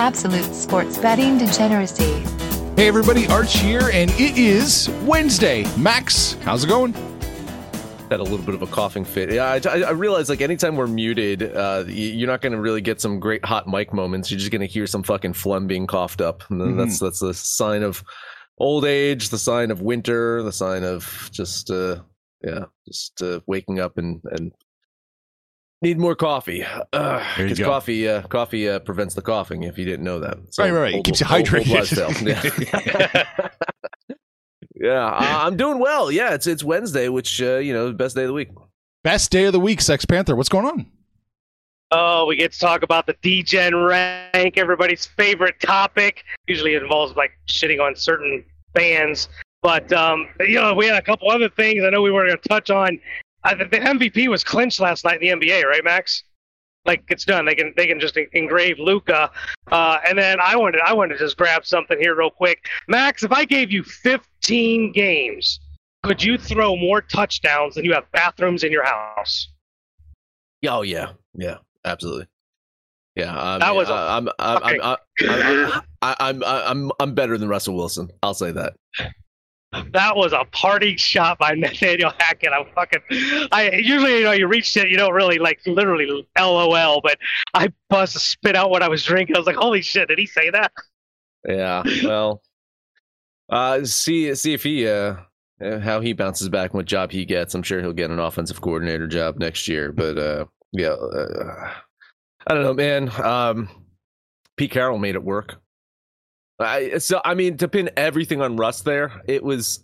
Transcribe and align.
Absolute 0.00 0.54
sports 0.54 0.96
betting 0.96 1.36
degeneracy. 1.36 2.24
Hey 2.74 2.88
everybody, 2.88 3.26
Arch 3.26 3.58
here, 3.58 3.90
and 3.92 4.10
it 4.12 4.38
is 4.38 4.88
Wednesday. 5.02 5.66
Max, 5.76 6.32
how's 6.40 6.64
it 6.64 6.68
going? 6.68 6.94
had 8.10 8.18
a 8.18 8.22
little 8.22 8.38
bit 8.38 8.54
of 8.54 8.62
a 8.62 8.66
coughing 8.66 9.04
fit. 9.04 9.30
Yeah, 9.30 9.60
I, 9.62 9.82
I 9.82 9.90
realize 9.90 10.30
like 10.30 10.40
anytime 10.40 10.74
we're 10.76 10.86
muted, 10.86 11.54
uh, 11.54 11.84
you're 11.86 12.26
not 12.26 12.40
going 12.40 12.54
to 12.54 12.58
really 12.60 12.80
get 12.80 12.98
some 13.00 13.20
great 13.20 13.44
hot 13.44 13.68
mic 13.68 13.92
moments. 13.92 14.30
You're 14.30 14.38
just 14.40 14.50
going 14.50 14.62
to 14.62 14.66
hear 14.66 14.86
some 14.86 15.02
fucking 15.02 15.34
phlegm 15.34 15.66
being 15.66 15.86
coughed 15.86 16.22
up. 16.22 16.42
And 16.48 16.60
Mhm. 16.62 16.78
that's 16.78 16.98
that's 16.98 17.20
the 17.20 17.34
sign 17.34 17.82
of 17.82 18.02
old 18.56 18.86
age, 18.86 19.28
the 19.28 19.38
sign 19.38 19.70
of 19.70 19.82
winter, 19.82 20.42
the 20.42 20.50
sign 20.50 20.82
of 20.82 21.28
just 21.30 21.70
uh, 21.70 22.00
yeah, 22.42 22.64
just 22.88 23.20
uh, 23.22 23.40
waking 23.46 23.80
up 23.80 23.98
and 23.98 24.22
and 24.30 24.50
need 25.82 25.98
more 25.98 26.14
coffee. 26.14 26.64
Uh, 26.64 27.24
There 27.36 27.46
you 27.46 27.48
'cause 27.50 27.58
go. 27.58 27.64
coffee, 27.66 28.08
uh, 28.08 28.22
coffee 28.22 28.68
uh, 28.68 28.78
prevents 28.80 29.14
the 29.14 29.22
coughing. 29.22 29.62
If 29.64 29.78
you 29.78 29.84
didn't 29.84 30.04
know 30.04 30.20
that, 30.20 30.38
So, 30.50 30.62
Right, 30.64 30.70
right, 30.72 30.80
right. 30.80 30.92
It 30.92 30.96
old- 30.96 31.04
keeps 31.04 31.20
you 31.20 31.26
old- 31.26 31.36
old 31.36 31.46
hydrated. 31.48 31.74
lifestyle. 31.74 32.12
Yeah. 33.42 33.48
Yeah, 34.82 35.04
uh, 35.06 35.42
I'm 35.46 35.58
doing 35.58 35.78
well. 35.78 36.10
Yeah, 36.10 36.32
it's 36.32 36.46
it's 36.46 36.64
Wednesday, 36.64 37.08
which 37.08 37.42
uh, 37.42 37.56
you 37.58 37.74
know, 37.74 37.92
best 37.92 38.16
day 38.16 38.22
of 38.22 38.28
the 38.28 38.32
week. 38.32 38.48
Best 39.04 39.30
day 39.30 39.44
of 39.44 39.52
the 39.52 39.60
week, 39.60 39.80
Sex 39.82 40.06
Panther. 40.06 40.34
What's 40.34 40.48
going 40.48 40.64
on? 40.64 40.86
Oh, 41.90 42.24
we 42.24 42.36
get 42.36 42.52
to 42.52 42.58
talk 42.58 42.82
about 42.82 43.06
the 43.06 43.14
Degen 43.20 43.76
rank, 43.76 44.56
everybody's 44.56 45.04
favorite 45.04 45.60
topic. 45.60 46.24
Usually 46.46 46.74
it 46.74 46.82
involves 46.82 47.14
like 47.14 47.32
shitting 47.46 47.78
on 47.80 47.94
certain 47.94 48.42
fans, 48.74 49.28
but 49.62 49.92
um, 49.92 50.28
you 50.40 50.54
know 50.58 50.72
we 50.72 50.86
had 50.86 50.96
a 50.96 51.02
couple 51.02 51.30
other 51.30 51.50
things. 51.50 51.82
I 51.84 51.90
know 51.90 52.00
we 52.00 52.10
were 52.10 52.24
going 52.26 52.38
to 52.38 52.48
touch 52.48 52.70
on. 52.70 52.98
Uh, 53.44 53.54
the, 53.54 53.64
MVP 53.66 54.28
was 54.28 54.44
clinched 54.44 54.80
last 54.80 55.04
night 55.04 55.22
in 55.22 55.38
the 55.38 55.46
NBA, 55.46 55.64
right, 55.64 55.84
Max? 55.84 56.24
Like 56.86 57.04
it's 57.08 57.24
done. 57.24 57.44
They 57.44 57.54
can 57.54 57.74
they 57.76 57.86
can 57.86 58.00
just 58.00 58.16
engrave 58.32 58.78
Luka, 58.78 59.30
uh, 59.70 59.98
and 60.08 60.16
then 60.18 60.38
I 60.40 60.56
wanted 60.56 60.80
I 60.80 60.94
wanted 60.94 61.14
to 61.14 61.18
just 61.18 61.36
grab 61.36 61.66
something 61.66 61.98
here 62.00 62.16
real 62.16 62.30
quick. 62.30 62.66
Max, 62.88 63.22
if 63.22 63.32
I 63.32 63.44
gave 63.44 63.70
you 63.70 63.82
15 63.82 64.92
games, 64.92 65.60
could 66.02 66.22
you 66.22 66.38
throw 66.38 66.76
more 66.76 67.02
touchdowns 67.02 67.74
than 67.74 67.84
you 67.84 67.92
have 67.92 68.10
bathrooms 68.12 68.64
in 68.64 68.72
your 68.72 68.84
house? 68.84 69.48
Oh 70.66 70.80
yeah, 70.80 71.10
yeah, 71.34 71.58
absolutely. 71.84 72.26
Yeah, 73.14 73.38
I 73.38 73.58
That 73.58 73.68
mean, 73.68 73.76
was 73.76 73.88
a 73.90 73.92
I- 73.92 74.16
I'm 74.16 74.28
I'm 74.38 74.60
fucking- 74.62 74.80
I'm 74.82 74.96
I'm, 75.28 75.82
I'm, 76.02 76.16
I'm 76.20 76.44
I'm 76.44 76.92
I'm 76.98 77.14
better 77.14 77.36
than 77.36 77.50
Russell 77.50 77.76
Wilson. 77.76 78.08
I'll 78.22 78.32
say 78.32 78.52
that. 78.52 78.74
That 79.72 80.16
was 80.16 80.32
a 80.32 80.44
party 80.52 80.96
shot 80.96 81.38
by 81.38 81.52
Nathaniel 81.56 82.12
Hackett. 82.18 82.52
I'm 82.52 82.66
fucking. 82.74 83.00
I 83.52 83.70
usually, 83.72 84.18
you 84.18 84.24
know, 84.24 84.32
you 84.32 84.46
reach 84.46 84.76
it, 84.76 84.88
you 84.88 84.96
don't 84.96 85.14
really 85.14 85.38
like 85.38 85.60
literally 85.66 86.26
LOL, 86.38 87.00
but 87.00 87.18
I 87.54 87.72
bust 87.88 88.18
spit 88.18 88.56
out 88.56 88.70
what 88.70 88.82
I 88.82 88.88
was 88.88 89.04
drinking. 89.04 89.36
I 89.36 89.38
was 89.38 89.46
like, 89.46 89.56
holy 89.56 89.82
shit, 89.82 90.08
did 90.08 90.18
he 90.18 90.26
say 90.26 90.50
that? 90.50 90.72
Yeah. 91.48 91.82
Well, 92.04 92.42
uh, 93.48 93.84
see 93.84 94.34
see 94.34 94.54
if 94.54 94.62
he 94.62 94.86
uh 94.86 95.16
uh, 95.64 95.78
how 95.78 96.00
he 96.00 96.12
bounces 96.12 96.48
back 96.48 96.70
and 96.70 96.78
what 96.78 96.86
job 96.86 97.10
he 97.10 97.24
gets. 97.24 97.54
I'm 97.54 97.62
sure 97.62 97.80
he'll 97.80 97.92
get 97.92 98.10
an 98.10 98.18
offensive 98.18 98.60
coordinator 98.60 99.06
job 99.06 99.38
next 99.38 99.68
year. 99.68 99.92
But 99.92 100.18
uh, 100.18 100.44
yeah, 100.72 100.90
uh, 100.92 101.70
I 102.46 102.54
don't 102.54 102.62
know, 102.62 102.74
man. 102.74 103.10
Um, 103.22 103.68
Pete 104.56 104.70
Carroll 104.70 104.98
made 104.98 105.14
it 105.14 105.22
work. 105.24 105.60
I 106.60 106.98
so 106.98 107.20
I 107.24 107.34
mean 107.34 107.56
to 107.58 107.68
pin 107.68 107.90
everything 107.96 108.40
on 108.42 108.56
Russ 108.56 108.82
there, 108.82 109.22
it 109.26 109.42
was 109.42 109.82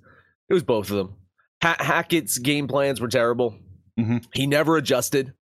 it 0.48 0.54
was 0.54 0.62
both 0.62 0.91
of 0.91 0.97
them. 0.97 1.14
Ha- 1.62 1.76
Hackett's 1.78 2.38
game 2.38 2.69
plans 2.69 3.00
were 3.00 3.09
terrible. 3.09 3.59
Mhm. 3.98 4.25
He 4.34 4.47
never 4.47 4.76
adjusted. 4.76 5.32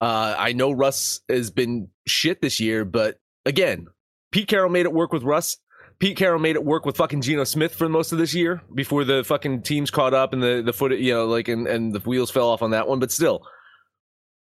Uh, 0.00 0.34
I 0.38 0.52
know 0.52 0.70
Russ 0.70 1.20
has 1.28 1.50
been 1.50 1.88
shit 2.06 2.40
this 2.40 2.60
year, 2.60 2.84
but 2.84 3.18
again, 3.44 3.88
Pete 4.30 4.46
Carroll 4.46 4.70
made 4.70 4.86
it 4.86 4.92
work 4.92 5.12
with 5.12 5.24
Russ. 5.24 5.58
Pete 5.98 6.16
Carroll 6.16 6.38
made 6.38 6.54
it 6.54 6.64
work 6.64 6.86
with 6.86 6.96
fucking 6.96 7.22
Geno 7.22 7.42
Smith 7.42 7.74
for 7.74 7.88
most 7.88 8.12
of 8.12 8.18
this 8.18 8.32
year 8.32 8.62
before 8.72 9.02
the 9.04 9.24
fucking 9.24 9.62
teams 9.62 9.90
caught 9.90 10.14
up 10.14 10.32
and 10.32 10.40
the 10.40 10.62
the 10.64 10.72
foot, 10.72 10.96
you 10.96 11.12
know, 11.12 11.26
like 11.26 11.48
and 11.48 11.66
and 11.66 11.92
the 11.92 11.98
wheels 12.00 12.30
fell 12.30 12.48
off 12.48 12.62
on 12.62 12.70
that 12.70 12.86
one. 12.86 13.00
But 13.00 13.10
still, 13.10 13.42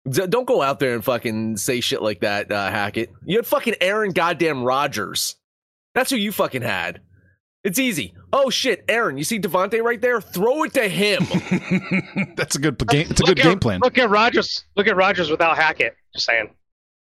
d- 0.08 0.28
don't 0.28 0.46
go 0.46 0.62
out 0.62 0.78
there 0.78 0.94
and 0.94 1.04
fucking 1.04 1.56
say 1.56 1.80
shit 1.80 2.02
like 2.02 2.20
that, 2.20 2.52
uh, 2.52 2.70
Hackett. 2.70 3.10
You 3.26 3.36
had 3.38 3.46
fucking 3.46 3.74
Aaron 3.80 4.12
goddamn 4.12 4.62
Rodgers. 4.62 5.34
That's 5.94 6.10
who 6.10 6.16
you 6.16 6.32
fucking 6.32 6.62
had. 6.62 7.00
It's 7.62 7.78
easy. 7.78 8.14
Oh 8.32 8.48
shit, 8.48 8.84
Aaron, 8.88 9.18
you 9.18 9.24
see 9.24 9.38
Davante 9.38 9.82
right 9.82 10.00
there? 10.00 10.20
Throw 10.20 10.62
it 10.64 10.72
to 10.74 10.88
him. 10.88 11.24
That's 12.36 12.56
a 12.56 12.58
good 12.58 12.78
game. 12.88 13.06
It's 13.10 13.20
a 13.20 13.24
Look 13.24 13.36
good 13.36 13.38
at- 13.40 13.44
game 13.44 13.58
plan. 13.58 13.80
Look 13.82 13.98
at 13.98 14.08
Rodgers. 14.08 14.64
Look 14.76 14.86
at 14.86 14.96
Rodgers 14.96 15.30
without 15.30 15.56
Hackett. 15.56 15.94
Just 16.14 16.26
saying. 16.26 16.54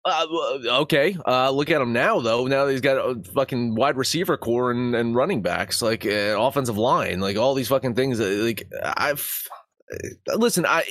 Uh, 0.04 0.26
okay. 0.82 1.16
Uh, 1.28 1.52
look 1.52 1.70
at 1.70 1.80
him 1.80 1.94
now, 1.94 2.20
though. 2.20 2.48
Now 2.48 2.66
that 2.66 2.72
he's 2.72 2.82
got 2.82 2.98
a 2.98 3.22
fucking 3.34 3.76
wide 3.76 3.96
receiver 3.98 4.36
core 4.36 4.72
and, 4.72 4.96
and 4.96 5.16
running 5.16 5.42
backs, 5.44 5.82
like 5.82 6.06
uh, 6.08 6.36
offensive 6.40 6.78
line, 6.78 7.20
like 7.20 7.38
all 7.38 7.54
these 7.54 7.68
fucking 7.68 7.94
things. 7.94 8.20
uh, 8.20 8.26
Like 8.44 8.64
I've 8.98 9.30
listen, 10.36 10.66
I 10.66 10.84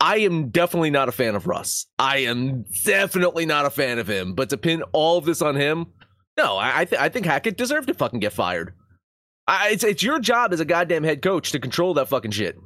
I 0.00 0.18
am 0.18 0.50
definitely 0.50 0.90
not 0.90 1.08
a 1.08 1.12
fan 1.12 1.34
of 1.34 1.46
Russ. 1.46 1.86
I 1.98 2.18
am 2.18 2.64
definitely 2.84 3.46
not 3.46 3.66
a 3.66 3.70
fan 3.70 3.98
of 3.98 4.06
him. 4.06 4.34
But 4.34 4.50
to 4.50 4.58
pin 4.58 4.82
all 4.92 5.16
of 5.18 5.24
this 5.24 5.40
on 5.42 5.56
him, 5.56 5.86
no, 6.42 6.56
I 6.58 6.84
th- 6.84 7.00
I 7.00 7.08
think 7.08 7.26
Hackett 7.26 7.56
deserved 7.56 7.88
to 7.88 7.94
fucking 7.94 8.20
get 8.20 8.32
fired. 8.32 8.74
I, 9.46 9.70
it's 9.70 9.84
it's 9.84 10.02
your 10.02 10.18
job 10.20 10.52
as 10.52 10.60
a 10.60 10.64
goddamn 10.64 11.04
head 11.04 11.22
coach 11.22 11.52
to 11.52 11.58
control 11.58 11.94
that 11.94 12.08
fucking 12.08 12.30
shit. 12.30 12.56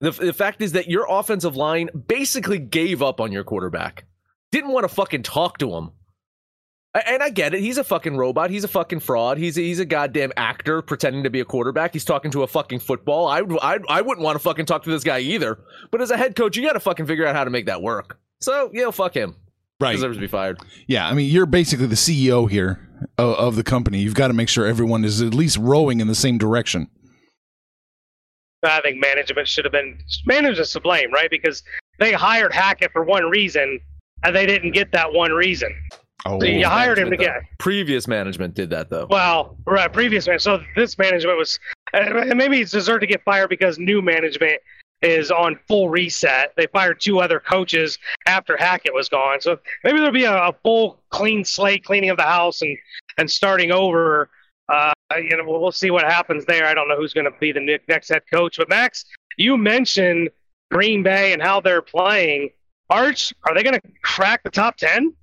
The, 0.00 0.10
the 0.12 0.32
fact 0.32 0.60
is 0.62 0.72
that 0.72 0.88
your 0.88 1.06
offensive 1.08 1.56
line 1.56 1.88
basically 2.06 2.58
gave 2.58 3.02
up 3.02 3.20
on 3.20 3.32
your 3.32 3.42
quarterback 3.44 4.04
didn't 4.52 4.70
want 4.72 4.84
to 4.84 4.94
fucking 4.94 5.22
talk 5.24 5.58
to 5.58 5.74
him. 5.74 5.90
And 7.06 7.22
I 7.22 7.28
get 7.30 7.52
it. 7.54 7.60
He's 7.60 7.78
a 7.78 7.84
fucking 7.84 8.16
robot. 8.16 8.50
He's 8.50 8.64
a 8.64 8.68
fucking 8.68 9.00
fraud. 9.00 9.38
He's 9.38 9.58
a, 9.58 9.60
he's 9.60 9.78
a 9.78 9.84
goddamn 9.84 10.32
actor 10.36 10.80
pretending 10.82 11.22
to 11.24 11.30
be 11.30 11.38
a 11.40 11.44
quarterback. 11.44 11.92
He's 11.92 12.04
talking 12.04 12.30
to 12.30 12.42
a 12.42 12.46
fucking 12.46 12.78
football. 12.80 13.26
I 13.26 13.42
would- 13.42 13.58
I 13.60 13.78
I 13.88 14.00
wouldn't 14.00 14.24
want 14.24 14.36
to 14.36 14.40
fucking 14.42 14.66
talk 14.66 14.84
to 14.84 14.90
this 14.90 15.04
guy 15.04 15.18
either. 15.18 15.58
But 15.90 16.00
as 16.00 16.10
a 16.10 16.16
head 16.16 16.34
coach, 16.34 16.56
you 16.56 16.62
got 16.66 16.72
to 16.74 16.80
fucking 16.80 17.06
figure 17.06 17.26
out 17.26 17.36
how 17.36 17.44
to 17.44 17.50
make 17.50 17.66
that 17.66 17.82
work. 17.82 18.18
So 18.40 18.70
you 18.72 18.82
know, 18.82 18.90
fuck 18.92 19.14
him. 19.14 19.36
Right. 19.80 19.92
Deserves 19.92 20.16
to 20.16 20.20
be 20.20 20.26
fired. 20.26 20.58
Yeah. 20.86 21.08
I 21.08 21.14
mean, 21.14 21.30
you're 21.30 21.46
basically 21.46 21.86
the 21.86 21.94
CEO 21.94 22.50
here 22.50 22.88
of, 23.16 23.34
of 23.36 23.56
the 23.56 23.62
company. 23.62 24.00
You've 24.00 24.14
got 24.14 24.28
to 24.28 24.34
make 24.34 24.48
sure 24.48 24.66
everyone 24.66 25.04
is 25.04 25.22
at 25.22 25.34
least 25.34 25.56
rowing 25.56 26.00
in 26.00 26.08
the 26.08 26.16
same 26.16 26.36
direction. 26.36 26.88
I 28.64 28.80
think 28.80 29.00
management 29.00 29.46
should 29.46 29.64
have 29.64 29.72
been 29.72 29.98
management's 30.26 30.72
to 30.72 30.80
blame, 30.80 31.12
right? 31.12 31.30
Because 31.30 31.62
they 32.00 32.12
hired 32.12 32.52
Hackett 32.52 32.90
for 32.90 33.04
one 33.04 33.26
reason, 33.26 33.78
and 34.24 34.34
they 34.34 34.46
didn't 34.46 34.72
get 34.72 34.90
that 34.92 35.12
one 35.12 35.30
reason. 35.30 35.72
Oh, 36.26 36.40
So 36.40 36.46
you 36.46 36.66
hired 36.66 36.98
him 36.98 37.10
to 37.10 37.16
get. 37.16 37.42
Previous 37.58 38.08
management 38.08 38.54
did 38.54 38.70
that 38.70 38.90
though. 38.90 39.06
Well, 39.08 39.56
right, 39.64 39.92
previous 39.92 40.26
man. 40.26 40.40
So 40.40 40.60
this 40.74 40.98
management 40.98 41.38
was, 41.38 41.60
and 41.92 42.36
maybe 42.36 42.60
it's 42.60 42.72
deserved 42.72 43.02
to 43.02 43.06
get 43.06 43.22
fired 43.22 43.48
because 43.48 43.78
new 43.78 44.02
management 44.02 44.60
is 45.02 45.30
on 45.30 45.58
full 45.68 45.88
reset. 45.88 46.52
They 46.56 46.66
fired 46.66 47.00
two 47.00 47.20
other 47.20 47.40
coaches 47.40 47.98
after 48.26 48.56
Hackett 48.56 48.94
was 48.94 49.08
gone. 49.08 49.40
So 49.40 49.58
maybe 49.84 49.98
there'll 49.98 50.12
be 50.12 50.24
a, 50.24 50.36
a 50.36 50.54
full 50.62 51.00
clean 51.10 51.44
slate, 51.44 51.84
cleaning 51.84 52.10
of 52.10 52.16
the 52.16 52.24
house 52.24 52.62
and 52.62 52.76
and 53.16 53.30
starting 53.30 53.70
over. 53.72 54.30
Uh, 54.68 54.92
you 55.16 55.36
know, 55.36 55.44
we'll, 55.46 55.60
we'll 55.60 55.72
see 55.72 55.90
what 55.90 56.04
happens 56.04 56.44
there. 56.44 56.66
I 56.66 56.74
don't 56.74 56.88
know 56.88 56.96
who's 56.96 57.14
going 57.14 57.24
to 57.24 57.38
be 57.40 57.52
the 57.52 57.78
next 57.88 58.08
head 58.08 58.22
coach. 58.30 58.58
But 58.58 58.68
Max, 58.68 59.04
you 59.36 59.56
mentioned 59.56 60.28
Green 60.70 61.02
Bay 61.02 61.32
and 61.32 61.42
how 61.42 61.60
they're 61.60 61.82
playing. 61.82 62.50
Arch, 62.90 63.32
are 63.44 63.54
they 63.54 63.62
going 63.62 63.80
to 63.80 63.82
crack 64.02 64.42
the 64.42 64.50
top 64.50 64.76
ten? 64.76 65.14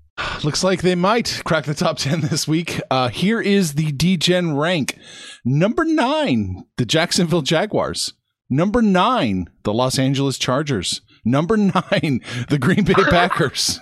Looks 0.44 0.64
like 0.64 0.82
they 0.82 0.96
might 0.96 1.42
crack 1.46 1.66
the 1.66 1.74
top 1.74 1.98
10 2.00 2.22
this 2.22 2.48
week. 2.48 2.80
Uh, 2.90 3.10
here 3.10 3.42
is 3.42 3.74
the 3.74 3.92
Degen 3.92 4.56
rank. 4.56 4.98
Number 5.44 5.84
nine, 5.84 6.64
the 6.78 6.86
Jacksonville 6.86 7.42
Jaguars. 7.42 8.14
Number 8.50 8.82
nine, 8.82 9.50
the 9.64 9.74
Los 9.74 9.98
Angeles 9.98 10.38
Chargers. 10.38 11.02
Number 11.24 11.58
nine, 11.58 12.22
the 12.50 12.60
Green 12.60 12.84
Bay 12.84 12.94
Packers. 13.10 13.80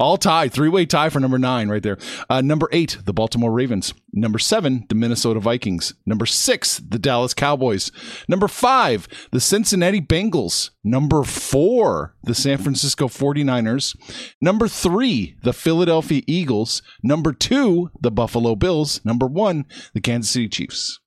All 0.00 0.16
tied, 0.16 0.52
three 0.52 0.68
way 0.68 0.84
tie 0.84 1.10
for 1.10 1.20
number 1.20 1.38
nine 1.38 1.68
right 1.68 1.82
there. 1.82 1.98
Uh, 2.28 2.40
number 2.40 2.68
eight, 2.72 2.98
the 3.04 3.12
Baltimore 3.12 3.52
Ravens. 3.52 3.94
Number 4.12 4.38
seven, 4.40 4.84
the 4.88 4.96
Minnesota 4.96 5.38
Vikings. 5.38 5.94
Number 6.04 6.26
six, 6.26 6.78
the 6.78 6.98
Dallas 6.98 7.34
Cowboys. 7.34 7.92
Number 8.26 8.48
five, 8.48 9.06
the 9.30 9.38
Cincinnati 9.40 10.00
Bengals. 10.00 10.70
Number 10.82 11.22
four, 11.22 12.16
the 12.24 12.34
San 12.34 12.58
Francisco 12.58 13.06
49ers. 13.06 13.96
Number 14.40 14.66
three, 14.66 15.36
the 15.44 15.52
Philadelphia 15.52 16.22
Eagles. 16.26 16.82
Number 17.04 17.32
two, 17.32 17.90
the 18.00 18.10
Buffalo 18.10 18.56
Bills. 18.56 19.04
Number 19.04 19.26
one, 19.28 19.66
the 19.94 20.00
Kansas 20.00 20.32
City 20.32 20.48
Chiefs. 20.48 20.98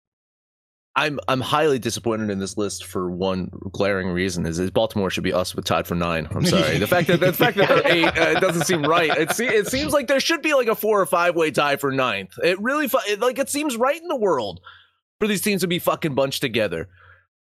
I'm 0.96 1.20
I'm 1.28 1.42
highly 1.42 1.80
disappointed 1.80 2.30
in 2.30 2.38
this 2.38 2.56
list 2.56 2.86
for 2.86 3.10
one 3.10 3.50
glaring 3.72 4.10
reason 4.10 4.46
is, 4.46 4.60
is 4.60 4.70
Baltimore 4.70 5.10
should 5.10 5.24
be 5.24 5.34
us 5.34 5.56
with 5.56 5.66
tied 5.66 5.88
for 5.88 5.96
nine. 5.96 6.28
I'm 6.30 6.46
sorry. 6.46 6.78
The 6.78 6.86
fact 6.86 7.08
that 7.08 7.20
the 7.20 7.34
fact 7.34 7.58
that 7.58 7.68
they're 7.68 7.92
eight 7.92 8.06
uh, 8.06 8.40
doesn't 8.40 8.66
seem 8.66 8.84
right. 8.84 9.10
It, 9.10 9.32
se- 9.32 9.56
it 9.56 9.68
seems 9.68 9.92
like 9.92 10.08
there 10.08 10.20
should 10.20 10.44
be 10.44 10.54
like 10.54 10.68
a 10.68 10.76
four 10.76 11.02
or 11.02 11.06
five 11.08 11.36
way 11.36 11.50
tie 11.50 11.78
for 11.78 11.92
ninth. 11.92 12.38
It 12.44 12.62
really 12.62 12.88
it, 13.08 13.20
like 13.20 13.40
it 13.40 13.50
seems 13.50 13.76
right 13.76 14.00
in 14.00 14.08
the 14.08 14.16
world 14.16 14.62
for 15.20 15.28
these 15.28 15.42
teams 15.42 15.62
to 15.62 15.68
be 15.68 15.80
fucking 15.80 16.14
bunched 16.14 16.42
together. 16.42 16.90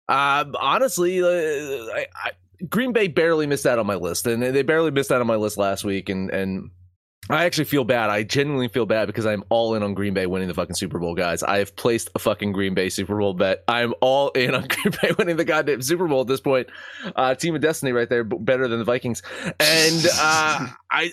Um, 0.08 0.54
honestly, 0.60 1.20
uh, 1.20 1.26
I, 1.26 2.06
I, 2.14 2.30
Green 2.68 2.92
Bay 2.92 3.08
barely 3.08 3.48
missed 3.48 3.66
out 3.66 3.80
on 3.80 3.86
my 3.86 3.96
list, 3.96 4.26
and 4.28 4.40
they 4.40 4.62
barely 4.62 4.92
missed 4.92 5.10
out 5.10 5.20
on 5.20 5.26
my 5.26 5.36
list 5.36 5.56
last 5.58 5.82
week, 5.82 6.08
and 6.08 6.30
and 6.30 6.70
I 7.30 7.44
actually 7.44 7.64
feel 7.64 7.84
bad. 7.84 8.10
I 8.10 8.24
genuinely 8.24 8.68
feel 8.68 8.84
bad 8.84 9.06
because 9.06 9.26
I'm 9.26 9.44
all 9.48 9.74
in 9.74 9.82
on 9.82 9.94
Green 9.94 10.12
Bay 10.12 10.26
winning 10.26 10.48
the 10.48 10.54
fucking 10.54 10.74
Super 10.74 10.98
Bowl, 10.98 11.14
guys. 11.14 11.42
I 11.42 11.58
have 11.58 11.74
placed 11.76 12.10
a 12.16 12.18
fucking 12.18 12.52
Green 12.52 12.74
Bay 12.74 12.88
Super 12.88 13.16
Bowl 13.16 13.32
bet. 13.32 13.62
I'm 13.68 13.94
all 14.00 14.30
in 14.30 14.54
on 14.54 14.66
Green 14.68 14.94
Bay 15.00 15.12
winning 15.16 15.36
the 15.36 15.44
goddamn 15.44 15.82
Super 15.82 16.08
Bowl 16.08 16.22
at 16.22 16.26
this 16.26 16.40
point. 16.40 16.68
Uh, 17.14 17.34
team 17.34 17.54
of 17.54 17.60
destiny 17.60 17.92
right 17.92 18.08
there, 18.08 18.24
better 18.24 18.66
than 18.66 18.80
the 18.80 18.84
Vikings. 18.84 19.22
And 19.60 20.06
uh, 20.14 20.66
I 20.90 21.12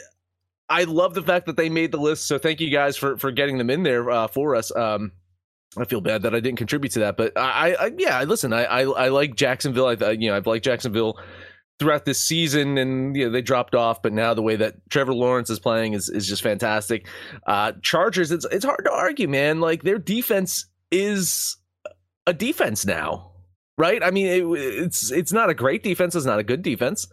I 0.68 0.84
love 0.84 1.14
the 1.14 1.24
fact 1.24 1.46
that 1.46 1.58
they 1.58 1.70
made 1.70 1.92
the 1.92 1.98
list. 1.98 2.28
So 2.28 2.38
thank 2.40 2.60
you 2.60 2.72
guys 2.72 2.98
for 2.98 3.18
for 3.18 3.32
getting 3.32 3.60
them 3.60 3.70
in 3.70 3.84
there 3.84 4.10
uh, 4.10 4.28
for 4.28 4.56
us. 4.56 4.76
Um, 4.76 5.12
I 5.78 5.86
feel 5.86 6.02
bad 6.02 6.24
that 6.24 6.34
I 6.34 6.40
didn't 6.40 6.58
contribute 6.58 6.92
to 6.94 7.00
that, 7.02 7.18
but 7.18 7.38
I, 7.38 7.76
I 7.76 7.92
yeah, 7.96 8.24
listen, 8.24 8.52
I, 8.54 8.64
I, 8.66 8.82
I 8.82 9.08
like 9.10 9.36
Jacksonville. 9.36 9.86
I, 9.86 10.12
you 10.12 10.30
know, 10.30 10.36
I've 10.36 10.48
liked 10.48 10.66
Jacksonville 10.66 11.20
throughout 11.80 12.06
this 12.06 12.22
season, 12.22 12.78
and 12.78 13.16
you 13.16 13.26
know 13.26 13.32
they 13.32 13.42
dropped 13.42 13.74
off, 13.76 14.02
but 14.02 14.14
now 14.14 14.34
the 14.34 14.42
way 14.42 14.56
that 14.58 14.76
Trevor 14.90 15.14
Lawrence 15.14 15.50
is 15.50 15.60
playing 15.60 15.94
is 15.94 16.10
is 16.10 16.28
just 16.28 16.42
fantastic. 16.44 17.08
Uh, 17.48 17.72
Chargers, 17.82 18.32
it's 18.32 18.46
it's 18.52 18.66
hard 18.66 18.84
to 18.86 18.92
argue, 18.92 19.28
man. 19.28 19.60
Like 19.60 19.84
their 19.84 19.98
defense 19.98 20.66
is 20.92 21.58
a 22.28 22.34
defense 22.34 22.86
now, 22.86 23.32
right? 23.78 24.04
I 24.04 24.12
mean, 24.12 24.28
it, 24.28 24.44
it's 24.84 25.12
it's 25.12 25.32
not 25.32 25.50
a 25.50 25.54
great 25.54 25.84
defense. 25.84 26.16
It's 26.16 26.26
not 26.26 26.40
a 26.40 26.44
good 26.44 26.62
defense. 26.62 27.08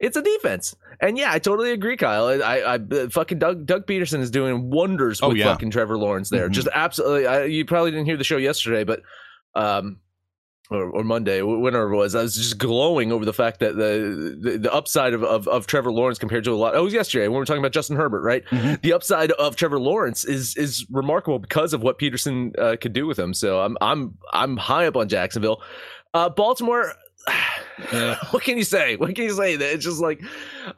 It's 0.00 0.16
a 0.16 0.22
defense, 0.22 0.74
and 1.00 1.16
yeah, 1.16 1.30
I 1.32 1.38
totally 1.38 1.70
agree, 1.70 1.96
Kyle. 1.96 2.26
I, 2.26 2.34
I, 2.58 2.74
I 2.74 3.08
fucking 3.08 3.38
Doug 3.38 3.66
Doug 3.66 3.86
Pederson 3.86 4.18
is 4.18 4.32
doing 4.32 4.68
wonders 4.68 5.22
Oh, 5.22 5.28
with 5.28 5.36
yeah. 5.36 5.44
fucking 5.44 5.70
Trevor 5.70 5.96
Lawrence 5.96 6.28
there. 6.28 6.48
Mhm. 6.48 6.52
Just 6.52 6.68
absolutely. 6.74 7.26
I, 7.28 7.44
you 7.44 7.64
probably 7.64 7.92
didn't 7.92 8.06
hear 8.06 8.16
the 8.16 8.24
show 8.24 8.36
yesterday, 8.36 8.82
but 8.82 9.00
um, 9.54 10.00
or, 10.74 10.90
or 10.90 11.04
Monday, 11.04 11.40
wh- 11.40 11.60
whenever 11.60 11.92
it 11.92 11.96
was, 11.96 12.14
I 12.14 12.22
was 12.22 12.34
just 12.34 12.58
glowing 12.58 13.12
over 13.12 13.24
the 13.24 13.32
fact 13.32 13.60
that 13.60 13.76
the 13.76 14.36
the, 14.40 14.58
the 14.58 14.72
upside 14.72 15.14
of, 15.14 15.22
of 15.24 15.46
of 15.48 15.66
Trevor 15.66 15.92
Lawrence 15.92 16.18
compared 16.18 16.44
to 16.44 16.52
a 16.52 16.54
lot. 16.56 16.74
Oh, 16.74 16.80
it 16.80 16.84
was 16.84 16.94
yesterday 16.94 17.24
when 17.28 17.32
we 17.34 17.38
were 17.38 17.44
talking 17.44 17.62
about 17.62 17.72
Justin 17.72 17.96
Herbert, 17.96 18.22
right? 18.22 18.44
Mhm. 18.46 18.80
The 18.82 18.92
upside 18.92 19.32
of 19.32 19.56
Trevor 19.56 19.78
Lawrence 19.80 20.24
is 20.24 20.56
is 20.56 20.86
remarkable 20.90 21.38
because 21.38 21.72
of 21.72 21.82
what 21.82 21.98
Pederson 21.98 22.58
uh, 22.58 22.76
could 22.80 22.92
do 22.92 23.06
with 23.06 23.18
him. 23.18 23.34
So 23.34 23.60
I'm 23.60 23.76
I'm 23.80 24.16
I'm 24.32 24.56
high 24.56 24.86
up 24.86 24.96
on 24.96 25.08
Jacksonville. 25.08 25.62
Uh, 26.14 26.28
Baltimore. 26.28 26.92
what 28.30 28.42
can 28.42 28.58
you 28.58 28.64
say? 28.64 28.96
What 28.96 29.14
can 29.14 29.24
you 29.24 29.32
say? 29.32 29.54
It's 29.54 29.84
just 29.84 30.00
like 30.00 30.20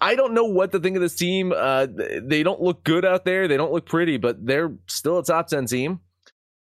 I 0.00 0.14
don't 0.14 0.34
know 0.34 0.44
what 0.44 0.72
to 0.72 0.78
think 0.80 0.96
of 0.96 1.02
this 1.02 1.14
team. 1.14 1.52
Uh, 1.56 1.86
they 2.22 2.42
don't 2.42 2.60
look 2.60 2.84
good 2.84 3.04
out 3.04 3.24
there. 3.24 3.48
They 3.48 3.56
don't 3.56 3.72
look 3.72 3.86
pretty, 3.86 4.16
but 4.18 4.44
they're 4.44 4.72
still 4.86 5.18
a 5.18 5.24
top 5.24 5.48
ten 5.48 5.66
team. 5.66 6.00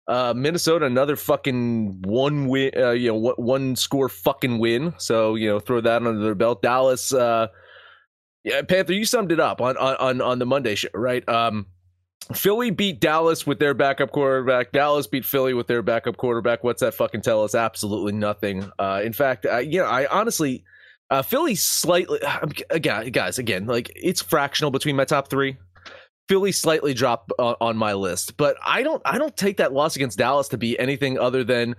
Uh, 0.07 0.33
Minnesota, 0.36 0.86
another 0.86 1.15
fucking 1.15 2.01
one 2.01 2.48
win, 2.48 2.71
uh, 2.75 2.92
you 2.92 3.09
know, 3.09 3.33
one- 3.38 3.75
score 3.75 4.09
fucking 4.09 4.57
win. 4.59 4.94
So 4.98 5.36
you 5.36 5.48
know, 5.48 5.59
throw 5.59 5.81
that 5.81 6.06
under 6.06 6.21
their 6.21 6.36
belt. 6.36 6.62
Dallas, 6.62 7.13
uh, 7.13 7.48
yeah, 8.44 8.62
Panther, 8.63 8.94
you 8.94 9.06
summed 9.06 9.31
it 9.31 9.39
up 9.39 9.62
on 9.62 9.77
on 9.77 10.21
on 10.21 10.39
the 10.39 10.45
Monday 10.45 10.75
show, 10.75 10.89
right? 10.94 11.27
Um, 11.30 11.68
Philly 12.33 12.71
beat 12.71 13.00
Dallas 13.00 13.45
with 13.45 13.59
their 13.59 13.74
backup 13.74 14.12
quarterback. 14.12 14.71
Dallas 14.71 15.07
beat 15.07 15.25
Philly 15.25 15.53
with 15.53 15.68
their 15.68 15.81
backup 15.81 16.18
quarterback. 16.18 16.63
What's 16.63 16.81
that 16.81 16.94
fucking 16.94 17.21
tell 17.21 17.44
us? 17.44 17.56
Absolutely 17.56 18.13
nothing. 18.13 18.71
Uh, 18.80 19.01
in 19.04 19.13
fact, 19.13 19.45
I, 19.45 19.62
you 19.62 19.80
know, 19.80 19.86
I 19.86 20.07
honestly, 20.07 20.63
uh, 21.09 21.21
Philly 21.21 21.56
slightly 21.56 22.19
again, 22.69 23.09
guys, 23.12 23.38
again, 23.38 23.65
like 23.65 23.92
it's 23.95 24.21
fractional 24.21 24.71
between 24.71 24.95
my 24.95 25.06
top 25.06 25.30
three. 25.30 25.57
Philly 26.31 26.54
slightly 26.54 26.94
dropped 26.94 27.33
on, 27.38 27.57
on 27.60 27.75
my 27.75 27.92
list, 27.92 28.38
but 28.38 28.56
I 28.66 28.83
don't, 28.83 29.01
I 29.04 29.18
don't 29.18 29.36
take 29.36 29.57
that 29.57 29.74
loss 29.74 29.98
against 29.98 30.18
Dallas 30.18 30.48
to 30.48 30.57
be 30.57 30.80
anything 30.80 31.19
other 31.19 31.44
than 31.44 31.75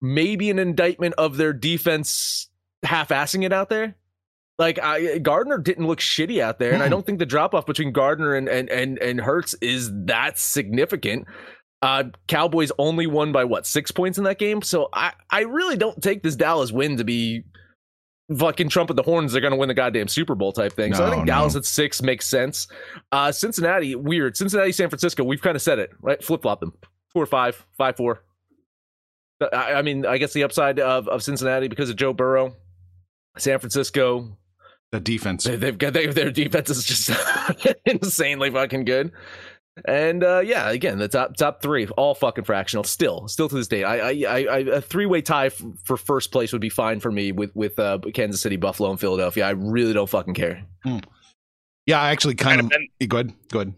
maybe 0.00 0.50
an 0.50 0.58
indictment 0.58 1.14
of 1.18 1.36
their 1.36 1.52
defense 1.52 2.48
half-assing 2.82 3.44
it 3.44 3.52
out 3.52 3.68
there. 3.68 3.94
Like 4.58 4.80
I, 4.80 5.18
Gardner 5.18 5.58
didn't 5.58 5.86
look 5.86 6.00
shitty 6.00 6.40
out 6.40 6.58
there, 6.58 6.72
and 6.72 6.82
I 6.82 6.88
don't 6.88 7.06
think 7.06 7.20
the 7.20 7.26
drop 7.26 7.54
off 7.54 7.64
between 7.64 7.92
Gardner 7.92 8.34
and 8.34 8.48
and 8.48 8.68
and 8.70 8.98
and 8.98 9.20
Hurts 9.20 9.54
is 9.60 9.92
that 10.06 10.36
significant. 10.36 11.28
Uh, 11.80 12.04
Cowboys 12.26 12.72
only 12.78 13.06
won 13.06 13.30
by 13.30 13.44
what 13.44 13.68
six 13.68 13.92
points 13.92 14.18
in 14.18 14.24
that 14.24 14.40
game, 14.40 14.62
so 14.62 14.88
I 14.92 15.12
I 15.30 15.42
really 15.42 15.76
don't 15.76 16.02
take 16.02 16.24
this 16.24 16.34
Dallas 16.34 16.72
win 16.72 16.96
to 16.96 17.04
be 17.04 17.44
fucking 18.36 18.68
Trump 18.68 18.88
trumpet 18.88 18.94
the 18.96 19.02
horns. 19.02 19.32
They're 19.32 19.40
going 19.40 19.52
to 19.52 19.56
win 19.58 19.68
the 19.68 19.74
goddamn 19.74 20.08
Super 20.08 20.34
Bowl 20.34 20.52
type 20.52 20.72
thing. 20.72 20.94
so 20.94 21.04
I 21.04 21.06
No, 21.06 21.12
think 21.12 21.26
no. 21.26 21.32
Dallas 21.32 21.56
at 21.56 21.64
six 21.64 22.02
makes 22.02 22.26
sense. 22.26 22.66
Uh, 23.10 23.30
Cincinnati 23.32 23.94
weird. 23.94 24.36
Cincinnati, 24.36 24.72
San 24.72 24.88
Francisco. 24.88 25.24
We've 25.24 25.42
kind 25.42 25.56
of 25.56 25.62
said 25.62 25.78
it 25.78 25.90
right. 26.00 26.22
Flip 26.22 26.42
flop 26.42 26.60
them. 26.60 26.72
Four 27.12 27.26
five, 27.26 27.64
five 27.76 27.96
four. 27.96 28.22
I, 29.52 29.74
I 29.74 29.82
mean, 29.82 30.06
I 30.06 30.18
guess 30.18 30.32
the 30.32 30.44
upside 30.44 30.78
of 30.78 31.08
of 31.08 31.22
Cincinnati 31.22 31.68
because 31.68 31.90
of 31.90 31.96
Joe 31.96 32.12
Burrow. 32.12 32.54
San 33.38 33.58
Francisco, 33.58 34.36
The 34.92 35.00
defense. 35.00 35.44
they, 35.44 35.56
they've 35.56 35.76
got 35.78 35.94
they, 35.94 36.06
their 36.06 36.30
defense 36.30 36.68
is 36.70 36.84
just 36.84 37.10
insanely 37.86 38.50
fucking 38.50 38.84
good. 38.84 39.10
And 39.86 40.22
uh, 40.22 40.42
yeah, 40.44 40.70
again, 40.70 40.98
the 40.98 41.08
top 41.08 41.36
top 41.36 41.62
three, 41.62 41.86
all 41.96 42.14
fucking 42.14 42.44
fractional. 42.44 42.84
Still, 42.84 43.26
still 43.28 43.48
to 43.48 43.54
this 43.54 43.68
day, 43.68 43.84
I, 43.84 44.10
I, 44.10 44.24
I, 44.28 44.38
I 44.38 44.58
a 44.58 44.80
three 44.82 45.06
way 45.06 45.22
tie 45.22 45.46
f- 45.46 45.62
for 45.84 45.96
first 45.96 46.30
place 46.30 46.52
would 46.52 46.60
be 46.60 46.68
fine 46.68 47.00
for 47.00 47.10
me 47.10 47.32
with 47.32 47.54
with 47.56 47.78
uh, 47.78 47.98
Kansas 48.12 48.42
City, 48.42 48.56
Buffalo, 48.56 48.90
and 48.90 49.00
Philadelphia. 49.00 49.46
I 49.46 49.50
really 49.50 49.94
don't 49.94 50.08
fucking 50.08 50.34
care. 50.34 50.62
Yeah, 51.86 52.00
I 52.00 52.10
actually 52.10 52.34
kind 52.34 52.60
of. 52.60 52.70
Kind 52.70 52.88
of 53.00 53.08
Go 53.08 53.16
ahead. 53.18 53.34
Go 53.50 53.60
ahead. 53.60 53.74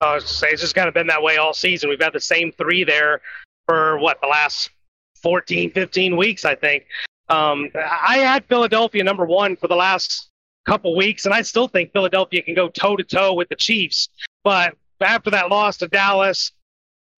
I 0.00 0.14
was 0.14 0.24
just 0.24 0.38
saying, 0.38 0.52
it's 0.54 0.62
just 0.62 0.74
kind 0.74 0.88
of 0.88 0.94
been 0.94 1.06
that 1.08 1.22
way 1.22 1.36
all 1.36 1.54
season. 1.54 1.88
We've 1.88 2.00
had 2.00 2.12
the 2.12 2.20
same 2.20 2.52
three 2.52 2.82
there 2.84 3.20
for 3.66 3.98
what 3.98 4.20
the 4.20 4.26
last 4.26 4.70
14, 5.22 5.70
15 5.70 6.16
weeks, 6.16 6.44
I 6.44 6.54
think. 6.54 6.86
Um, 7.28 7.70
I 7.76 8.18
had 8.18 8.44
Philadelphia 8.46 9.04
number 9.04 9.24
one 9.24 9.56
for 9.56 9.68
the 9.68 9.76
last 9.76 10.30
couple 10.66 10.96
weeks, 10.96 11.24
and 11.24 11.34
I 11.34 11.42
still 11.42 11.68
think 11.68 11.92
Philadelphia 11.92 12.42
can 12.42 12.54
go 12.54 12.68
toe 12.68 12.96
to 12.96 13.04
toe 13.04 13.34
with 13.34 13.48
the 13.48 13.56
Chiefs. 13.56 14.08
But 14.42 14.74
after 15.02 15.30
that 15.30 15.50
loss 15.50 15.78
to 15.78 15.88
Dallas, 15.88 16.52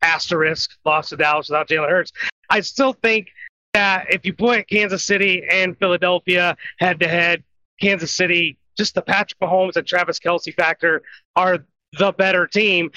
asterisk 0.02 0.70
loss 0.84 1.08
to 1.10 1.16
Dallas 1.16 1.48
without 1.48 1.68
Jalen 1.68 1.88
Hurts, 1.88 2.12
I 2.50 2.60
still 2.60 2.92
think 2.92 3.28
that 3.72 4.06
if 4.12 4.24
you 4.24 4.32
put 4.32 4.68
Kansas 4.68 5.04
City 5.04 5.44
and 5.50 5.76
Philadelphia 5.78 6.56
head 6.78 7.00
to 7.00 7.08
head, 7.08 7.42
Kansas 7.80 8.12
City, 8.12 8.56
just 8.76 8.94
the 8.94 9.02
Patrick 9.02 9.40
Mahomes 9.40 9.76
and 9.76 9.86
Travis 9.86 10.18
Kelce 10.18 10.54
factor 10.54 11.02
are 11.36 11.64
the 11.98 12.12
better 12.12 12.46
team. 12.46 12.90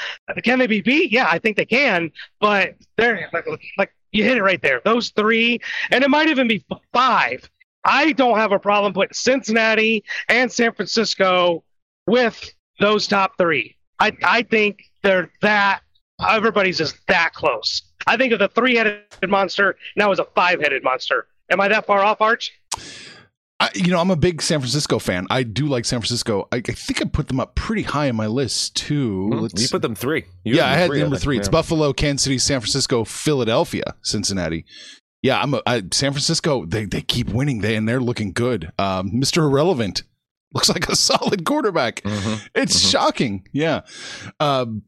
Can 0.43 0.59
they 0.59 0.67
be 0.67 0.81
beat? 0.81 1.11
Yeah, 1.11 1.27
I 1.29 1.39
think 1.39 1.57
they 1.57 1.65
can. 1.65 2.11
But 2.39 2.75
they're 2.97 3.29
like, 3.31 3.45
like 3.77 3.93
you 4.11 4.23
hit 4.23 4.37
it 4.37 4.43
right 4.43 4.61
there. 4.61 4.81
Those 4.83 5.09
three, 5.09 5.59
and 5.91 6.03
it 6.03 6.09
might 6.09 6.29
even 6.29 6.47
be 6.47 6.63
five. 6.93 7.49
I 7.83 8.11
don't 8.11 8.37
have 8.37 8.51
a 8.51 8.59
problem 8.59 8.93
putting 8.93 9.13
Cincinnati 9.13 10.03
and 10.29 10.51
San 10.51 10.73
Francisco 10.73 11.63
with 12.05 12.53
those 12.79 13.07
top 13.07 13.37
three. 13.37 13.76
I 13.99 14.11
I 14.23 14.43
think 14.43 14.83
they're 15.03 15.29
that. 15.41 15.81
Everybody's 16.27 16.77
just 16.79 16.95
that 17.07 17.33
close. 17.33 17.83
I 18.07 18.17
think 18.17 18.33
of 18.33 18.39
the 18.39 18.47
three-headed 18.47 19.03
monster 19.27 19.75
now 19.95 20.11
is 20.11 20.17
a 20.19 20.23
five-headed 20.23 20.83
monster. 20.83 21.27
Am 21.51 21.61
I 21.61 21.67
that 21.67 21.85
far 21.85 22.03
off, 22.03 22.21
Arch? 22.21 22.51
I, 23.59 23.69
you 23.73 23.91
know, 23.91 23.99
I'm 23.99 24.11
a 24.11 24.15
big 24.15 24.41
San 24.41 24.59
Francisco 24.59 24.99
fan. 24.99 25.25
I 25.31 25.41
do 25.43 25.65
like 25.65 25.85
San 25.85 25.99
Francisco. 25.99 26.47
I, 26.51 26.57
I 26.57 26.61
think 26.61 27.01
I 27.01 27.05
put 27.05 27.27
them 27.27 27.39
up 27.39 27.55
pretty 27.55 27.81
high 27.81 28.07
on 28.09 28.15
my 28.15 28.27
list 28.27 28.75
too. 28.75 29.29
Let's 29.29 29.53
Hmm? 29.53 29.61
You 29.61 29.67
put 29.69 29.81
them 29.81 29.95
three. 29.95 30.25
You 30.43 30.55
yeah, 30.55 30.67
have 30.67 30.77
I 30.77 30.79
had 30.81 30.87
three, 30.89 30.99
number 31.01 31.15
think. 31.15 31.23
three. 31.23 31.37
It's 31.37 31.47
Yeah. 31.47 31.51
Buffalo, 31.51 31.93
Kansas 31.93 32.23
City, 32.23 32.37
San 32.37 32.59
Francisco, 32.59 33.03
Philadelphia, 33.03 33.95
Cincinnati. 34.03 34.65
Yeah, 35.23 35.41
I'm 35.41 35.53
a, 35.55 35.61
I, 35.65 35.81
San 35.91 36.11
Francisco. 36.13 36.65
They 36.65 36.85
they 36.85 37.01
keep 37.01 37.29
winning. 37.29 37.61
They 37.61 37.75
and 37.75 37.87
they're 37.89 37.99
looking 37.99 38.31
good. 38.31 38.71
Um, 38.77 39.11
Mr. 39.11 39.37
Irrelevant 39.43 40.03
looks 40.53 40.69
like 40.69 40.87
a 40.89 40.95
solid 40.95 41.45
quarterback. 41.45 42.01
Mhm. 42.03 42.49
It's 42.55 42.75
Mhm. 42.85 42.91
shocking. 42.91 43.47
Yeah. 43.51 43.81
Um, 44.39 44.83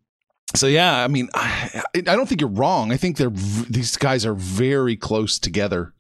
so 0.55 0.67
yeah, 0.67 1.03
I 1.03 1.07
mean, 1.07 1.29
I, 1.33 1.81
I 1.95 2.01
don't 2.01 2.27
think 2.27 2.41
you're 2.41 2.49
wrong. 2.49 2.91
I 2.91 2.97
think 2.97 3.17
they're 3.17 3.29
these 3.29 3.97
guys 3.97 4.25
are 4.25 4.33
very 4.33 4.95
close 4.95 5.37
together. 5.39 5.93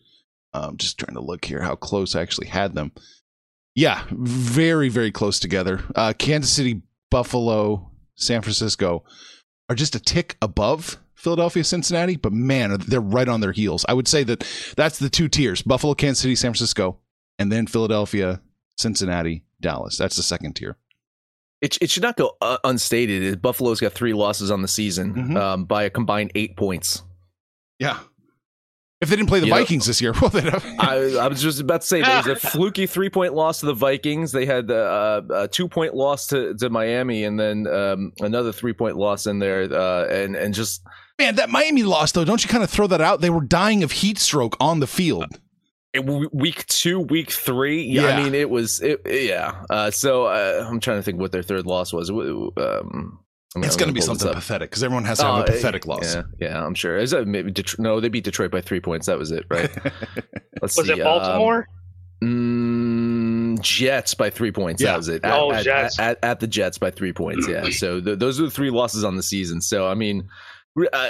I'm 0.53 0.77
just 0.77 0.97
trying 0.97 1.13
to 1.15 1.21
look 1.21 1.45
here 1.45 1.61
how 1.61 1.75
close 1.75 2.15
I 2.15 2.21
actually 2.21 2.47
had 2.47 2.73
them. 2.73 2.91
Yeah, 3.75 4.03
very 4.11 4.89
very 4.89 5.11
close 5.11 5.39
together. 5.39 5.81
Uh, 5.95 6.13
Kansas 6.17 6.51
City 6.51 6.81
Buffalo, 7.11 7.91
San 8.15 8.41
Francisco 8.41 9.03
are 9.69 9.75
just 9.75 9.93
a 9.95 9.99
tick 9.99 10.35
above 10.41 10.97
Philadelphia, 11.15 11.63
Cincinnati, 11.63 12.15
but 12.15 12.33
man, 12.33 12.75
they're 12.87 12.99
right 13.01 13.27
on 13.27 13.41
their 13.41 13.51
heels. 13.51 13.85
I 13.87 13.93
would 13.93 14.07
say 14.07 14.23
that 14.23 14.43
that's 14.75 14.97
the 14.97 15.09
two 15.09 15.27
tiers 15.27 15.61
Buffalo, 15.61 15.93
Kansas 15.93 16.21
City, 16.21 16.35
San 16.35 16.51
Francisco, 16.53 16.97
and 17.37 17.51
then 17.51 17.67
Philadelphia, 17.67 18.41
Cincinnati, 18.77 19.43
Dallas. 19.61 19.97
That's 19.97 20.15
the 20.15 20.23
second 20.23 20.53
tier. 20.55 20.77
It, 21.61 21.77
it 21.81 21.89
should 21.89 22.03
not 22.03 22.15
go 22.15 22.37
uh, 22.41 22.57
unstated. 22.63 23.41
Buffalo's 23.41 23.79
got 23.81 23.91
three 23.93 24.13
losses 24.13 24.49
on 24.49 24.61
the 24.61 24.67
season 24.67 25.13
Mhm. 25.13 25.37
um, 25.37 25.65
by 25.65 25.83
a 25.83 25.89
combined 25.89 26.31
eight 26.35 26.55
points. 26.55 27.03
Yeah. 27.79 27.99
If 29.01 29.09
they 29.09 29.15
didn't 29.15 29.29
play 29.29 29.39
the 29.39 29.47
You 29.47 29.53
know- 29.53 29.59
Vikings 29.59 29.85
this 29.85 30.01
year, 30.01 30.13
well, 30.21 30.29
they'd 30.29 30.43
have. 30.45 30.65
I, 30.79 30.95
I 31.17 31.27
was 31.27 31.41
just 31.41 31.59
about 31.61 31.81
to 31.81 31.87
say 31.87 32.01
there 32.01 32.17
was 32.17 32.27
a 32.27 32.35
fluky 32.35 32.85
three 32.87 33.09
point 33.09 33.33
loss 33.33 33.59
to 33.61 33.65
the 33.65 33.73
Vikings. 33.73 34.31
They 34.31 34.45
had 34.45 34.69
uh, 34.71 35.21
a 35.33 35.47
two 35.47 35.67
point 35.69 35.95
loss 35.95 36.27
to, 36.27 36.53
to 36.55 36.69
Miami, 36.69 37.23
and 37.25 37.39
then 37.39 37.67
um, 37.67 38.13
another 38.19 38.51
three 38.53 38.73
point 38.73 38.95
loss 38.97 39.25
in 39.25 39.39
there, 39.39 39.63
uh, 39.73 40.05
and 40.07 40.35
and 40.35 40.53
just 40.53 40.81
Man, 41.17 41.35
that 41.35 41.49
Miami 41.49 41.83
loss, 41.83 42.13
though, 42.13 42.23
don't 42.23 42.41
you 42.43 42.49
kind 42.49 42.63
of 42.63 42.69
throw 42.69 42.87
that 42.87 43.01
out? 43.01 43.19
They 43.19 43.29
were 43.29 43.43
dying 43.43 43.83
of 43.83 43.91
heat 43.91 44.17
stroke 44.17 44.55
on 44.61 44.79
the 44.79 44.87
field. 44.87 45.25
It- 45.93 46.05
week 46.33 46.65
two, 46.67 46.99
week 46.99 47.31
three. 47.31 47.83
Yeah, 47.83 48.03
Yeah. 48.03 48.17
I 48.17 48.23
mean 48.23 48.35
it 48.35 48.49
was 48.49 48.81
it, 48.81 49.01
yeah. 49.05 49.63
Uh, 49.69 49.91
so 49.91 50.25
uh, 50.25 50.65
I'm 50.69 50.79
trying 50.79 50.97
to 50.99 51.03
think 51.03 51.19
what 51.19 51.31
their 51.31 51.43
third 51.43 51.65
loss 51.65 51.91
was. 51.93 52.09
Um, 52.09 53.19
I 53.55 53.59
mean, 53.59 53.65
It's 53.65 53.75
going 53.75 53.89
to 53.89 53.93
be 53.93 54.01
something 54.01 54.31
pathetic 54.31 54.69
because 54.69 54.83
everyone 54.83 55.05
has 55.05 55.17
to 55.19 55.25
have 55.25 55.35
Oh, 55.35 55.41
a 55.41 55.45
pathetic 55.45 55.87
loss. 55.87 56.13
Yeah, 56.13 56.21
yeah, 56.39 56.63
I'm 56.63 56.75
sure. 56.75 56.97
Is 56.97 57.09
that 57.11 57.25
maybe 57.27 57.49
Detroit? 57.49 57.79
No, 57.79 57.99
they 57.99 58.09
beat 58.09 58.23
Detroit 58.23 58.51
by 58.51 58.61
three 58.61 58.79
points. 58.79 59.07
That 59.07 59.17
was 59.17 59.31
it, 59.31 59.45
right? 59.49 59.71
Let's 60.61 60.77
Was 60.77 60.85
see, 60.85 60.93
it 60.93 61.03
Baltimore? 61.03 61.67
Um, 62.21 63.57
mm, 63.57 63.61
Jets 63.61 64.13
by 64.13 64.29
three 64.29 64.51
points. 64.51 64.81
Yeah. 64.81 64.91
That 64.91 64.97
was 64.97 65.07
it. 65.09 65.21
Oh, 65.23 65.51
at, 65.51 65.63
Jets. 65.63 65.97
At, 65.99 66.09
at, 66.17 66.23
at 66.23 66.39
the 66.41 66.47
Jets 66.47 66.77
by 66.77 66.91
three 66.91 67.11
points. 67.13 67.47
Yeah. 67.47 67.63
So 67.71 67.99
th- 67.99 68.19
those 68.19 68.39
are 68.39 68.43
the 68.43 68.51
three 68.51 68.69
losses 68.69 69.03
on 69.03 69.15
the 69.15 69.23
season. 69.23 69.61
So 69.61 69.87
I 69.87 69.95
mean, 69.95 70.27
uh, 70.93 71.09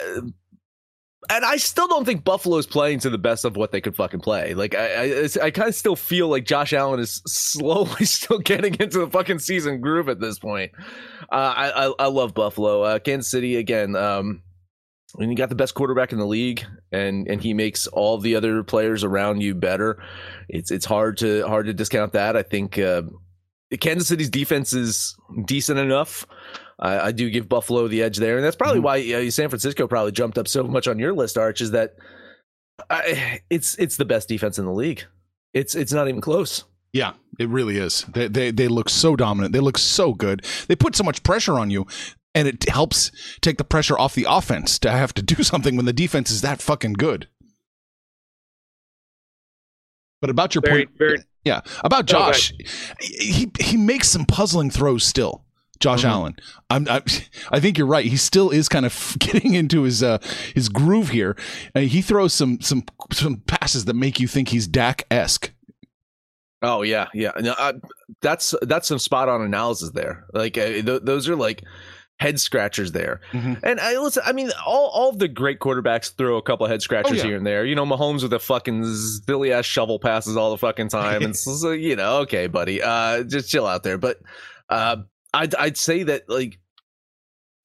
and 1.27 1.43
I 1.43 1.57
still 1.57 1.87
don't 1.87 2.05
think 2.05 2.23
Buffalo's 2.23 2.65
playing 2.65 2.99
to 2.99 3.09
the 3.09 3.17
best 3.17 3.43
of 3.43 3.57
what 3.57 3.71
they 3.71 3.81
could 3.81 3.95
fucking 3.95 4.21
play. 4.21 4.53
Like 4.53 4.73
I, 4.73 5.23
I, 5.23 5.29
I 5.43 5.51
kind 5.51 5.67
of 5.67 5.75
still 5.75 5.97
feel 5.97 6.29
like 6.29 6.45
Josh 6.45 6.71
Allen 6.71 6.99
is 6.99 7.21
slowly 7.27 7.89
still 8.05 8.39
getting 8.39 8.75
into 8.75 8.99
the 8.99 9.09
fucking 9.09 9.39
season 9.39 9.81
groove 9.81 10.07
at 10.07 10.21
this 10.21 10.39
point. 10.39 10.71
Uh, 11.31 11.53
I, 11.55 11.87
I, 11.87 11.93
I 11.99 12.07
love 12.07 12.33
Buffalo. 12.33 12.83
Uh, 12.83 12.99
Kansas 12.99 13.29
City 13.29 13.57
again. 13.57 13.95
Um, 13.95 14.43
when 15.15 15.29
you 15.29 15.35
got 15.35 15.49
the 15.49 15.55
best 15.55 15.73
quarterback 15.73 16.13
in 16.13 16.19
the 16.19 16.25
league, 16.25 16.65
and 16.91 17.27
and 17.27 17.41
he 17.41 17.53
makes 17.53 17.87
all 17.87 18.19
the 18.19 18.35
other 18.35 18.63
players 18.63 19.03
around 19.03 19.41
you 19.41 19.55
better, 19.55 20.01
it's 20.47 20.71
it's 20.71 20.85
hard 20.85 21.17
to 21.17 21.45
hard 21.47 21.65
to 21.65 21.73
discount 21.73 22.13
that. 22.13 22.37
I 22.37 22.43
think 22.43 22.77
uh, 22.77 23.01
Kansas 23.79 24.07
City's 24.07 24.29
defense 24.29 24.71
is 24.73 25.15
decent 25.45 25.79
enough. 25.79 26.25
I, 26.79 27.07
I 27.07 27.11
do 27.11 27.29
give 27.29 27.49
Buffalo 27.49 27.87
the 27.87 28.01
edge 28.01 28.17
there, 28.17 28.37
and 28.37 28.45
that's 28.45 28.55
probably 28.55 28.79
Mhm. 28.79 28.83
why 28.83 29.27
uh, 29.27 29.31
San 29.31 29.49
Francisco 29.49 29.87
probably 29.87 30.11
jumped 30.13 30.37
up 30.37 30.47
so 30.47 30.63
much 30.63 30.87
on 30.87 30.97
your 30.99 31.13
list, 31.13 31.37
Arch. 31.37 31.59
Is 31.61 31.71
that 31.71 31.95
I, 32.89 33.41
it's 33.49 33.75
it's 33.75 33.97
the 33.97 34.05
best 34.05 34.29
defense 34.29 34.57
in 34.57 34.65
the 34.65 34.71
league. 34.73 35.03
It's 35.53 35.75
it's 35.75 35.91
not 35.91 36.07
even 36.07 36.21
close. 36.21 36.63
Yeah, 36.93 37.13
it 37.37 37.49
really 37.49 37.77
is. 37.77 38.05
They, 38.13 38.27
they 38.27 38.51
they 38.51 38.67
look 38.67 38.89
so 38.89 39.15
dominant. 39.15 39.51
They 39.53 39.59
look 39.59 39.77
so 39.77 40.13
good. 40.13 40.45
They 40.67 40.75
put 40.75 40.95
so 40.95 41.03
much 41.03 41.21
pressure 41.23 41.59
on 41.59 41.69
you, 41.69 41.85
and 42.33 42.47
it 42.47 42.67
helps 42.69 43.11
take 43.41 43.57
the 43.57 43.63
pressure 43.65 43.97
off 43.99 44.15
the 44.15 44.25
offense 44.29 44.79
to 44.79 44.89
have 44.91 45.13
to 45.15 45.21
do 45.21 45.43
something 45.43 45.75
when 45.75 45.85
the 45.85 45.93
defense 45.93 46.31
is 46.31 46.41
that 46.41 46.61
fucking 46.61 46.93
good. 46.93 47.27
But 50.21 50.29
about 50.29 50.53
your 50.55 50.61
Very, 50.65 50.85
point, 50.85 50.97
very. 50.97 51.17
yeah, 51.45 51.61
about 51.83 52.07
go 52.07 52.17
ahead. 52.19 52.33
Josh, 52.33 52.53
he 52.99 53.51
he 53.59 53.77
makes 53.77 54.09
some 54.09 54.25
puzzling 54.25 54.69
throws 54.69 55.03
still. 55.03 55.43
Josh 55.79 56.03
Mhm. 56.03 56.09
Allen, 56.09 56.35
I'm, 56.69 56.87
I, 56.89 57.01
I 57.51 57.59
think 57.59 57.77
you're 57.77 57.87
right. 57.87 58.05
He 58.05 58.17
still 58.17 58.49
is 58.49 58.67
kind 58.69 58.85
of 58.85 59.15
getting 59.19 59.53
into 59.53 59.83
his 59.83 60.03
uh, 60.03 60.17
his 60.55 60.69
groove 60.69 61.09
here. 61.09 61.37
Uh, 61.75 61.81
he 61.81 62.01
throws 62.01 62.33
some 62.33 62.59
some 62.61 62.83
some 63.13 63.37
passes 63.47 63.85
that 63.85 63.93
make 63.95 64.19
you 64.19 64.27
think 64.27 64.49
he's 64.49 64.67
Dak 64.67 65.05
esque. 65.11 65.51
Oh 66.61 66.81
yeah, 66.81 67.07
yeah. 67.13 67.31
No, 67.39 67.55
I, 67.57 67.73
that's 68.21 68.53
that's 68.63 68.87
some 68.87 68.99
spot 68.99 69.29
on 69.29 69.41
analysis 69.41 69.91
there. 69.91 70.25
Like 70.33 70.57
uh, 70.57 70.65
th- 70.65 71.01
those 71.03 71.29
are 71.29 71.35
like 71.37 71.63
head 72.19 72.37
scratchers 72.37 72.91
there. 72.91 73.21
Mhm. 73.31 73.61
And 73.63 73.79
I 73.79 73.97
listen. 73.97 74.23
I 74.25 74.33
mean, 74.33 74.51
all 74.65 74.87
all 74.89 75.07
of 75.09 75.19
the 75.19 75.29
great 75.29 75.59
quarterbacks 75.59 76.13
throw 76.13 76.35
a 76.35 76.41
couple 76.41 76.65
of 76.65 76.69
head 76.69 76.81
scratchers 76.81 77.11
Oh, 77.13 77.15
yeah. 77.15 77.23
here 77.23 77.37
and 77.37 77.47
there. 77.47 77.65
You 77.65 77.75
know, 77.75 77.85
Mahomes 77.85 78.23
with 78.23 78.31
the 78.31 78.39
fucking 78.41 78.83
silly 78.93 79.53
ass 79.53 79.63
shovel 79.65 79.99
passes 79.99 80.35
all 80.35 80.51
the 80.51 80.57
fucking 80.57 80.89
time, 80.89 81.21
and 81.23 81.33
so, 81.33 81.71
you 81.71 81.95
know, 81.95 82.17
okay, 82.23 82.47
buddy, 82.47 82.81
uh, 82.83 83.23
just 83.23 83.49
chill 83.49 83.65
out 83.65 83.83
there. 83.83 83.97
But 83.97 84.19
uh, 84.67 84.97
I'd 85.33 85.55
I'd 85.55 85.77
say 85.77 86.03
that 86.03 86.29
like. 86.29 86.59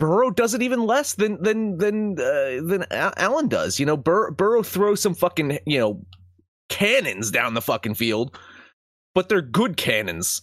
Burrow 0.00 0.30
does 0.30 0.54
it 0.54 0.62
even 0.62 0.84
less 0.84 1.14
than 1.14 1.40
than 1.40 1.78
than 1.78 2.18
uh, 2.18 2.60
than 2.66 2.84
Allen 2.90 3.46
does. 3.48 3.78
You 3.78 3.86
know, 3.86 3.96
Bur- 3.96 4.32
Burrow 4.32 4.62
throws 4.64 5.00
some 5.00 5.14
fucking 5.14 5.60
you 5.66 5.78
know 5.78 6.04
cannons 6.68 7.30
down 7.30 7.54
the 7.54 7.62
fucking 7.62 7.94
field, 7.94 8.36
but 9.14 9.28
they're 9.28 9.40
good 9.40 9.76
cannons. 9.76 10.42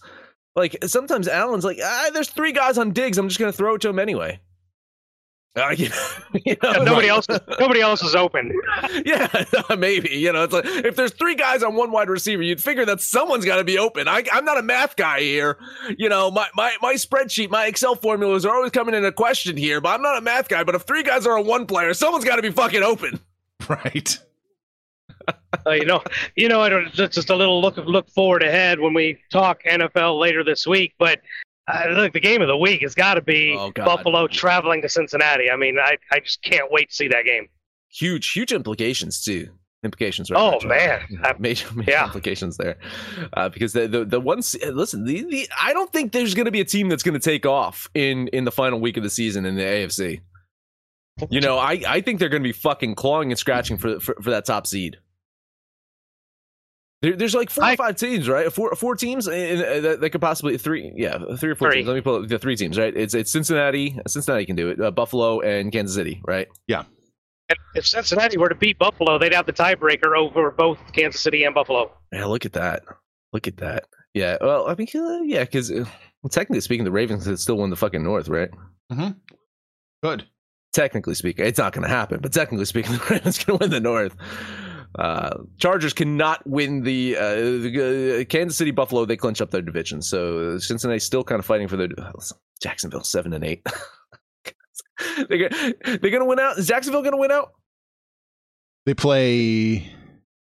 Like 0.56 0.76
sometimes 0.86 1.28
Allen's 1.28 1.64
like, 1.64 1.78
ah, 1.82 2.10
there's 2.14 2.30
three 2.30 2.52
guys 2.52 2.78
on 2.78 2.92
digs. 2.92 3.18
I'm 3.18 3.28
just 3.28 3.38
gonna 3.38 3.52
throw 3.52 3.74
it 3.74 3.82
to 3.82 3.90
him 3.90 3.98
anyway. 3.98 4.40
Uh, 5.54 5.68
you 5.76 5.88
know, 5.88 5.96
you 6.46 6.56
know, 6.62 6.70
Yeah, 6.70 6.82
nobody 6.84 7.08
else. 7.08 7.26
Nobody 7.60 7.80
else 7.80 8.02
is 8.02 8.14
open. 8.14 8.58
yeah, 9.04 9.44
maybe. 9.78 10.10
You 10.10 10.32
know, 10.32 10.44
it's 10.44 10.52
like 10.52 10.64
if 10.64 10.96
there's 10.96 11.12
three 11.12 11.34
guys 11.34 11.62
on 11.62 11.74
one 11.74 11.90
wide 11.90 12.08
receiver, 12.08 12.42
you'd 12.42 12.62
figure 12.62 12.86
that 12.86 13.00
someone's 13.00 13.44
got 13.44 13.56
to 13.56 13.64
be 13.64 13.78
open. 13.78 14.08
I, 14.08 14.24
I'm 14.32 14.44
not 14.44 14.58
a 14.58 14.62
math 14.62 14.96
guy 14.96 15.20
here. 15.20 15.58
You 15.98 16.08
know, 16.08 16.30
my, 16.30 16.48
my 16.54 16.74
my 16.80 16.94
spreadsheet, 16.94 17.50
my 17.50 17.66
Excel 17.66 17.94
formulas 17.94 18.46
are 18.46 18.54
always 18.54 18.70
coming 18.70 18.94
into 18.94 19.12
question 19.12 19.56
here, 19.56 19.80
but 19.80 19.90
I'm 19.90 20.02
not 20.02 20.16
a 20.16 20.22
math 20.22 20.48
guy. 20.48 20.64
But 20.64 20.74
if 20.74 20.82
three 20.82 21.02
guys 21.02 21.26
are 21.26 21.38
on 21.38 21.46
one 21.46 21.66
player, 21.66 21.92
someone's 21.92 22.24
got 22.24 22.36
to 22.36 22.42
be 22.42 22.50
fucking 22.50 22.82
open. 22.82 23.20
Right. 23.68 24.18
Uh, 25.66 25.70
you 25.70 25.84
know, 25.84 26.02
you 26.34 26.48
know, 26.48 26.64
it 26.64 26.72
was 26.72 26.92
just 26.92 27.12
just 27.12 27.30
a 27.30 27.36
little 27.36 27.60
look 27.60 27.76
look 27.76 28.08
forward 28.08 28.42
ahead 28.42 28.80
when 28.80 28.94
we 28.94 29.18
talk 29.30 29.62
NFL 29.64 30.18
later 30.18 30.42
this 30.42 30.66
week. 30.66 30.94
But 30.98 31.20
uh, 31.68 31.84
look, 31.90 32.12
the 32.12 32.20
game 32.20 32.42
of 32.42 32.48
the 32.48 32.56
week 32.56 32.82
has 32.82 32.94
got 32.94 33.14
to 33.14 33.22
be 33.22 33.54
Oh, 33.58 33.70
Buffalo 33.72 34.26
traveling 34.26 34.82
to 34.82 34.88
Cincinnati. 34.88 35.50
I 35.50 35.56
mean, 35.56 35.78
I, 35.78 35.96
I 36.10 36.20
just 36.20 36.42
can't 36.42 36.70
wait 36.70 36.90
to 36.90 36.94
see 36.94 37.08
that 37.08 37.24
game. 37.24 37.48
Huge, 37.90 38.30
huge 38.32 38.52
implications 38.52 39.22
too. 39.22 39.48
Implications, 39.84 40.30
right? 40.30 40.40
Oh 40.62 40.64
man, 40.66 41.00
major, 41.40 41.66
major 41.74 41.90
Yeah. 41.90 42.04
implications 42.04 42.56
there, 42.56 42.76
uh, 43.32 43.48
because 43.48 43.72
the 43.72 43.88
the 43.88 44.04
the 44.04 44.20
ones 44.20 44.56
listen, 44.64 45.04
the, 45.04 45.22
the 45.24 45.48
I 45.60 45.72
don't 45.72 45.92
think 45.92 46.12
there's 46.12 46.34
going 46.34 46.44
to 46.44 46.52
be 46.52 46.60
a 46.60 46.64
team 46.64 46.88
that's 46.88 47.02
going 47.02 47.18
to 47.18 47.20
take 47.20 47.46
off 47.46 47.88
in 47.92 48.28
in 48.28 48.44
the 48.44 48.52
final 48.52 48.80
week 48.80 48.96
of 48.96 49.02
the 49.02 49.10
season 49.10 49.44
in 49.44 49.56
the 49.56 49.62
AFC. 49.62 50.20
You 51.30 51.40
know, 51.40 51.58
I 51.58 51.82
I 51.86 52.00
think 52.00 52.20
they're 52.20 52.28
going 52.28 52.44
to 52.44 52.48
be 52.48 52.52
fucking 52.52 52.94
clawing 52.94 53.32
and 53.32 53.38
scratching 53.38 53.76
for 53.76 53.98
for, 53.98 54.14
for 54.22 54.30
that 54.30 54.44
top 54.44 54.68
seed. 54.68 54.98
There, 57.02 57.16
there's 57.16 57.34
like 57.34 57.50
four 57.50 57.64
I- 57.64 57.72
or 57.74 57.76
five 57.76 57.96
teams, 57.96 58.28
right? 58.28 58.52
Four 58.52 58.74
four 58.76 58.94
teams 58.94 59.26
in, 59.26 59.34
in, 59.34 59.82
that, 59.82 60.00
that 60.00 60.10
could 60.10 60.20
possibly 60.20 60.56
three, 60.56 60.92
yeah, 60.96 61.18
three 61.36 61.50
or 61.50 61.54
four 61.54 61.68
Three. 61.68 61.78
teams. 61.80 61.88
Let 61.88 61.94
me 61.94 62.00
pull 62.00 62.22
up 62.22 62.28
the 62.28 62.38
three 62.38 62.56
teams, 62.56 62.78
right? 62.78 62.96
It's 62.96 63.12
it's 63.14 63.30
Cincinnati, 63.32 63.98
Cincinnati 64.06 64.46
can 64.46 64.56
do 64.56 64.68
it, 64.70 64.80
uh, 64.80 64.90
Buffalo 64.92 65.40
and 65.40 65.72
Kansas 65.72 65.94
City, 65.96 66.20
right? 66.24 66.48
Yeah. 66.68 66.84
And 67.48 67.58
if 67.74 67.86
Cincinnati 67.86 68.38
were 68.38 68.48
to 68.48 68.54
beat 68.54 68.78
Buffalo, 68.78 69.18
they'd 69.18 69.34
have 69.34 69.46
the 69.46 69.52
tiebreaker 69.52 70.16
over 70.16 70.50
both 70.52 70.78
Kansas 70.92 71.20
City 71.20 71.44
and 71.44 71.54
Buffalo. 71.54 71.90
Yeah, 72.12 72.24
look 72.26 72.46
at 72.46 72.52
that. 72.52 72.82
Look 73.32 73.46
at 73.48 73.56
that. 73.58 73.84
Yeah. 74.14 74.36
Well, 74.40 74.68
I 74.68 74.74
mean, 74.76 74.86
uh, 74.94 75.22
yeah, 75.24 75.44
because 75.44 75.70
uh, 75.72 75.84
well, 76.22 76.30
technically 76.30 76.60
speaking, 76.60 76.84
the 76.84 76.92
Ravens 76.92 77.26
had 77.26 77.38
still 77.40 77.56
won 77.56 77.70
the 77.70 77.76
fucking 77.76 78.02
North, 78.02 78.28
right? 78.28 78.48
Mhm. 78.92 79.16
Good. 80.04 80.26
Technically 80.72 81.14
speaking, 81.14 81.44
it's 81.44 81.58
not 81.58 81.72
going 81.72 81.82
to 81.82 81.88
happen, 81.88 82.20
but 82.22 82.32
technically 82.32 82.64
speaking, 82.64 82.92
the 82.96 83.04
Ravens 83.10 83.44
going 83.44 83.58
to 83.58 83.62
win 83.64 83.70
the 83.70 83.80
North. 83.80 84.16
Uh, 84.98 85.38
Chargers 85.58 85.92
cannot 85.92 86.46
win 86.46 86.82
the, 86.82 87.16
uh, 87.16 87.34
the 87.34 88.20
uh, 88.20 88.24
Kansas 88.24 88.58
City 88.58 88.70
Buffalo. 88.70 89.04
They 89.04 89.16
clinch 89.16 89.40
up 89.40 89.50
their 89.50 89.62
division, 89.62 90.02
so 90.02 90.58
Cincinnati's 90.58 91.04
still 91.04 91.24
kind 91.24 91.38
of 91.38 91.46
fighting 91.46 91.68
for 91.68 91.76
their 91.76 91.88
Jacksonville 92.62 93.04
seven 93.04 93.32
and 93.32 93.44
eight. 93.44 93.66
they're 95.28 95.48
they're 95.84 96.10
gonna 96.10 96.26
win 96.26 96.38
out. 96.38 96.58
Is 96.58 96.66
Jacksonville 96.66 97.02
gonna 97.02 97.16
win 97.16 97.30
out? 97.30 97.52
They 98.84 98.94
play 98.94 99.92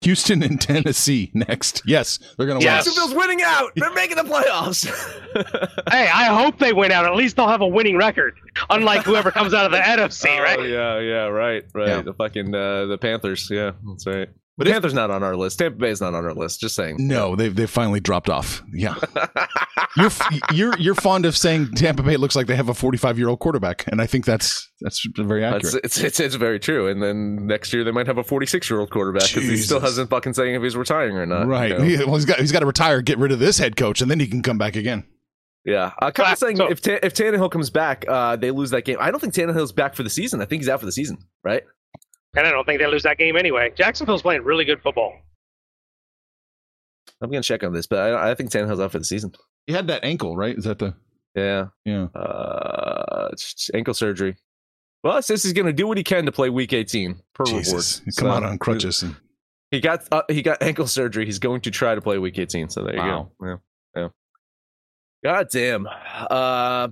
Houston 0.02 0.42
and 0.44 0.60
Tennessee 0.62 1.30
next. 1.34 1.82
Yes, 1.86 2.20
they're 2.38 2.48
going 2.48 2.60
to 2.60 2.64
Yes. 2.64 2.86
win. 2.86 2.94
Jacksonville's 2.96 3.16
winning 3.22 3.42
out. 3.44 3.72
They're 3.76 3.92
making 3.94 4.16
the 4.18 4.24
playoffs. 4.24 4.88
Hey, 5.92 6.08
I 6.08 6.26
hope 6.26 6.58
they 6.60 6.74
win 6.74 6.92
out. 6.92 7.06
At 7.06 7.16
least 7.16 7.36
they'll 7.36 7.48
have 7.48 7.62
a 7.62 7.68
winning 7.68 7.98
record, 7.98 8.36
unlike 8.70 9.04
whoever 9.04 9.30
comes 9.32 9.54
out 9.54 9.66
of 9.66 9.72
the 9.72 9.78
NFC, 9.80 10.26
Oh, 10.40 10.42
right? 10.42 10.60
yeah, 10.68 11.00
yeah, 11.00 11.26
right, 11.26 11.64
right. 11.74 11.88
Yeah. 11.88 12.02
The 12.02 12.14
fucking 12.14 12.54
uh, 12.56 12.86
the 12.88 12.98
Panthers. 13.00 13.48
Yeah, 13.52 13.72
that's 13.88 14.06
right. 14.08 14.30
But 14.60 14.66
the 14.66 14.70
if- 14.72 14.76
Panthers 14.76 14.94
not 14.94 15.10
on 15.10 15.24
our 15.24 15.36
list. 15.36 15.58
Tampa 15.58 15.78
Bay's 15.80 16.02
not 16.02 16.14
on 16.14 16.24
our 16.26 16.34
list. 16.36 16.60
Just 16.60 16.76
saying. 16.76 16.98
No, 17.00 17.36
they've 17.36 17.56
they've 17.56 17.70
finally 17.70 18.00
dropped 18.00 18.30
off. 18.30 18.62
Yeah, 18.72 18.94
you're 19.98 20.12
you're 20.54 20.78
you're 20.78 20.96
fond 20.96 21.26
of 21.26 21.36
saying 21.36 21.72
Tampa 21.76 22.04
Bay 22.04 22.18
looks 22.18 22.36
like 22.36 22.48
they 22.48 22.56
have 22.56 22.70
a 22.70 22.74
45 22.74 23.18
year 23.18 23.30
old 23.30 23.40
quarterback, 23.40 23.86
and 23.88 24.02
I 24.02 24.06
think 24.06 24.26
that's 24.26 24.70
that's 24.82 25.06
very 25.18 25.44
It's, 25.44 25.56
accurate. 25.68 25.86
it's, 25.86 26.00
it's 26.00 26.20
it's 26.20 26.36
very 26.36 26.60
true. 26.60 26.88
And 26.88 27.02
then 27.02 27.48
next 27.48 27.74
year 27.74 27.84
they 27.84 27.92
might 27.92 28.08
have 28.08 28.18
a 28.18 28.24
46 28.24 28.70
year 28.70 28.80
old 28.80 28.92
quarterback 28.92 29.24
because 29.24 29.44
he 29.50 29.58
still 29.58 29.80
hasn't 29.80 30.10
fucking 30.10 30.34
saying 30.34 30.56
if 30.56 30.62
he's 30.62 30.76
retiring 30.76 31.16
or 31.18 31.26
not. 31.26 31.48
right. 31.48 31.72
you 31.72 31.78
know? 31.78 31.84
He- 31.84 31.98
well, 32.06 32.16
he's 32.16 32.26
got 32.26 32.40
he's 32.40 32.52
got 32.52 32.60
to 32.60 32.66
retire, 32.66 33.02
get 33.02 33.18
rid 33.18 33.32
of 33.32 33.40
this 33.40 33.58
head 33.58 33.76
coach, 33.76 34.02
and 34.02 34.12
then 34.12 34.20
he 34.20 34.28
can 34.28 34.42
come 34.42 34.58
back 34.58 34.76
again. 34.76 35.06
Yeah, 35.66 35.92
uh, 36.02 36.12
kind 36.12 36.28
Ah, 36.30 36.32
of 36.34 36.38
saying 36.38 36.58
so- 36.58 36.68
if 36.70 36.82
Ta- 36.82 37.00
if 37.04 37.14
Tannehill 37.14 37.52
comes 37.52 37.70
back, 37.70 38.06
uh, 38.08 38.36
they 38.36 38.52
lose 38.52 38.72
that 38.72 38.86
game. 38.86 38.98
I 39.00 39.12
don't 39.12 39.20
think 39.20 39.34
Tannehill's 39.34 39.72
back 39.72 39.94
for 39.96 40.04
the 40.04 40.10
season. 40.10 40.42
I 40.42 40.46
think 40.46 40.62
he's 40.62 40.70
out 40.70 40.80
for 40.80 40.86
the 40.86 40.92
season, 40.92 41.18
right? 41.44 41.64
And 42.36 42.46
I 42.46 42.52
don't 42.52 42.66
think 42.66 42.80
they 42.80 42.88
lose 42.88 43.04
that 43.04 43.18
game 43.18 43.36
anyway. 43.36 43.72
Jacksonville's 43.76 44.22
playing 44.22 44.44
really 44.44 44.66
good 44.66 44.82
football. 44.82 45.14
I'm 47.22 47.30
gonna 47.30 47.42
check 47.44 47.64
on 47.64 47.74
this, 47.74 47.88
but 47.88 48.00
I, 48.00 48.32
I 48.32 48.36
think 48.36 48.50
Tannehill's 48.52 48.80
out 48.80 48.92
for 48.92 49.00
the 49.00 49.04
season. 49.06 49.34
He 49.68 49.74
had 49.74 49.88
that 49.88 50.04
ankle, 50.06 50.38
right? 50.38 50.58
Is 50.58 50.64
that 50.64 50.80
the 50.80 50.94
Yeah, 51.36 51.66
yeah? 51.86 52.04
uh, 52.16 53.30
ankle 53.74 53.94
surgery. 53.94 54.38
Well, 55.04 55.18
it 55.18 55.24
says 55.26 55.44
he's 55.44 55.54
gonna 55.54 55.74
do 55.74 55.88
what 55.88 55.98
he 55.98 56.04
can 56.04 56.26
to 56.26 56.32
play 56.32 56.50
Week 56.50 56.72
18 56.72 57.20
per 57.34 57.46
Jesus, 57.46 58.00
report. 58.00 58.06
he 58.06 58.22
come 58.22 58.28
So, 58.32 58.32
out 58.38 58.44
on 58.44 58.58
crutches. 58.58 59.04
And, 59.04 59.16
He 59.72 59.80
got 59.82 60.08
uh, 60.12 60.22
he 60.30 60.42
got 60.42 60.62
ankle 60.64 60.88
surgery. 60.88 61.26
He's 61.26 61.40
going 61.40 61.62
to 61.62 61.72
try 61.72 61.94
to 61.96 62.02
play 62.02 62.18
Week 62.20 62.38
18. 62.38 62.70
So 62.70 62.84
there 62.84 62.96
you 62.96 63.02
go. 63.02 63.32
Yeah, 63.44 63.56
yeah. 63.96 64.08
God 65.24 65.48
damn. 65.52 65.88
Uh, 65.88 66.90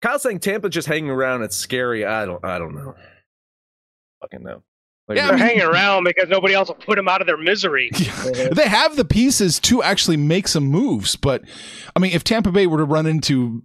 Kyle 0.00 0.18
saying 0.18 0.40
Tampa 0.40 0.68
just 0.68 0.88
hanging 0.88 1.10
around. 1.10 1.42
It's 1.42 1.56
scary. 1.56 2.04
I 2.04 2.24
don't. 2.24 2.42
I 2.44 2.58
don't 2.58 2.74
know. 2.74 2.94
Fucking 4.22 4.42
know. 4.42 4.62
Like, 5.08 5.18
Yeah, 5.18 5.24
I 5.24 5.28
They're 5.28 5.36
mean- 5.38 5.46
hanging 5.46 5.62
around 5.62 6.04
because 6.04 6.28
nobody 6.28 6.54
else 6.54 6.68
will 6.68 6.74
put 6.74 6.96
them 6.96 7.08
out 7.08 7.20
of 7.20 7.26
their 7.26 7.36
misery. 7.36 7.90
they 8.52 8.66
have 8.68 8.96
the 8.96 9.04
pieces 9.04 9.60
to 9.60 9.82
actually 9.82 10.16
make 10.16 10.48
some 10.48 10.64
moves, 10.64 11.14
but 11.16 11.42
I 11.94 12.00
mean, 12.00 12.12
if 12.12 12.24
Tampa 12.24 12.50
Bay 12.50 12.66
were 12.66 12.78
to 12.78 12.84
run 12.84 13.06
into 13.06 13.62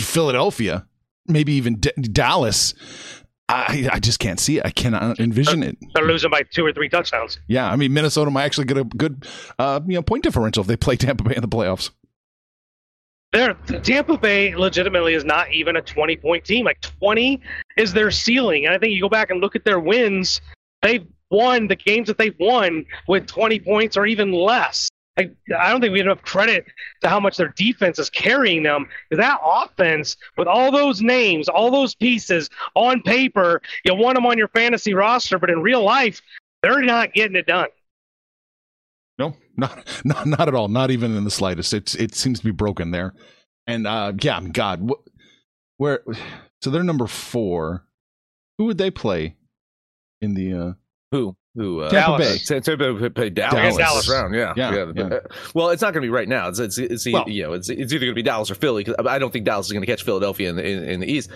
Philadelphia, 0.00 0.86
maybe 1.26 1.52
even 1.54 1.76
D- 1.80 1.90
Dallas, 2.00 2.74
I 3.48 3.88
I 3.92 3.98
just 4.00 4.20
can't 4.20 4.38
see 4.40 4.58
it. 4.58 4.64
I 4.64 4.70
cannot 4.70 5.18
envision 5.20 5.62
it. 5.62 5.76
They're 5.94 6.06
losing 6.06 6.30
by 6.30 6.42
two 6.44 6.64
or 6.64 6.72
three 6.72 6.88
touchdowns. 6.88 7.38
Yeah, 7.48 7.70
I 7.70 7.76
mean, 7.76 7.92
Minnesota 7.92 8.30
might 8.30 8.44
actually 8.44 8.64
get 8.66 8.78
a 8.78 8.84
good, 8.84 9.26
uh, 9.58 9.80
you 9.86 9.94
know, 9.94 10.02
point 10.02 10.22
differential 10.22 10.62
if 10.62 10.66
they 10.66 10.76
play 10.76 10.96
Tampa 10.96 11.24
Bay 11.24 11.34
in 11.34 11.42
the 11.42 11.48
playoffs. 11.48 11.90
They're, 13.32 13.54
Tampa 13.82 14.16
Bay 14.16 14.54
legitimately 14.54 15.14
is 15.14 15.24
not 15.24 15.52
even 15.52 15.74
a 15.76 15.82
20 15.82 16.16
point 16.18 16.44
team. 16.44 16.64
Like 16.64 16.80
20 16.80 17.40
is 17.76 17.92
their 17.92 18.10
ceiling. 18.12 18.64
And 18.64 18.74
I 18.74 18.78
think 18.78 18.92
you 18.92 19.00
go 19.00 19.08
back 19.08 19.30
and 19.30 19.40
look 19.40 19.56
at 19.56 19.64
their 19.64 19.80
wins, 19.80 20.40
they've 20.84 21.06
won 21.30 21.66
the 21.66 21.76
games 21.76 22.06
that 22.06 22.18
they've 22.18 22.36
won 22.38 22.86
with 23.08 23.26
20 23.26 23.58
points 23.60 23.96
or 23.96 24.06
even 24.06 24.32
less. 24.32 24.88
I, 25.16 25.30
I 25.56 25.70
don't 25.70 25.80
think 25.80 25.92
we 25.92 26.00
have 26.00 26.06
enough 26.06 26.22
credit 26.22 26.66
to 27.02 27.08
how 27.08 27.20
much 27.20 27.36
their 27.36 27.52
defense 27.56 27.98
is 27.98 28.10
carrying 28.10 28.64
them. 28.64 28.88
That 29.10 29.38
offense, 29.44 30.16
with 30.36 30.48
all 30.48 30.72
those 30.72 31.00
names, 31.00 31.48
all 31.48 31.70
those 31.70 31.94
pieces 31.94 32.50
on 32.74 33.00
paper, 33.02 33.62
you 33.84 33.94
want 33.94 34.16
them 34.16 34.26
on 34.26 34.38
your 34.38 34.48
fantasy 34.48 34.92
roster, 34.92 35.38
but 35.38 35.50
in 35.50 35.62
real 35.62 35.84
life, 35.84 36.20
they're 36.62 36.82
not 36.82 37.12
getting 37.12 37.36
it 37.36 37.46
done. 37.46 37.68
No, 39.18 39.36
not 39.56 39.86
not 40.04 40.26
not 40.26 40.48
at 40.48 40.54
all. 40.54 40.68
Not 40.68 40.90
even 40.90 41.16
in 41.16 41.22
the 41.22 41.30
slightest. 41.30 41.72
It's 41.72 41.94
it 41.94 42.14
seems 42.14 42.40
to 42.40 42.44
be 42.44 42.50
broken 42.50 42.90
there. 42.90 43.14
And 43.68 43.86
uh 43.86 44.14
yeah, 44.20 44.40
God, 44.40 44.90
wh- 44.90 45.08
where? 45.80 46.02
So 46.62 46.70
they're 46.70 46.82
number 46.82 47.06
four. 47.06 47.84
Who 48.56 48.64
would 48.64 48.78
they 48.78 48.90
play 48.90 49.36
in 50.24 50.34
the? 50.34 50.52
uh 50.54 50.72
Who? 51.12 51.36
Who? 51.54 51.80
Uh, 51.82 51.90
Tampa 51.90 52.18
Dallas. 52.24 52.48
Bay. 52.48 52.60
Tampa 52.60 52.94
Bay 52.94 53.08
played 53.10 53.34
Dallas. 53.34 53.54
Dallas. 53.54 53.76
Dallas. 53.76 54.10
round. 54.10 54.34
Yeah. 54.34 54.52
Yeah, 54.56 54.92
yeah. 54.96 55.02
Uh, 55.04 55.20
Well, 55.54 55.70
it's 55.70 55.80
not 55.82 55.92
going 55.94 56.02
to 56.02 56.06
be 56.06 56.10
right 56.10 56.28
now. 56.28 56.48
It's 56.48 56.58
it's, 56.58 56.78
it's 56.78 57.06
Well- 57.12 57.28
you 57.28 57.44
know 57.44 57.52
it's 57.52 57.68
it's 57.68 57.92
either 57.92 58.06
going 58.06 58.12
to 58.12 58.14
be 58.14 58.22
Dallas 58.22 58.50
or 58.50 58.56
Philly. 58.56 58.82
Cause 58.82 58.96
I 58.98 59.18
don't 59.20 59.32
think 59.32 59.44
Dallas 59.44 59.66
is 59.66 59.72
going 59.72 59.82
to 59.82 59.86
catch 59.86 60.02
Philadelphia 60.02 60.50
in 60.50 60.56
the 60.56 60.66
in, 60.68 60.82
in 60.84 61.00
the 61.00 61.06
East. 61.12 61.30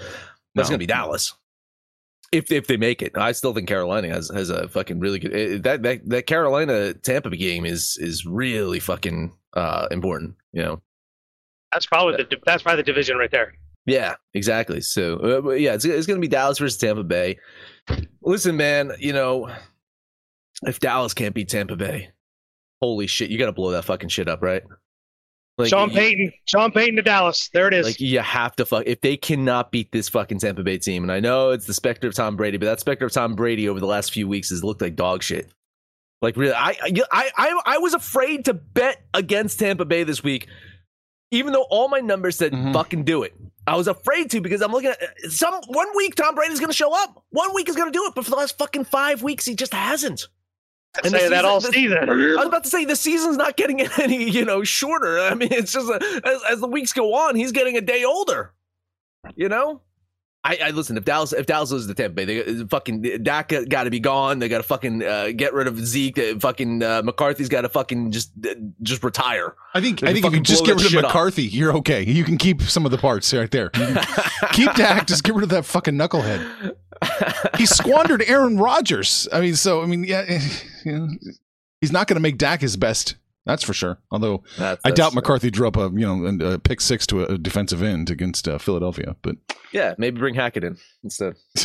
But 0.55 0.63
it's 0.63 0.69
No. 0.71 0.73
going 0.73 0.81
to 0.81 0.83
be 0.83 0.87
Dallas. 0.87 1.35
If 2.33 2.51
if 2.53 2.67
they 2.67 2.77
make 2.77 3.01
it, 3.01 3.13
I 3.17 3.33
still 3.33 3.55
think 3.55 3.69
Carolina 3.69 4.09
has 4.09 4.29
has 4.35 4.51
a 4.51 4.69
fucking 4.69 4.99
really 5.01 5.19
good 5.21 5.33
eh, 5.35 5.59
that 5.63 5.83
that 5.85 6.09
that 6.09 6.27
Carolina 6.27 6.93
Tampa 6.95 7.31
game 7.31 7.65
is 7.65 7.97
is 8.01 8.27
really 8.27 8.81
fucking 8.81 9.33
uh 9.55 9.87
important. 9.91 10.35
You 10.53 10.63
know. 10.63 10.83
That's 11.73 11.87
probably 11.87 12.17
the 12.17 12.37
that's 12.45 12.63
probably 12.63 12.83
the 12.83 12.87
division 12.87 13.17
right 13.19 13.31
there. 13.31 13.55
Yeah, 13.89 14.15
exactly. 14.35 14.81
So, 14.81 15.43
uh, 15.47 15.51
yeah, 15.53 15.75
it's, 15.75 15.85
it's 15.85 16.07
going 16.07 16.19
to 16.19 16.21
be 16.21 16.29
Dallas 16.29 16.59
versus 16.59 16.79
Tampa 16.79 17.03
Bay. 17.05 17.39
Listen, 18.23 18.57
man, 18.57 18.93
you 18.99 19.13
know, 19.13 19.51
if 20.67 20.79
Dallas 20.81 21.15
can't 21.15 21.35
beat 21.35 21.49
Tampa 21.49 21.77
Bay, 21.77 22.11
holy 22.83 23.07
shit, 23.07 23.31
you 23.31 23.39
got 23.39 23.47
to 23.47 23.53
blow 23.53 23.71
that 23.71 23.85
fucking 23.85 24.09
shit 24.11 24.29
up, 24.29 24.43
right? 24.43 24.63
Like, 25.57 25.71
Sean 25.71 25.91
you- 25.91 25.97
Payton, 25.97 26.33
Sean 26.45 26.71
Payton 26.71 26.97
to 26.97 27.03
Dallas. 27.03 27.49
There 27.53 27.67
it 27.67 27.75
is. 27.75 27.85
Like 27.87 27.99
you 28.01 28.21
have 28.21 28.55
to 28.57 28.65
fuck 28.67 28.85
if 28.87 29.01
they 29.01 29.17
cannot 29.17 29.73
beat 29.73 29.91
this 29.91 30.09
fucking 30.09 30.39
Tampa 30.39 30.63
Bay 30.63 30.79
team, 30.79 31.03
and 31.03 31.11
I 31.11 31.19
know 31.19 31.51
it's 31.51 31.67
the 31.67 31.75
specter 31.75 32.07
of 32.07 32.15
Tom 32.15 32.37
Brady, 32.37 32.59
but 32.59 32.67
that 32.67 32.79
specter 32.79 33.07
of 33.07 33.13
Tom 33.13 33.35
Brady 33.35 33.69
over 33.69 33.81
the 33.81 33.87
last 33.87 34.13
few 34.13 34.29
weeks 34.29 34.51
has 34.51 34.63
looked 34.63 34.81
like 34.83 34.95
dog 34.95 35.23
shit. 35.25 35.51
Like 36.23 36.37
really, 36.37 36.53
I 36.55 36.77
I 36.81 37.31
I 37.37 37.61
I 37.67 37.79
was 37.79 37.93
afraid 37.95 38.45
to 38.45 38.55
bet 38.55 39.03
against 39.15 39.59
Tampa 39.59 39.85
Bay 39.85 40.05
this 40.05 40.23
week, 40.23 40.47
even 41.33 41.53
though 41.53 41.67
all 41.71 41.89
my 41.89 41.99
numbers 42.01 42.37
said 42.37 42.53
Mhm. 42.53 42.73
fucking 42.73 43.03
do 43.03 43.25
it. 43.25 43.35
I 43.69 43.77
was 43.77 43.87
afraid 43.89 44.31
to 44.31 44.41
because 44.41 44.63
I'm 44.63 44.73
looking 44.73 44.91
at 44.91 45.31
some 45.31 45.55
one 45.67 45.89
week 45.97 46.15
Tom 46.15 46.35
Brady's 46.35 46.59
going 46.61 46.71
to 46.71 46.77
show 46.77 46.93
up, 46.95 47.23
one 47.31 47.55
week 47.55 47.69
is 47.69 47.77
going 47.77 47.93
to 47.93 47.97
do 47.97 48.05
it, 48.07 48.15
but 48.15 48.25
for 48.25 48.31
the 48.31 48.37
last 48.37 48.57
fucking 48.59 48.85
five 48.85 49.23
weeks 49.23 49.45
he 49.45 49.55
just 49.55 49.75
hasn't. 49.75 50.27
I 50.97 51.01
and 51.05 51.15
the 51.15 51.19
say 51.19 51.29
that 51.29 51.45
all 51.45 51.61
the- 51.61 51.71
season. 51.71 51.99
I 52.09 52.15
was 52.37 52.47
about 52.47 52.65
to 52.65 52.71
say 52.71 52.85
the 52.87 52.97
season's 52.97 53.37
not 53.37 53.57
getting 53.57 53.81
any, 54.01 54.29
you 54.31 54.45
know, 54.45 54.65
shorter. 54.65 55.21
I 55.21 55.35
mean, 55.35 55.53
it's 55.53 55.73
just 55.73 55.89
a, 55.89 56.21
as, 56.25 56.41
as 56.51 56.61
the 56.61 56.67
weeks 56.67 56.93
go 56.93 57.15
on, 57.15 57.37
he's 57.37 57.53
getting 57.53 57.77
a 57.77 57.81
day 57.83 58.05
older. 58.05 58.55
You 59.37 59.49
know, 59.51 59.83
I, 60.49 60.59
I 60.63 60.71
listen. 60.71 60.97
If 60.97 61.05
Dallas, 61.05 61.35
if 61.35 61.45
Dallas 61.45 61.71
loses 61.71 61.89
to 61.89 61.95
Tampa 61.95 62.15
Bay, 62.15 62.25
they 62.25 62.65
fucking 62.65 63.03
Dak 63.23 63.53
got 63.69 63.85
to 63.85 63.91
be 63.91 64.01
gone. 64.01 64.39
They 64.39 64.49
got 64.49 64.59
to 64.59 64.63
fucking 64.63 65.05
uh, 65.05 65.33
get 65.37 65.53
rid 65.53 65.67
of 65.67 65.79
Zeke. 65.79 66.19
Uh, 66.19 66.39
fucking 66.39 66.83
uh, 66.83 67.03
McCarthy's 67.05 67.51
got 67.51 67.63
to 67.63 67.69
fucking 67.69 68.13
just 68.13 68.33
uh, 68.47 68.55
just 68.81 69.05
retire. 69.05 69.55
I 69.75 69.83
think 69.83 70.03
I 70.03 70.15
think 70.15 70.25
if 70.25 70.33
you 70.33 70.41
just 70.41 70.65
get 70.65 70.77
rid 70.77 70.87
of 70.87 70.95
up. 70.97 71.03
McCarthy, 71.03 71.43
you're 71.43 71.75
okay. 71.77 72.03
You 72.03 72.25
can 72.25 72.39
keep 72.39 72.63
some 72.63 72.87
of 72.87 72.91
the 72.91 72.97
parts 72.97 73.35
right 73.35 73.51
there. 73.51 73.69
Keep 74.53 74.75
Dak. 74.75 75.07
Just 75.07 75.23
get 75.23 75.35
rid 75.35 75.43
of 75.43 75.51
that 75.51 75.65
fucking 75.65 75.95
knucklehead. 75.95 76.75
He 77.59 77.67
squandered 77.67 78.23
Aaron 78.27 78.57
Rodgers. 78.57 79.29
I 79.33 79.41
mean, 79.41 79.55
so 79.55 79.83
I 79.83 79.87
mean, 79.87 80.05
yeah, 80.05 80.41
you 80.85 80.99
know, 80.99 81.09
he's 81.81 81.93
not 81.93 82.07
going 82.07 82.17
to 82.17 82.21
make 82.21 82.39
Dak 82.39 82.63
his 82.63 82.77
best. 82.77 83.17
That's 83.49 83.65
for 83.65 83.73
sure. 83.73 83.99
Although 84.11 84.45
That's- 84.59 84.79
I 84.85 84.91
doubt 84.91 85.15
McCarthy 85.15 85.51
drew 85.51 85.67
up 85.67 85.77
a 85.79 85.91
you 85.95 86.07
know 86.07 86.47
a 86.53 86.59
pick 86.59 86.83
six 86.83 87.07
to 87.09 87.25
a 87.25 87.39
defensive 87.39 87.83
end 87.83 88.11
against 88.11 88.47
uh, 88.47 88.59
Philadelphia, 88.59 89.17
but 89.23 89.37
Yeah, 89.73 89.95
maybe 89.97 90.19
bring 90.21 90.35
Hackett 90.35 90.65
in 90.65 90.77
instead. 91.03 91.35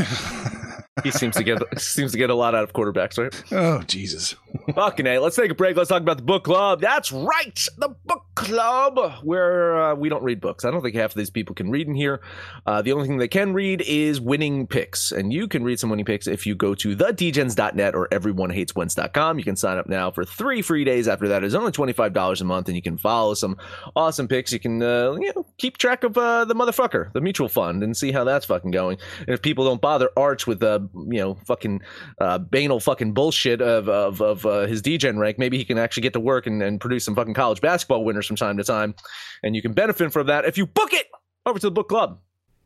He 1.04 1.12
seems 1.12 1.36
to 1.36 1.43
get 1.43 1.60
seems 1.80 2.12
to 2.12 2.17
get 2.17 2.30
a 2.30 2.36
lot 2.36 2.56
out 2.56 2.63
of 2.63 2.74
quarterbacks, 2.74 3.17
right? 3.17 3.43
oh 3.52 3.82
Jesus. 3.84 4.36
Fucking 4.76 5.08
A. 5.08 5.19
Let's 5.19 5.36
take 5.36 5.50
a 5.50 5.56
break. 5.56 5.76
Let's 5.76 5.89
talk 5.89 6.02
about 6.02 6.17
the 6.17 6.24
book 6.24 6.43
club. 6.43 6.80
That's 6.80 7.12
right. 7.12 7.60
The 7.78 7.96
book 8.06 8.24
club, 8.36 9.00
where 9.24 9.82
uh, 9.82 9.96
we 9.96 10.10
don't 10.10 10.24
read 10.24 10.39
books. 10.39 10.63
I 10.63 10.72
don't 10.72 10.82
think 10.82 10.96
half 10.96 11.12
of 11.12 11.15
these 11.15 11.32
people 11.32 11.56
can 11.56 11.72
read 11.72 11.88
in 11.88 11.96
here. 11.96 12.22
Uh, 12.65 12.82
the 12.82 12.91
only 12.93 13.08
thing 13.08 13.17
they 13.17 13.28
can 13.28 13.54
read 13.54 13.82
is 13.82 14.22
winning 14.22 14.67
picks. 14.67 15.12
And 15.12 15.34
you 15.34 15.48
can 15.48 15.63
read 15.63 15.80
some 15.80 15.89
winning 15.89 16.06
picks 16.06 16.28
if 16.28 16.46
you 16.46 16.54
go 16.56 16.76
to 16.76 16.96
thedgens.net 16.96 17.96
or 17.96 18.08
everyonehateswentz.com. 18.10 19.38
You 19.39 19.43
can 19.43 19.56
sign 19.56 19.78
up 19.78 19.88
now 19.88 20.12
for 20.12 20.24
three 20.24 20.62
free 20.62 20.84
days. 20.84 21.08
After 21.08 21.28
that, 21.30 21.43
it's 21.43 21.56
only 21.56 21.72
$25 21.72 22.41
a 22.41 22.43
month, 22.43 22.67
and 22.67 22.76
you 22.76 22.82
can 22.82 22.98
follow 22.98 23.34
some 23.34 23.58
awesome 23.96 24.28
picks. 24.28 24.52
You 24.54 24.60
can 24.60 24.82
uh, 24.82 25.13
you 25.13 25.32
know, 25.36 25.46
keep 25.58 25.78
track 25.78 26.04
of 26.04 26.17
uh, 26.17 26.46
the 26.46 26.56
motherfucker, 26.56 27.12
the 27.13 27.22
mutual 27.22 27.50
fund, 27.50 27.84
and 27.84 27.96
see 27.98 28.12
how 28.12 28.24
that's 28.24 28.46
fucking 28.46 28.72
going. 28.72 28.98
And 29.19 29.30
if 29.30 29.41
people 29.41 29.65
don't 29.65 29.82
bother 29.82 30.10
Arch 30.15 30.48
with, 30.48 30.62
uh, 30.75 30.79
you 30.93 31.19
know, 31.19 31.36
fucking 31.45 31.81
uh, 32.19 32.38
banal 32.38 32.79
fucking 32.79 33.13
bullshit 33.13 33.62
of, 33.62 33.89
of, 33.89 34.21
of 34.21 34.45
uh, 34.45 34.67
his 34.67 34.81
Degen 34.81 35.19
rank, 35.19 35.38
maybe 35.38 35.57
he 35.57 35.65
can 35.65 35.77
actually 35.77 36.01
get 36.01 36.13
to 36.13 36.19
work 36.19 36.47
and, 36.47 36.62
and 36.62 36.79
produce 36.79 37.05
some 37.05 37.15
fucking 37.15 37.33
college 37.33 37.62
basketball 37.62 38.03
winners 38.03 38.25
from 38.25 38.36
time 38.36 38.57
to 38.57 38.63
time. 38.63 38.95
And 39.43 39.55
you 39.55 39.62
can 39.62 39.73
benefit 39.73 40.12
from 40.12 40.27
that 40.27 40.45
if 40.45 40.57
you 40.57 40.65
book 40.65 40.93
it 40.93 41.07
over 41.45 41.59
to 41.59 41.67
the 41.67 41.71
book 41.71 41.89
club. 41.89 42.19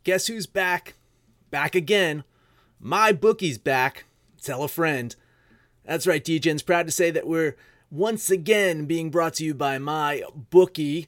Guess 0.03 0.27
who's 0.27 0.45
back? 0.45 0.95
Back 1.51 1.75
again. 1.75 2.23
My 2.79 3.11
bookie's 3.11 3.57
back. 3.57 4.05
Tell 4.41 4.63
a 4.63 4.67
friend. 4.67 5.15
That's 5.85 6.05
right, 6.05 6.23
Degens 6.23 6.65
proud 6.65 6.85
to 6.85 6.91
say 6.91 7.11
that 7.11 7.27
we're 7.27 7.55
once 7.89 8.29
again 8.29 8.85
being 8.85 9.09
brought 9.09 9.35
to 9.35 9.45
you 9.45 9.53
by 9.53 9.77
my 9.77 10.21
bookie. 10.49 11.07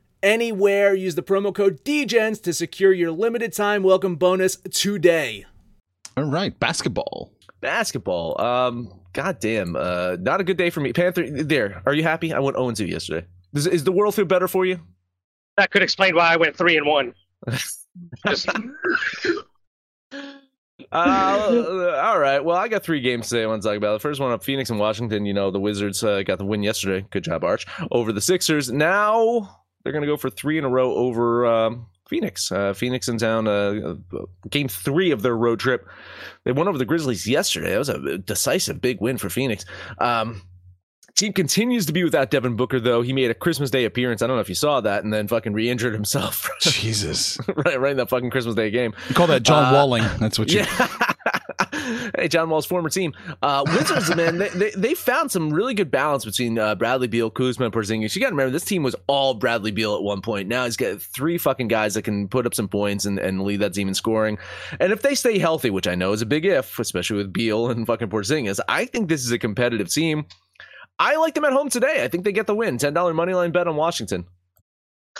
anywhere. 0.23 0.93
Use 0.93 1.15
the 1.15 1.23
promo 1.23 1.53
code 1.53 1.83
DEGENS 1.83 2.39
to 2.41 2.53
secure 2.53 2.93
your 2.93 3.11
limited 3.11 3.53
time 3.53 3.83
welcome 3.83 4.15
bonus 4.15 4.57
today. 4.71 5.45
All 6.17 6.25
right, 6.25 6.57
basketball. 6.59 7.31
Basketball. 7.61 8.39
Um, 8.41 8.91
goddamn. 9.13 9.75
Uh, 9.75 10.17
not 10.19 10.41
a 10.41 10.43
good 10.43 10.57
day 10.57 10.69
for 10.69 10.81
me. 10.81 10.93
Panther, 10.93 11.29
there. 11.29 11.81
Are 11.85 11.93
you 11.93 12.03
happy? 12.03 12.33
I 12.33 12.39
went 12.39 12.57
0 12.57 12.71
2 12.71 12.85
yesterday. 12.85 13.25
Does, 13.53 13.67
is 13.67 13.83
the 13.83 13.91
world 13.91 14.15
feel 14.15 14.25
better 14.25 14.47
for 14.47 14.65
you? 14.65 14.79
That 15.57 15.71
could 15.71 15.83
explain 15.83 16.15
why 16.15 16.33
I 16.33 16.37
went 16.37 16.55
three 16.55 16.77
and 16.77 16.85
one. 16.85 17.13
Just 18.27 18.49
Uh, 20.91 22.01
all 22.03 22.19
right. 22.19 22.43
Well, 22.43 22.57
I 22.57 22.67
got 22.67 22.83
three 22.83 22.99
games 22.99 23.29
today 23.29 23.43
I 23.43 23.45
want 23.45 23.61
to 23.61 23.67
talk 23.67 23.77
about. 23.77 23.93
The 23.93 23.99
first 23.99 24.19
one 24.19 24.31
up 24.31 24.43
Phoenix 24.43 24.69
and 24.69 24.79
Washington. 24.79 25.25
You 25.25 25.33
know, 25.33 25.49
the 25.51 25.59
Wizards 25.59 26.03
uh, 26.03 26.23
got 26.23 26.37
the 26.37 26.45
win 26.45 26.63
yesterday. 26.63 27.05
Good 27.11 27.23
job, 27.23 27.43
Arch. 27.43 27.65
Over 27.91 28.11
the 28.11 28.21
Sixers. 28.21 28.71
Now 28.71 29.60
they're 29.83 29.93
going 29.93 30.03
to 30.03 30.07
go 30.07 30.17
for 30.17 30.29
three 30.29 30.57
in 30.57 30.63
a 30.63 30.69
row 30.69 30.93
over 30.93 31.45
um, 31.45 31.85
Phoenix. 32.07 32.51
Uh, 32.51 32.73
Phoenix 32.73 33.07
in 33.07 33.17
town, 33.17 33.47
uh, 33.47 33.95
game 34.49 34.67
three 34.67 35.11
of 35.11 35.21
their 35.21 35.35
road 35.35 35.59
trip. 35.59 35.87
They 36.43 36.51
won 36.51 36.67
over 36.67 36.77
the 36.77 36.85
Grizzlies 36.85 37.27
yesterday. 37.27 37.71
That 37.71 37.79
was 37.79 37.89
a 37.89 38.17
decisive 38.17 38.81
big 38.81 38.99
win 39.01 39.17
for 39.17 39.29
Phoenix. 39.29 39.65
Um, 39.99 40.41
team 41.15 41.33
continues 41.33 41.85
to 41.87 41.93
be 41.93 42.03
without 42.03 42.31
Devin 42.31 42.55
Booker, 42.55 42.79
though. 42.79 43.01
He 43.01 43.13
made 43.13 43.29
a 43.31 43.33
Christmas 43.33 43.69
Day 43.69 43.85
appearance. 43.85 44.21
I 44.21 44.27
don't 44.27 44.37
know 44.37 44.41
if 44.41 44.49
you 44.49 44.55
saw 44.55 44.81
that, 44.81 45.03
and 45.03 45.13
then 45.13 45.27
fucking 45.27 45.53
re-injured 45.53 45.93
himself. 45.93 46.49
Jesus. 46.61 47.37
right, 47.55 47.79
right 47.79 47.91
in 47.91 47.97
that 47.97 48.09
fucking 48.09 48.29
Christmas 48.29 48.55
Day 48.55 48.71
game. 48.71 48.93
You 49.09 49.15
call 49.15 49.27
that 49.27 49.43
John 49.43 49.65
Uh, 49.65 49.73
Walling. 49.77 50.03
That's 50.19 50.37
what 50.39 50.51
you. 50.51 50.59
Yeah. 50.79 51.10
Hey, 52.21 52.27
John 52.27 52.49
Wall's 52.49 52.65
former 52.65 52.89
team. 52.89 53.13
Uh, 53.41 53.63
Wizards, 53.67 54.15
man, 54.15 54.37
they, 54.37 54.49
they, 54.49 54.71
they 54.71 54.93
found 54.93 55.31
some 55.31 55.51
really 55.51 55.73
good 55.73 55.91
balance 55.91 56.23
between 56.23 56.57
uh, 56.59 56.75
Bradley 56.75 57.07
Beal, 57.07 57.29
Kuzma, 57.29 57.65
and 57.65 57.73
Porzingis. 57.73 58.15
You 58.15 58.21
got 58.21 58.29
to 58.29 58.35
remember, 58.35 58.51
this 58.51 58.65
team 58.65 58.83
was 58.83 58.95
all 59.07 59.33
Bradley 59.33 59.71
Beal 59.71 59.95
at 59.95 60.03
one 60.03 60.21
point. 60.21 60.47
Now 60.47 60.65
he's 60.65 60.77
got 60.77 61.01
three 61.01 61.37
fucking 61.37 61.67
guys 61.67 61.95
that 61.95 62.03
can 62.03 62.27
put 62.27 62.45
up 62.45 62.53
some 62.53 62.67
points 62.67 63.05
and, 63.05 63.19
and 63.19 63.41
lead 63.41 63.57
that 63.61 63.73
team 63.73 63.87
in 63.87 63.93
scoring. 63.93 64.37
And 64.79 64.91
if 64.91 65.01
they 65.01 65.15
stay 65.15 65.39
healthy, 65.39 65.69
which 65.69 65.87
I 65.87 65.95
know 65.95 66.13
is 66.13 66.21
a 66.21 66.25
big 66.25 66.45
if, 66.45 66.77
especially 66.79 67.17
with 67.17 67.33
Beal 67.33 67.69
and 67.69 67.87
fucking 67.87 68.09
Porzingis, 68.09 68.59
I 68.69 68.85
think 68.85 69.09
this 69.09 69.25
is 69.25 69.31
a 69.31 69.39
competitive 69.39 69.89
team. 69.89 70.25
I 70.99 71.15
like 71.15 71.33
them 71.33 71.45
at 71.45 71.53
home 71.53 71.69
today. 71.69 72.03
I 72.03 72.07
think 72.07 72.23
they 72.23 72.31
get 72.31 72.45
the 72.45 72.55
win. 72.55 72.77
$10 72.77 73.15
money 73.15 73.33
line 73.33 73.51
bet 73.51 73.67
on 73.67 73.75
Washington. 73.75 74.25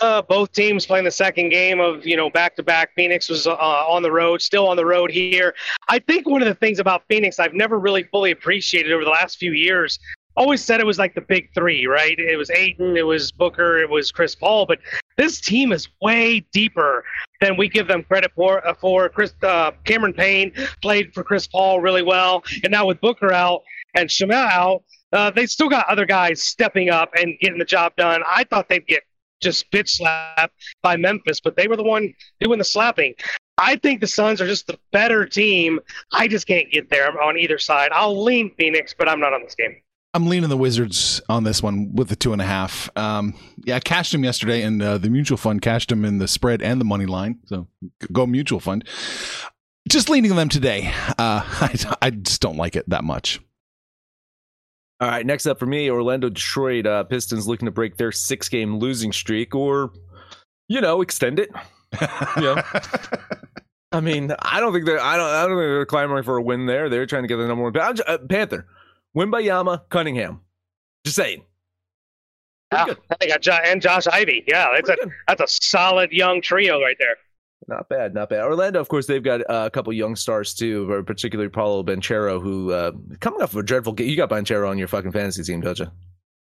Uh, 0.00 0.22
both 0.22 0.50
teams 0.52 0.86
playing 0.86 1.04
the 1.04 1.10
second 1.10 1.50
game 1.50 1.78
of 1.78 2.06
you 2.06 2.16
know 2.16 2.30
back 2.30 2.56
to 2.56 2.62
back. 2.62 2.90
Phoenix 2.96 3.28
was 3.28 3.46
uh, 3.46 3.52
on 3.52 4.02
the 4.02 4.10
road, 4.10 4.40
still 4.40 4.66
on 4.66 4.76
the 4.76 4.86
road 4.86 5.10
here. 5.10 5.54
I 5.88 5.98
think 5.98 6.26
one 6.26 6.40
of 6.40 6.48
the 6.48 6.54
things 6.54 6.78
about 6.78 7.02
Phoenix 7.08 7.38
I've 7.38 7.54
never 7.54 7.78
really 7.78 8.04
fully 8.04 8.30
appreciated 8.30 8.92
over 8.92 9.04
the 9.04 9.10
last 9.10 9.36
few 9.36 9.52
years. 9.52 9.98
Always 10.34 10.64
said 10.64 10.80
it 10.80 10.86
was 10.86 10.98
like 10.98 11.14
the 11.14 11.20
big 11.20 11.50
three, 11.54 11.86
right? 11.86 12.18
It 12.18 12.38
was 12.38 12.50
Ayton, 12.50 12.96
it 12.96 13.06
was 13.06 13.30
Booker, 13.32 13.78
it 13.78 13.90
was 13.90 14.10
Chris 14.10 14.34
Paul, 14.34 14.64
but 14.64 14.78
this 15.18 15.42
team 15.42 15.72
is 15.72 15.88
way 16.00 16.40
deeper 16.52 17.04
than 17.42 17.58
we 17.58 17.68
give 17.68 17.86
them 17.86 18.02
credit 18.02 18.32
for. 18.34 18.66
Uh, 18.66 18.72
for 18.72 19.10
Chris 19.10 19.34
uh, 19.42 19.72
Cameron 19.84 20.14
Payne 20.14 20.52
played 20.80 21.12
for 21.12 21.22
Chris 21.22 21.46
Paul 21.46 21.80
really 21.80 22.02
well, 22.02 22.42
and 22.64 22.72
now 22.72 22.86
with 22.86 22.98
Booker 23.02 23.30
out 23.30 23.62
and 23.94 24.08
Shamel 24.08 24.32
out, 24.32 24.82
uh, 25.12 25.30
they 25.30 25.44
still 25.44 25.68
got 25.68 25.86
other 25.88 26.06
guys 26.06 26.42
stepping 26.42 26.88
up 26.88 27.10
and 27.14 27.38
getting 27.40 27.58
the 27.58 27.64
job 27.66 27.94
done. 27.96 28.22
I 28.30 28.44
thought 28.44 28.70
they'd 28.70 28.86
get 28.86 29.02
just 29.42 29.70
bitch 29.70 29.88
slapped 29.88 30.54
by 30.82 30.96
Memphis, 30.96 31.40
but 31.40 31.56
they 31.56 31.68
were 31.68 31.76
the 31.76 31.82
one 31.82 32.14
doing 32.40 32.58
the 32.58 32.64
slapping. 32.64 33.14
I 33.58 33.76
think 33.76 34.00
the 34.00 34.06
Suns 34.06 34.40
are 34.40 34.46
just 34.46 34.66
the 34.66 34.78
better 34.92 35.26
team. 35.26 35.78
I 36.12 36.26
just 36.26 36.46
can't 36.46 36.70
get 36.70 36.90
there 36.90 37.20
on 37.22 37.36
either 37.36 37.58
side. 37.58 37.90
I'll 37.92 38.22
lean 38.22 38.54
Phoenix, 38.56 38.94
but 38.96 39.08
I'm 39.08 39.20
not 39.20 39.32
on 39.32 39.42
this 39.42 39.54
game. 39.54 39.76
I'm 40.14 40.26
leaning 40.26 40.50
the 40.50 40.58
Wizards 40.58 41.22
on 41.28 41.44
this 41.44 41.62
one 41.62 41.94
with 41.94 42.08
the 42.08 42.16
two 42.16 42.32
and 42.32 42.42
a 42.42 42.44
half. 42.44 42.90
Um, 42.96 43.34
yeah, 43.64 43.76
I 43.76 43.80
cashed 43.80 44.12
him 44.12 44.24
yesterday, 44.24 44.62
and 44.62 44.82
uh, 44.82 44.98
the 44.98 45.08
mutual 45.08 45.38
fund 45.38 45.62
cashed 45.62 45.90
him 45.90 46.04
in 46.04 46.18
the 46.18 46.28
spread 46.28 46.60
and 46.60 46.80
the 46.80 46.84
money 46.84 47.06
line. 47.06 47.38
So 47.46 47.66
go 48.12 48.26
mutual 48.26 48.60
fund. 48.60 48.86
Just 49.88 50.10
leaning 50.10 50.34
them 50.36 50.48
today. 50.48 50.92
Uh, 51.18 51.42
I, 51.44 51.96
I 52.02 52.10
just 52.10 52.42
don't 52.42 52.56
like 52.56 52.76
it 52.76 52.88
that 52.90 53.04
much. 53.04 53.40
All 55.02 55.08
right, 55.08 55.26
next 55.26 55.46
up 55.46 55.58
for 55.58 55.66
me, 55.66 55.90
Orlando 55.90 56.28
Detroit 56.28 56.86
uh, 56.86 57.02
Pistons 57.02 57.48
looking 57.48 57.66
to 57.66 57.72
break 57.72 57.96
their 57.96 58.12
six 58.12 58.48
game 58.48 58.78
losing 58.78 59.10
streak 59.12 59.52
or, 59.52 59.92
you 60.68 60.80
know, 60.80 61.02
extend 61.02 61.40
it. 61.40 61.50
Yeah. 62.40 62.62
I 63.90 64.00
mean, 64.00 64.32
I 64.38 64.60
don't 64.60 64.72
think 64.72 64.86
they're 64.86 65.00
I 65.00 65.16
don't 65.16 65.28
I 65.28 65.42
don't 65.42 65.50
think 65.50 65.58
they're 65.58 65.84
clamoring 65.84 66.22
for 66.22 66.36
a 66.38 66.42
win 66.42 66.64
there. 66.66 66.88
They're 66.88 67.04
trying 67.04 67.24
to 67.24 67.28
get 67.28 67.36
the 67.36 67.46
number 67.46 67.64
one. 67.64 67.76
Uh, 67.76 67.94
uh, 68.06 68.18
Panther, 68.18 68.66
Wembanyama, 69.14 69.82
Cunningham. 69.90 70.40
Just 71.04 71.16
saying. 71.16 71.42
Pretty 72.70 72.80
Yeah, 72.80 72.94
good. 72.94 72.98
I 73.10 73.14
think 73.16 73.32
I 73.32 73.34
got 73.34 73.42
Jo- 73.42 73.58
and 73.64 73.82
Josh 73.82 74.06
Ivey. 74.06 74.44
Yeah, 74.46 74.68
that's 74.74 74.88
a 74.88 74.94
good. 74.96 75.10
that's 75.28 75.42
a 75.42 75.46
solid 75.48 76.12
young 76.12 76.40
trio 76.40 76.80
right 76.80 76.96
there. 76.98 77.16
Not 77.68 77.88
bad, 77.88 78.14
not 78.14 78.28
bad. 78.28 78.40
Orlando, 78.40 78.80
of 78.80 78.88
course, 78.88 79.06
they've 79.06 79.22
got 79.22 79.40
uh, 79.42 79.64
a 79.66 79.70
couple 79.70 79.92
young 79.92 80.16
stars 80.16 80.52
too, 80.54 81.02
particularly 81.06 81.48
Paolo 81.48 81.82
Banchero, 81.82 82.42
who 82.42 82.72
uh, 82.72 82.92
coming 83.20 83.40
off 83.40 83.52
of 83.52 83.58
a 83.58 83.62
dreadful 83.62 83.92
game. 83.92 84.08
You 84.08 84.16
got 84.16 84.30
Banchero 84.30 84.68
on 84.68 84.78
your 84.78 84.88
fucking 84.88 85.12
fantasy 85.12 85.44
team, 85.44 85.60
don't 85.60 85.78
you? 85.78 85.86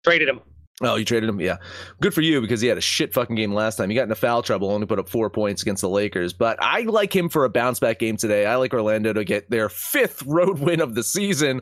Traded 0.04 0.30
him. 0.30 0.42
Oh, 0.82 0.96
you 0.96 1.04
traded 1.04 1.28
him? 1.30 1.42
Yeah. 1.42 1.58
Good 2.00 2.14
for 2.14 2.22
you 2.22 2.40
because 2.40 2.62
he 2.62 2.68
had 2.68 2.78
a 2.78 2.82
shit 2.82 3.14
fucking 3.14 3.36
game 3.36 3.54
last 3.54 3.76
time. 3.76 3.90
He 3.90 3.96
got 3.96 4.04
into 4.04 4.16
foul 4.16 4.42
trouble, 4.42 4.72
only 4.72 4.88
put 4.88 5.00
up 5.00 5.10
four 5.10 5.30
points 5.30 5.62
against 5.62 5.82
the 5.82 5.90
Lakers. 5.90 6.32
But 6.32 6.58
I 6.62 6.82
like 6.82 7.14
him 7.14 7.28
for 7.28 7.44
a 7.44 7.50
bounce 7.50 7.80
back 7.80 8.00
game 8.00 8.16
today. 8.16 8.46
I 8.46 8.56
like 8.56 8.74
Orlando 8.74 9.12
to 9.12 9.26
get 9.26 9.50
their 9.50 9.68
fifth 9.68 10.24
road 10.26 10.60
win 10.60 10.80
of 10.80 10.96
the 10.96 11.04
season. 11.04 11.62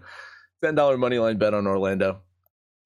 $10 0.64 1.00
money 1.00 1.18
line 1.18 1.38
bet 1.38 1.54
on 1.54 1.66
Orlando. 1.66 2.22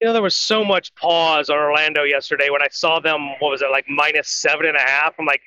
You 0.00 0.06
know, 0.06 0.14
there 0.14 0.22
was 0.22 0.34
so 0.34 0.64
much 0.64 0.94
pause 0.94 1.48
on 1.50 1.58
Orlando 1.58 2.02
yesterday 2.02 2.50
when 2.50 2.62
I 2.62 2.68
saw 2.70 2.98
them. 2.98 3.28
What 3.38 3.50
was 3.50 3.62
it 3.62 3.70
like 3.70 3.84
minus 3.88 4.28
seven 4.28 4.66
and 4.66 4.76
a 4.76 4.80
half? 4.80 5.14
I'm 5.18 5.26
like, 5.26 5.42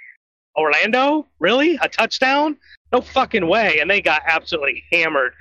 Orlando, 0.58 1.28
really? 1.40 1.78
A 1.82 1.90
touchdown? 1.90 2.58
No 2.92 3.02
fucking 3.02 3.48
way! 3.48 3.80
And 3.80 3.90
they 3.90 4.02
got 4.02 4.22
absolutely 4.26 4.84
hammered. 4.92 5.34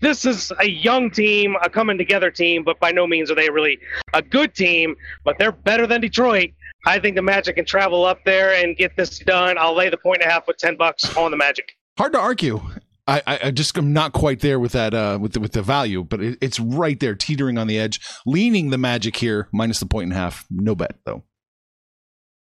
This 0.00 0.24
is 0.24 0.52
a 0.60 0.68
young 0.68 1.10
team, 1.10 1.56
a 1.62 1.68
coming 1.68 1.98
together 1.98 2.30
team, 2.30 2.62
but 2.62 2.78
by 2.78 2.92
no 2.92 3.06
means 3.06 3.30
are 3.30 3.34
they 3.34 3.50
really 3.50 3.78
a 4.12 4.22
good 4.22 4.54
team. 4.54 4.94
But 5.24 5.38
they're 5.38 5.52
better 5.52 5.86
than 5.86 6.00
Detroit. 6.00 6.50
I 6.86 7.00
think 7.00 7.16
the 7.16 7.22
Magic 7.22 7.56
can 7.56 7.64
travel 7.64 8.04
up 8.04 8.24
there 8.24 8.54
and 8.54 8.76
get 8.76 8.96
this 8.96 9.18
done. 9.18 9.58
I'll 9.58 9.74
lay 9.74 9.90
the 9.90 9.96
point 9.96 10.22
and 10.22 10.30
a 10.30 10.32
half 10.32 10.46
with 10.46 10.58
ten 10.58 10.76
bucks 10.76 11.16
on 11.16 11.32
the 11.32 11.36
Magic. 11.36 11.72
Hard 11.98 12.12
to 12.12 12.20
argue. 12.20 12.60
I, 13.08 13.22
I, 13.26 13.40
I 13.44 13.50
just 13.50 13.76
am 13.78 13.92
not 13.92 14.12
quite 14.12 14.40
there 14.40 14.60
with 14.60 14.72
that 14.72 14.92
uh, 14.94 15.18
with 15.20 15.32
the, 15.32 15.40
with 15.40 15.52
the 15.52 15.62
value, 15.62 16.04
but 16.04 16.22
it, 16.22 16.38
it's 16.40 16.60
right 16.60 17.00
there, 17.00 17.14
teetering 17.14 17.56
on 17.56 17.66
the 17.66 17.78
edge, 17.78 18.00
leaning 18.26 18.70
the 18.70 18.78
Magic 18.78 19.16
here, 19.16 19.48
minus 19.50 19.80
the 19.80 19.86
point 19.86 20.04
and 20.04 20.12
a 20.12 20.16
half. 20.16 20.46
No 20.50 20.74
bet 20.74 20.96
though. 21.04 21.24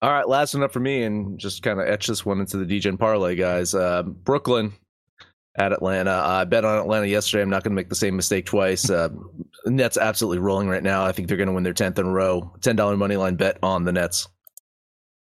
All 0.03 0.11
right, 0.11 0.27
last 0.27 0.55
one 0.55 0.63
up 0.63 0.73
for 0.73 0.81
me, 0.81 1.03
and 1.03 1.39
just 1.39 1.63
kind 1.63 1.79
of 1.79 1.87
etch 1.87 2.07
this 2.07 2.25
one 2.25 2.41
into 2.41 2.57
the 2.57 2.65
Degen 2.65 2.97
parlay, 2.97 3.35
guys. 3.35 3.75
Uh, 3.75 4.03
Brooklyn 4.03 4.73
at 5.57 5.73
Atlanta. 5.73 6.13
I 6.13 6.45
bet 6.45 6.65
on 6.65 6.79
Atlanta 6.79 7.07
yesterday. 7.07 7.43
I'm 7.43 7.51
not 7.51 7.63
going 7.63 7.73
to 7.73 7.77
make 7.77 7.91
the 7.91 7.95
same 7.95 8.17
mistake 8.17 8.47
twice. 8.47 8.89
Uh, 8.89 9.11
Nets 9.67 9.99
absolutely 9.99 10.39
rolling 10.39 10.69
right 10.69 10.83
now. 10.83 11.05
I 11.05 11.13
think 11.13 11.29
they're 11.29 11.37
going 11.37 11.49
to 11.49 11.53
win 11.53 11.65
their 11.65 11.75
tenth 11.75 11.99
in 11.99 12.07
a 12.07 12.11
row. 12.11 12.55
Ten 12.63 12.77
dollar 12.77 12.97
money 12.97 13.17
line 13.17 13.37
bet 13.37 13.59
on 13.63 13.85
the 13.85 13.93
Nets. 13.93 14.27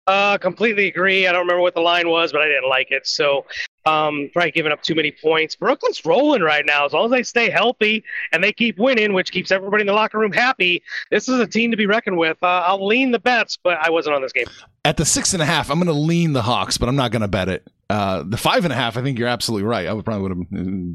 Uh, 0.06 0.38
completely 0.38 0.88
agree. 0.88 1.26
I 1.26 1.32
don't 1.32 1.42
remember 1.42 1.62
what 1.62 1.74
the 1.74 1.82
line 1.82 2.10
was, 2.10 2.32
but 2.32 2.42
I 2.42 2.48
didn't 2.48 2.70
like 2.70 2.92
it. 2.92 3.08
So, 3.08 3.46
um, 3.86 4.30
probably 4.34 4.52
giving 4.52 4.72
up 4.72 4.82
too 4.84 4.96
many 4.96 5.12
points. 5.12 5.56
Brooklyn's 5.56 6.06
rolling 6.06 6.42
right 6.42 6.66
now. 6.66 6.86
As 6.86 6.94
long 6.94 7.06
as 7.06 7.12
they 7.12 7.24
stay 7.24 7.50
healthy 7.50 8.04
and 8.32 8.44
they 8.44 8.52
keep 8.54 8.78
winning, 8.78 9.14
which 9.14 9.32
keeps 9.32 9.52
everybody 9.52 9.82
in 9.82 9.88
the 9.88 9.94
locker 9.94 10.20
room 10.20 10.32
happy, 10.32 10.84
this 11.10 11.28
is 11.28 11.40
a 11.40 11.48
team 11.48 11.72
to 11.72 11.78
be 11.78 11.86
reckoned 11.86 12.18
with. 12.18 12.38
Uh, 12.44 12.64
I'll 12.66 12.86
lean 12.86 13.12
the 13.12 13.20
bets, 13.20 13.58
but 13.64 13.78
I 13.82 13.90
wasn't 13.90 14.16
on 14.16 14.22
this 14.22 14.32
game. 14.34 14.46
At 14.86 14.98
the 14.98 15.06
six 15.06 15.34
and 15.34 15.42
a 15.42 15.46
half, 15.46 15.70
I'm 15.70 15.78
going 15.78 15.88
to 15.88 15.94
lean 15.94 16.34
the 16.34 16.42
Hawks, 16.42 16.78
but 16.78 16.90
I'm 16.90 16.96
not 16.96 17.12
going 17.12 17.22
to 17.22 17.28
bet 17.28 17.50
it. 17.50 17.68
Uh, 17.90 18.24
the 18.26 18.38
five 18.38 18.64
and 18.64 18.72
a 18.72 18.76
half, 18.76 18.96
I 18.98 19.02
think 19.04 19.20
you're 19.20 19.28
absolutely 19.28 19.68
right. 19.68 19.86
I 19.88 19.94
would 19.94 20.06
probably 20.06 20.22
would 20.30 20.32
have 20.32 20.48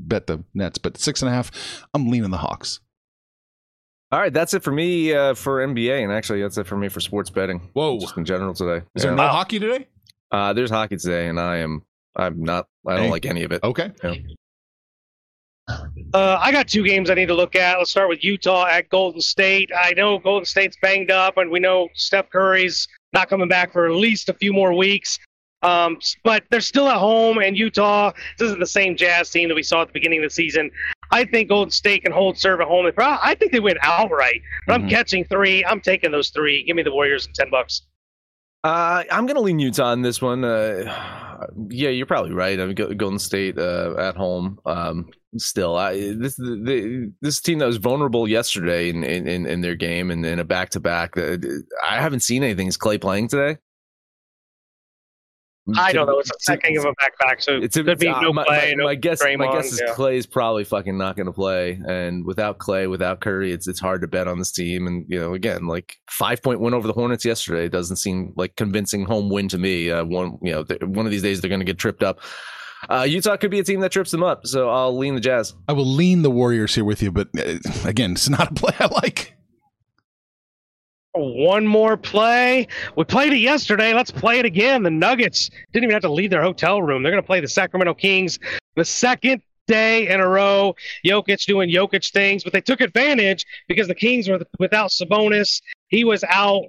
bet 0.09 0.27
the 0.27 0.42
Nets, 0.55 0.79
but 0.79 0.96
six 0.99 1.22
and 1.22 1.29
a 1.29 1.33
half, 1.33 1.51
I'm 1.92 2.09
leaning 2.09 2.31
the 2.31 2.38
Hawks. 2.38 2.81
All 4.12 4.20
right, 4.20 4.33
that's 4.33 4.55
it 4.55 4.62
for 4.62 4.70
me 4.70 5.12
uh, 5.12 5.35
for 5.35 5.66
NBA, 5.66 6.03
and 6.03 6.12
actually 6.12 6.40
that's 6.40 6.57
it 6.57 6.66
for 6.66 6.77
me 6.77 6.88
for 6.88 7.01
sports 7.01 7.29
betting. 7.29 7.68
Whoa. 7.72 7.99
just 7.99 8.16
in 8.16 8.25
general 8.25 8.55
today. 8.55 8.87
Is 8.94 9.03
there 9.03 9.11
Yeah. 9.12 9.16
no 9.16 9.29
hockey 9.29 9.59
today? 9.59 9.88
Uh, 10.31 10.53
there's 10.53 10.70
hockey 10.70 10.96
today, 10.96 11.27
and 11.29 11.40
I 11.40 11.59
am 11.59 11.83
I'm 12.16 12.42
not. 12.42 12.66
I 12.87 12.96
don't 12.96 13.05
Hey. 13.07 13.11
like 13.11 13.26
any 13.26 13.42
of 13.44 13.52
it. 13.52 13.62
Okay. 13.62 13.90
Uh, 16.14 16.38
I 16.40 16.52
got 16.52 16.68
two 16.68 16.85
games 16.87 17.11
I 17.11 17.14
need 17.14 17.26
to 17.26 17.35
look 17.35 17.57
at. 17.57 17.76
Let's 17.79 17.90
start 17.90 18.09
with 18.09 18.22
Utah 18.22 18.66
at 18.66 18.88
Golden 18.88 19.20
State. 19.20 19.70
I 19.76 19.92
know 19.94 20.18
Golden 20.18 20.46
State's 20.46 20.76
banged 20.81 21.11
up, 21.11 21.37
and 21.38 21.50
we 21.50 21.59
know 21.59 21.88
Steph 21.94 22.31
Curry's 22.31 22.87
not 23.12 23.29
coming 23.29 23.48
back 23.48 23.72
for 23.72 23.87
at 23.87 23.92
least 23.92 24.29
a 24.29 24.35
few 24.35 24.52
more 24.52 24.72
weeks. 24.72 25.18
Um, 25.62 25.98
but 26.22 26.44
they're 26.50 26.61
still 26.61 26.88
at 26.88 26.98
home, 26.98 27.38
and 27.38 27.59
Utah. 27.59 28.12
This 28.38 28.46
isn't 28.46 28.61
the 28.61 28.66
same 28.66 28.96
Jazz 28.96 29.31
team 29.31 29.48
that 29.48 29.55
we 29.57 29.62
saw 29.64 29.83
at 29.83 29.88
the 29.88 29.92
beginning 29.92 30.20
of 30.20 30.24
the 30.31 30.35
season. 30.35 30.70
I 31.11 31.24
think 31.24 31.48
Golden 31.48 31.70
State 31.72 32.05
can 32.05 32.12
hold 32.12 32.38
serve 32.38 32.61
at 32.61 32.68
home. 32.68 32.88
I 32.98 33.35
think 33.35 33.50
they 33.50 33.61
win 33.61 33.76
outright. 33.83 34.42
But 34.66 34.74
I'm 34.74 34.87
Mhm. 34.87 34.90
catching 34.90 35.24
three. 35.24 35.64
I'm 35.64 35.81
taking 35.81 36.12
those 36.12 36.31
three. 36.31 36.62
Give 36.62 36.76
me 36.76 36.83
the 36.85 36.92
Warriors 36.92 37.26
and 37.26 37.35
ten 37.35 37.50
bucks. 37.50 37.83
Uh, 38.66 39.05
I'm 39.12 39.26
gonna 39.26 39.42
lean 39.42 39.61
Utah 39.61 39.92
in 39.92 40.02
this 40.02 40.20
one. 40.20 40.44
Uh, 40.44 41.46
yeah, 41.68 41.90
you're 41.90 42.05
probably 42.05 42.33
right. 42.33 42.59
I 42.59 42.66
mean, 42.66 42.74
Go- 42.74 42.92
Golden 42.94 43.20
State 43.20 43.57
uh, 43.59 43.94
at 43.96 44.16
home. 44.16 44.59
Um, 44.66 45.09
still, 45.37 45.76
I, 45.76 46.14
this 46.14 46.35
the, 46.35 47.12
this 47.20 47.40
team 47.40 47.61
that 47.61 47.66
was 47.66 47.76
vulnerable 47.76 48.26
yesterday 48.26 48.90
in, 48.90 49.05
in, 49.05 49.46
in 49.46 49.61
their 49.61 49.76
game 49.76 50.11
and 50.11 50.26
in 50.26 50.40
a 50.40 50.44
back 50.44 50.70
to 50.70 50.81
back. 50.81 51.16
I 51.16 52.00
haven't 52.00 52.20
seen 52.20 52.42
anything. 52.42 52.66
Is 52.66 52.76
Clay 52.76 52.98
playing 52.98 53.29
today? 53.29 53.59
I 55.74 55.92
don't 55.92 56.07
know. 56.07 56.18
It's 56.20 56.31
a 56.31 56.35
second 56.40 56.79
of 56.79 56.85
a 56.85 56.92
back 56.94 57.18
back, 57.18 57.42
so 57.42 57.57
It's 57.57 57.76
could 57.76 57.98
be 57.98 58.09
uh, 58.09 58.20
no 58.20 58.33
my, 58.33 58.44
play. 58.44 58.68
my, 58.68 58.74
no 58.74 58.85
my 58.85 58.94
guess. 58.94 59.20
My 59.20 59.31
Draymond, 59.31 59.52
guess 59.52 59.72
is 59.72 59.83
yeah. 59.85 59.94
Clay's 59.94 60.26
probably 60.26 60.64
fucking 60.64 60.96
not 60.96 61.16
going 61.16 61.26
to 61.26 61.33
play, 61.33 61.81
and 61.88 62.24
without 62.24 62.59
Clay, 62.59 62.87
without 62.87 63.20
Curry, 63.20 63.52
it's 63.52 63.66
it's 63.66 63.81
hard 63.81 64.00
to 64.02 64.07
bet 64.07 64.29
on 64.29 64.38
this 64.38 64.52
team. 64.52 64.87
And 64.87 65.05
you 65.09 65.18
know, 65.18 65.35
again, 65.35 65.66
like 65.66 65.96
five 66.09 66.42
point 66.42 66.61
win 66.61 66.74
over 66.74 66.87
the 66.87 66.92
Hornets 66.92 67.24
yesterday 67.24 67.68
doesn't 67.68 67.96
seem 67.96 68.33
like 68.37 68.55
convincing 68.57 69.05
home 69.05 69.29
win 69.29 69.48
to 69.48 69.59
me. 69.59 69.90
Uh, 69.90 70.05
one, 70.05 70.38
you 70.42 70.52
know, 70.52 70.62
th- 70.62 70.83
one 70.83 71.07
of 71.07 71.11
these 71.12 71.22
days 71.22 71.40
they're 71.40 71.48
going 71.48 71.61
to 71.61 71.66
get 71.66 71.79
tripped 71.79 72.02
up. 72.02 72.20
Uh, 72.88 73.07
Utah 73.09 73.37
could 73.37 73.50
be 73.50 73.59
a 73.59 73.64
team 73.64 73.81
that 73.81 73.90
trips 73.90 74.11
them 74.11 74.22
up, 74.22 74.46
so 74.46 74.68
I'll 74.68 74.96
lean 74.96 75.14
the 75.14 75.20
Jazz. 75.20 75.55
I 75.66 75.72
will 75.72 75.87
lean 75.87 76.22
the 76.22 76.31
Warriors 76.31 76.74
here 76.74 76.85
with 76.85 77.02
you, 77.02 77.11
but 77.11 77.29
uh, 77.37 77.59
again, 77.85 78.12
it's 78.12 78.29
not 78.29 78.52
a 78.52 78.55
play 78.55 78.74
I 78.79 78.87
like. 78.87 79.36
One 81.16 81.66
more 81.66 81.96
play. 81.96 82.68
We 82.94 83.05
played 83.05 83.33
it 83.33 83.38
yesterday. 83.38 83.94
Let's 83.94 84.11
play 84.11 84.38
it 84.38 84.44
again. 84.44 84.83
The 84.83 84.90
Nuggets 84.90 85.50
didn't 85.72 85.85
even 85.85 85.94
have 85.94 86.02
to 86.02 86.12
leave 86.12 86.31
their 86.31 86.42
hotel 86.42 86.83
room. 86.83 87.02
They're 87.02 87.12
going 87.12 87.22
to 87.22 87.26
play 87.26 87.40
the 87.40 87.48
Sacramento 87.48 87.94
Kings 87.94 88.38
the 88.74 88.85
second 88.85 89.40
day 89.66 90.09
in 90.09 90.20
a 90.20 90.29
row. 90.29 90.74
Jokic 91.05 91.44
doing 91.46 91.70
Jokic 91.70 92.12
things, 92.12 92.44
but 92.44 92.52
they 92.52 92.61
took 92.61 92.83
advantage 92.83 93.44
because 93.66 93.88
the 93.88 93.94
Kings 93.94 94.29
were 94.29 94.40
without 94.59 94.90
Sabonis. 94.90 95.62
He 95.88 96.05
was 96.05 96.22
out. 96.29 96.64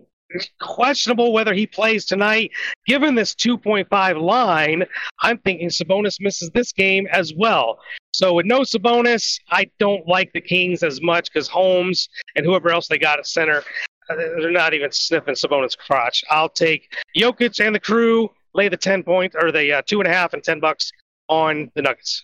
Questionable 0.60 1.32
whether 1.32 1.54
he 1.54 1.66
plays 1.66 2.04
tonight. 2.04 2.52
Given 2.86 3.16
this 3.16 3.34
2.5 3.34 4.22
line, 4.22 4.84
I'm 5.22 5.38
thinking 5.38 5.70
Sabonis 5.70 6.20
misses 6.20 6.50
this 6.50 6.74
game 6.74 7.08
as 7.14 7.34
well. 7.34 7.80
So 8.12 8.34
with 8.34 8.46
no 8.46 8.62
Sabonis, 8.62 9.40
I 9.52 9.70
don't 9.80 10.06
like 10.06 10.34
the 10.34 10.42
Kings 10.42 10.84
as 10.84 11.02
much 11.02 11.32
because 11.32 11.48
Holmes 11.48 12.10
and 12.36 12.46
whoever 12.46 12.72
else 12.72 12.90
they 12.90 12.98
got 12.98 13.20
at 13.20 13.28
center 13.28 13.64
they're 14.10 14.52
not 14.52 14.74
even 14.74 14.92
sniffing 14.92 15.36
Sabonis' 15.36 15.78
crotch. 15.78 16.24
I'll 16.30 16.50
take 16.50 16.94
Jokic 17.16 17.66
and 17.66 17.76
the 17.76 17.80
crew, 17.80 18.30
lay 18.54 18.70
the 18.70 18.78
10 18.78 19.04
point 19.04 19.36
or 19.40 19.52
the 19.52 19.74
uh, 19.74 19.82
two 19.86 20.00
and 20.00 20.08
a 20.08 20.14
half 20.14 20.34
and 20.34 20.44
10 20.44 20.60
bucks 20.60 20.92
on 21.28 21.72
the 21.76 21.82
Nuggets. 21.82 22.24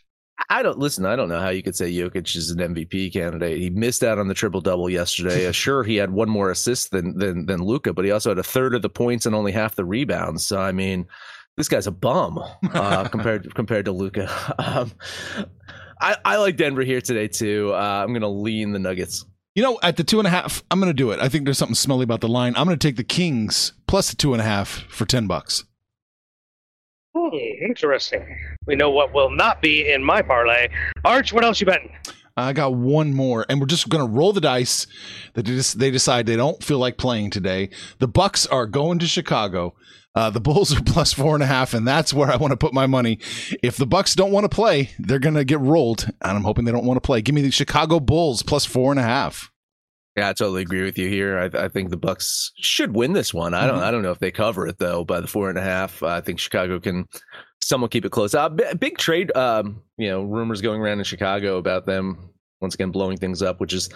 I 0.50 0.64
don't 0.64 0.80
listen. 0.80 1.06
I 1.06 1.16
don't 1.16 1.30
know 1.30 1.40
how 1.40 1.50
you 1.50 1.62
could 1.62 1.76
say 1.76 1.92
Jokic 1.92 2.36
is 2.36 2.50
an 2.50 2.58
MVP 2.58 3.14
candidate. 3.14 3.60
He 3.60 3.70
missed 3.70 4.04
out 4.04 4.18
on 4.18 4.28
the 4.28 4.34
triple 4.34 4.62
double 4.62 4.90
yesterday. 4.90 5.48
Uh, 5.48 5.52
sure, 5.52 5.84
he 5.84 5.96
had 5.98 6.12
one 6.12 6.30
more 6.30 6.52
assist 6.52 6.92
than 6.92 7.18
than 7.18 7.46
than 7.46 7.62
Luka, 7.62 7.94
but 7.94 8.06
he 8.06 8.12
also 8.12 8.30
had 8.30 8.40
a 8.40 8.44
third 8.44 8.74
of 8.74 8.82
the 8.82 8.90
points 8.90 9.26
and 9.26 9.36
only 9.36 9.52
half 9.52 9.76
the 9.76 9.86
rebounds. 9.86 10.46
So 10.46 10.60
I 10.60 10.72
mean, 10.72 11.06
this 11.58 11.68
guy's 11.68 11.88
a 11.88 11.92
bum 11.92 12.40
uh, 12.74 13.08
compared 13.10 13.54
compared 13.56 13.86
to 13.86 13.92
Luka. 13.92 14.30
Um, 14.58 14.92
I, 16.02 16.18
I 16.26 16.38
like 16.38 16.58
Denver 16.58 16.82
here 16.82 17.00
today 17.00 17.28
too. 17.28 17.72
Uh, 17.74 18.04
I'm 18.04 18.10
going 18.10 18.22
to 18.22 18.28
lean 18.28 18.72
the 18.72 18.80
Nuggets. 18.80 19.26
You 19.56 19.62
know, 19.62 19.80
at 19.84 19.98
the 19.98 20.04
two 20.04 20.18
and 20.18 20.28
a 20.28 20.32
half, 20.32 20.64
I'm 20.72 20.80
going 20.80 20.90
to 20.90 20.96
do 20.96 21.12
it. 21.12 21.20
I 21.20 21.30
think 21.30 21.46
there's 21.46 21.60
something 21.60 21.76
smelly 21.76 22.04
about 22.04 22.22
the 22.22 22.28
line. 22.28 22.56
I'm 22.56 22.66
going 22.66 22.78
to 22.78 22.88
take 22.88 22.96
the 22.96 23.04
Kings 23.04 23.74
plus 23.86 24.10
the 24.10 24.16
two 24.16 24.34
and 24.34 24.42
a 24.42 24.46
half 24.46 24.86
for 24.90 25.06
ten 25.06 25.28
bucks. 25.28 25.64
Hmm, 27.16 27.38
interesting. 27.64 28.26
We 28.66 28.76
know 28.76 28.90
what 28.90 29.14
will 29.14 29.30
not 29.30 29.62
be 29.62 29.92
in 29.92 30.04
my 30.04 30.24
parlay. 30.24 30.70
Arch, 31.06 31.32
what 31.32 31.44
else 31.44 31.60
you 31.60 31.68
betting? 31.68 31.96
I 32.36 32.54
got 32.54 32.74
one 32.74 33.14
more, 33.14 33.46
and 33.48 33.60
we're 33.60 33.68
just 33.68 33.90
going 33.90 34.04
to 34.04 34.12
roll 34.12 34.34
the 34.34 34.42
dice. 34.42 34.88
That 35.36 35.46
they, 35.46 35.54
they 35.54 35.92
decide 35.92 36.26
they 36.26 36.36
don't 36.36 36.64
feel 36.64 36.80
like 36.80 36.98
playing 36.98 37.30
today. 37.30 37.70
The 38.00 38.08
Bucks 38.08 38.48
are 38.48 38.66
going 38.66 38.98
to 39.00 39.06
Chicago. 39.06 39.76
Uh, 40.16 40.30
the 40.30 40.40
Bulls 40.42 40.76
are 40.76 40.82
plus 40.86 41.14
four 41.14 41.34
and 41.36 41.44
a 41.44 41.48
half, 41.48 41.74
and 41.74 41.88
that's 41.88 42.14
where 42.14 42.30
I 42.30 42.36
want 42.36 42.52
to 42.52 42.58
put 42.58 42.74
my 42.74 42.86
money. 42.88 43.20
If 43.64 43.78
the 43.78 43.88
Bucks 43.88 44.14
don't 44.16 44.32
want 44.32 44.44
to 44.44 44.50
play, 44.56 44.92
they're 45.00 45.20
going 45.20 45.36
to 45.36 45.46
get 45.46 45.60
rolled, 45.60 46.06
and 46.22 46.38
I'm 46.38 46.44
hoping 46.44 46.66
they 46.66 46.72
don't 46.72 46.86
want 46.86 46.98
to 46.98 47.06
play. 47.06 47.22
Give 47.22 47.34
me 47.36 47.42
the 47.42 47.52
Chicago 47.52 48.00
Bulls 48.00 48.44
plus 48.44 48.66
four 48.66 48.92
and 48.92 49.00
a 49.00 49.04
half. 49.04 49.50
Yeah, 50.16 50.30
I 50.30 50.34
totally 50.34 50.62
agree 50.62 50.84
with 50.84 51.00
you 51.00 51.10
here. 51.10 51.40
I, 51.40 51.66
I 51.66 51.68
think 51.70 51.90
the 51.90 51.98
Bucks 51.98 52.52
should 52.58 52.96
win 52.96 53.14
this 53.14 53.34
one. 53.34 53.56
I 53.56 53.66
don't. 53.66 53.80
Mhm. 53.80 53.84
I 53.84 53.90
don't 53.90 54.04
know 54.04 54.12
if 54.12 54.20
they 54.20 54.30
cover 54.30 54.68
it 54.68 54.78
though 54.78 55.04
by 55.04 55.20
the 55.22 55.28
four 55.28 55.50
and 55.50 55.58
a 55.58 55.64
half. 55.64 56.04
I 56.04 56.22
think 56.22 56.38
Chicago 56.40 56.80
can 56.80 57.08
somewhat 57.64 57.90
keep 57.90 58.06
it 58.06 58.12
close. 58.12 58.36
Uh, 58.36 58.50
b- 58.50 58.64
big 58.80 59.00
trade. 59.00 59.36
Um, 59.36 59.82
you 59.98 60.10
know, 60.10 60.22
rumors 60.22 60.62
going 60.62 60.82
around 60.82 61.00
in 61.00 61.06
Chicago 61.06 61.58
about 61.58 61.88
them 61.88 62.30
once 62.64 62.74
again 62.74 62.90
blowing 62.90 63.18
things 63.18 63.44
up, 63.44 63.60
which 63.60 63.74
is 63.74 63.90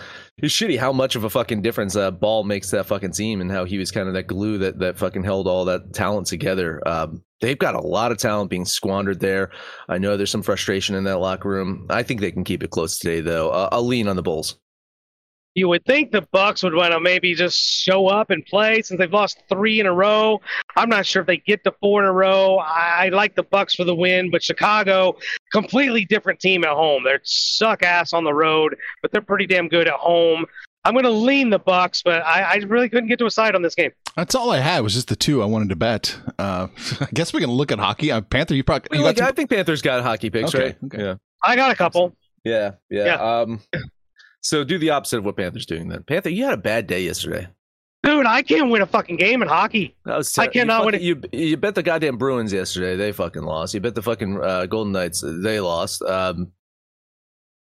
is 0.43 0.51
shitty. 0.51 0.77
How 0.77 0.93
much 0.93 1.15
of 1.15 1.23
a 1.23 1.29
fucking 1.29 1.63
difference 1.63 1.95
uh, 1.95 2.11
Ball 2.11 2.43
makes 2.43 2.69
that 2.69 2.85
fucking 2.85 3.13
team, 3.13 3.41
and 3.41 3.51
how 3.51 3.65
he 3.65 3.79
was 3.79 3.89
kind 3.89 4.07
of 4.07 4.13
that 4.13 4.27
glue 4.27 4.59
that 4.59 4.77
that 4.77 4.99
fucking 4.99 5.23
held 5.23 5.47
all 5.47 5.65
that 5.65 5.93
talent 5.93 6.27
together. 6.27 6.87
Um, 6.87 7.23
they've 7.41 7.57
got 7.57 7.73
a 7.73 7.81
lot 7.81 8.11
of 8.11 8.19
talent 8.19 8.51
being 8.51 8.65
squandered 8.65 9.19
there. 9.19 9.49
I 9.89 9.97
know 9.97 10.15
there's 10.17 10.31
some 10.31 10.43
frustration 10.43 10.95
in 10.95 11.05
that 11.05 11.17
locker 11.17 11.49
room. 11.49 11.87
I 11.89 12.03
think 12.03 12.21
they 12.21 12.31
can 12.31 12.43
keep 12.43 12.63
it 12.63 12.69
close 12.69 12.99
today, 12.99 13.21
though. 13.21 13.49
Uh, 13.49 13.69
I'll 13.71 13.87
lean 13.87 14.07
on 14.07 14.15
the 14.15 14.23
Bulls. 14.23 14.57
You 15.57 15.67
would 15.69 15.83
think 15.85 16.11
the 16.11 16.21
Bucks 16.31 16.61
would 16.61 16.75
want 16.75 16.93
to 16.93 16.99
maybe 16.99 17.33
just 17.33 17.57
show 17.57 18.05
up 18.05 18.29
and 18.29 18.45
play 18.45 18.83
since 18.83 18.99
they've 18.99 19.11
lost 19.11 19.41
three 19.49 19.79
in 19.79 19.87
a 19.87 19.91
row. 19.91 20.39
I'm 20.75 20.87
not 20.87 21.07
sure 21.07 21.21
if 21.21 21.25
they 21.27 21.37
get 21.37 21.63
to 21.63 21.71
four 21.81 22.03
in 22.03 22.07
a 22.07 22.13
row. 22.13 22.57
I, 22.57 23.05
I 23.05 23.09
like 23.09 23.35
the 23.35 23.41
Bucks 23.41 23.73
for 23.73 23.83
the 23.83 23.95
win, 23.95 24.29
but 24.29 24.43
Chicago, 24.43 25.17
completely 25.51 26.05
different 26.05 26.39
team 26.39 26.63
at 26.63 26.69
home. 26.69 27.03
They're 27.03 27.21
suck 27.23 27.81
ass 27.81 28.13
on 28.13 28.23
the 28.23 28.35
road, 28.35 28.75
but 29.01 29.11
they're 29.11 29.19
pretty 29.19 29.47
damn 29.47 29.67
good 29.67 29.87
at 29.87 29.95
home. 29.95 30.45
I'm 30.85 30.93
going 30.93 31.05
to 31.05 31.09
lean 31.09 31.49
the 31.49 31.57
Bucks, 31.57 32.03
but 32.03 32.23
I, 32.23 32.43
I 32.43 32.55
really 32.67 32.87
couldn't 32.87 33.09
get 33.09 33.17
to 33.17 33.25
a 33.25 33.31
side 33.31 33.55
on 33.55 33.63
this 33.63 33.73
game. 33.73 33.89
That's 34.15 34.35
all 34.35 34.51
I 34.51 34.59
had 34.59 34.81
was 34.81 34.93
just 34.93 35.07
the 35.07 35.15
two 35.15 35.41
I 35.41 35.45
wanted 35.47 35.69
to 35.69 35.75
bet. 35.75 36.15
Uh, 36.37 36.67
I 37.01 37.07
guess 37.15 37.33
we 37.33 37.41
can 37.41 37.49
look 37.49 37.71
at 37.71 37.79
hockey. 37.79 38.11
Uh, 38.11 38.21
Panther, 38.21 38.53
you 38.53 38.63
probably 38.63 38.99
you 38.99 39.03
Like, 39.03 39.17
got 39.17 39.29
I 39.29 39.31
think 39.31 39.49
Panthers 39.49 39.81
got 39.81 40.03
hockey 40.03 40.29
picks, 40.29 40.53
Okay, 40.53 40.63
right? 40.65 40.77
okay. 40.85 41.03
Yeah. 41.03 41.15
I 41.43 41.55
got 41.55 41.71
a 41.71 41.75
couple. 41.75 42.15
Yeah, 42.45 42.73
yeah. 42.91 43.05
Yeah. 43.05 43.39
Um, 43.39 43.59
so 44.47 44.63
do 44.63 44.77
the 44.77 44.91
opposite 44.91 45.17
of 45.17 45.25
what 45.25 45.35
Panthers 45.37 45.65
doing 45.65 45.89
then. 45.89 46.03
Panther, 46.03 46.29
you 46.29 46.45
had 46.45 46.53
a 46.53 46.57
bad 46.61 46.87
day 46.87 47.01
yesterday. 47.03 47.47
Dude, 48.03 48.25
I 48.25 48.41
can't 48.43 48.69
win 48.69 48.81
a 48.81 48.85
fucking 48.85 49.17
game 49.17 49.41
in 49.41 49.49
hockey. 49.49 49.95
Was 50.05 50.37
I 50.37 50.47
cannot 50.47 50.79
you 50.81 50.85
win 50.85 50.93
fucking- 50.93 51.31
You, 51.33 51.47
you 51.49 51.57
bet 51.57 51.75
the 51.75 51.83
goddamn 51.83 52.17
Bruins 52.17 52.53
yesterday. 52.53 52.95
They 52.95 53.11
fucking 53.11 53.41
lost. 53.43 53.73
You 53.73 53.81
bet 53.81 53.95
the 53.95 54.01
fucking 54.01 54.39
uh, 54.41 54.65
Golden 54.67 54.93
Knights. 54.93 55.21
They 55.25 55.59
lost. 55.59 56.01
Um, 56.03 56.51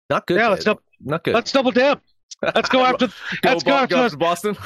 not 0.10 0.28
good. 0.28 0.38
Yeah, 0.40 0.50
let's 0.50 0.66
Dave. 0.66 0.76
not 1.02 1.24
good. 1.24 1.34
let's 1.36 1.52
double 1.52 1.72
dip. 1.72 2.02
Let's 2.42 2.68
go 2.68 2.82
after. 2.86 3.08
let's 3.44 3.64
go 3.64 3.72
after. 3.74 3.96
go 3.96 4.02
those- 4.02 4.06
after 4.14 4.18
Boston. 4.18 4.58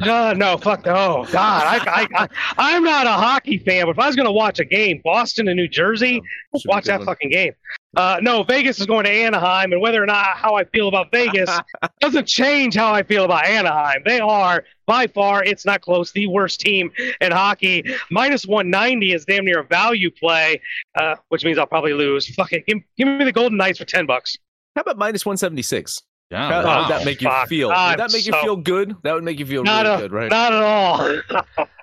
No, 0.00 0.32
no, 0.34 0.56
fuck 0.58 0.84
no. 0.86 0.92
Oh, 0.94 1.32
God, 1.32 1.62
I, 1.66 1.78
I, 1.78 2.06
I, 2.24 2.28
I'm 2.58 2.84
not 2.84 3.06
a 3.06 3.10
hockey 3.12 3.58
fan, 3.58 3.86
but 3.86 3.92
if 3.92 3.98
I 3.98 4.06
was 4.06 4.14
going 4.14 4.26
to 4.26 4.32
watch 4.32 4.60
a 4.60 4.64
game, 4.64 5.00
Boston 5.02 5.48
and 5.48 5.56
New 5.56 5.66
Jersey, 5.68 6.22
Oh, 6.54 6.58
should 6.58 6.68
be 6.68 6.72
a 6.72 6.76
watch 6.76 6.84
that 6.84 6.98
one. 7.00 7.06
fucking 7.06 7.30
game. 7.30 7.52
Uh, 7.96 8.18
no, 8.22 8.44
Vegas 8.44 8.78
is 8.78 8.86
going 8.86 9.04
to 9.04 9.10
Anaheim, 9.10 9.72
and 9.72 9.80
whether 9.80 10.00
or 10.02 10.06
not 10.06 10.24
how 10.36 10.54
I 10.54 10.62
feel 10.64 10.86
about 10.86 11.10
Vegas 11.10 11.50
doesn't 12.00 12.28
change 12.28 12.76
how 12.76 12.94
I 12.94 13.02
feel 13.02 13.24
about 13.24 13.46
Anaheim. 13.46 14.02
They 14.06 14.20
are 14.20 14.64
by 14.86 15.08
far, 15.08 15.42
it's 15.42 15.66
not 15.66 15.80
close, 15.80 16.12
the 16.12 16.28
worst 16.28 16.60
team 16.60 16.92
in 17.20 17.32
hockey. 17.32 17.84
Minus 18.10 18.46
190 18.46 19.12
is 19.12 19.24
damn 19.24 19.44
near 19.44 19.60
a 19.60 19.64
value 19.64 20.10
play, 20.10 20.60
uh, 20.94 21.16
which 21.30 21.44
means 21.44 21.58
I'll 21.58 21.66
probably 21.66 21.92
lose. 21.92 22.32
Fuck 22.34 22.52
it, 22.52 22.64
give, 22.66 22.78
give 22.96 23.08
me 23.08 23.24
the 23.24 23.32
Golden 23.32 23.58
Knights 23.58 23.78
for 23.78 23.84
10 23.84 24.06
bucks. 24.06 24.36
How 24.76 24.82
about 24.82 24.96
minus 24.98 25.26
one 25.26 25.36
seventy 25.36 25.62
six? 25.62 26.00
Yeah, 26.30 26.48
How, 26.48 26.60
how 26.62 26.66
wow. 26.66 26.80
would 26.82 26.90
that 26.90 27.04
make 27.04 27.20
you 27.20 27.28
fuck. 27.28 27.48
feel? 27.48 27.68
Would 27.70 27.74
that 27.98 28.12
make 28.12 28.24
you 28.24 28.32
so- 28.32 28.40
feel 28.40 28.56
good? 28.56 28.94
That 29.02 29.14
would 29.14 29.24
make 29.24 29.40
you 29.40 29.46
feel 29.46 29.64
Not, 29.64 29.84
really 29.84 29.96
a, 29.96 29.98
good, 30.02 30.12
right? 30.12 30.30
not 30.30 30.52
at 30.52 30.62
all. 30.62 31.66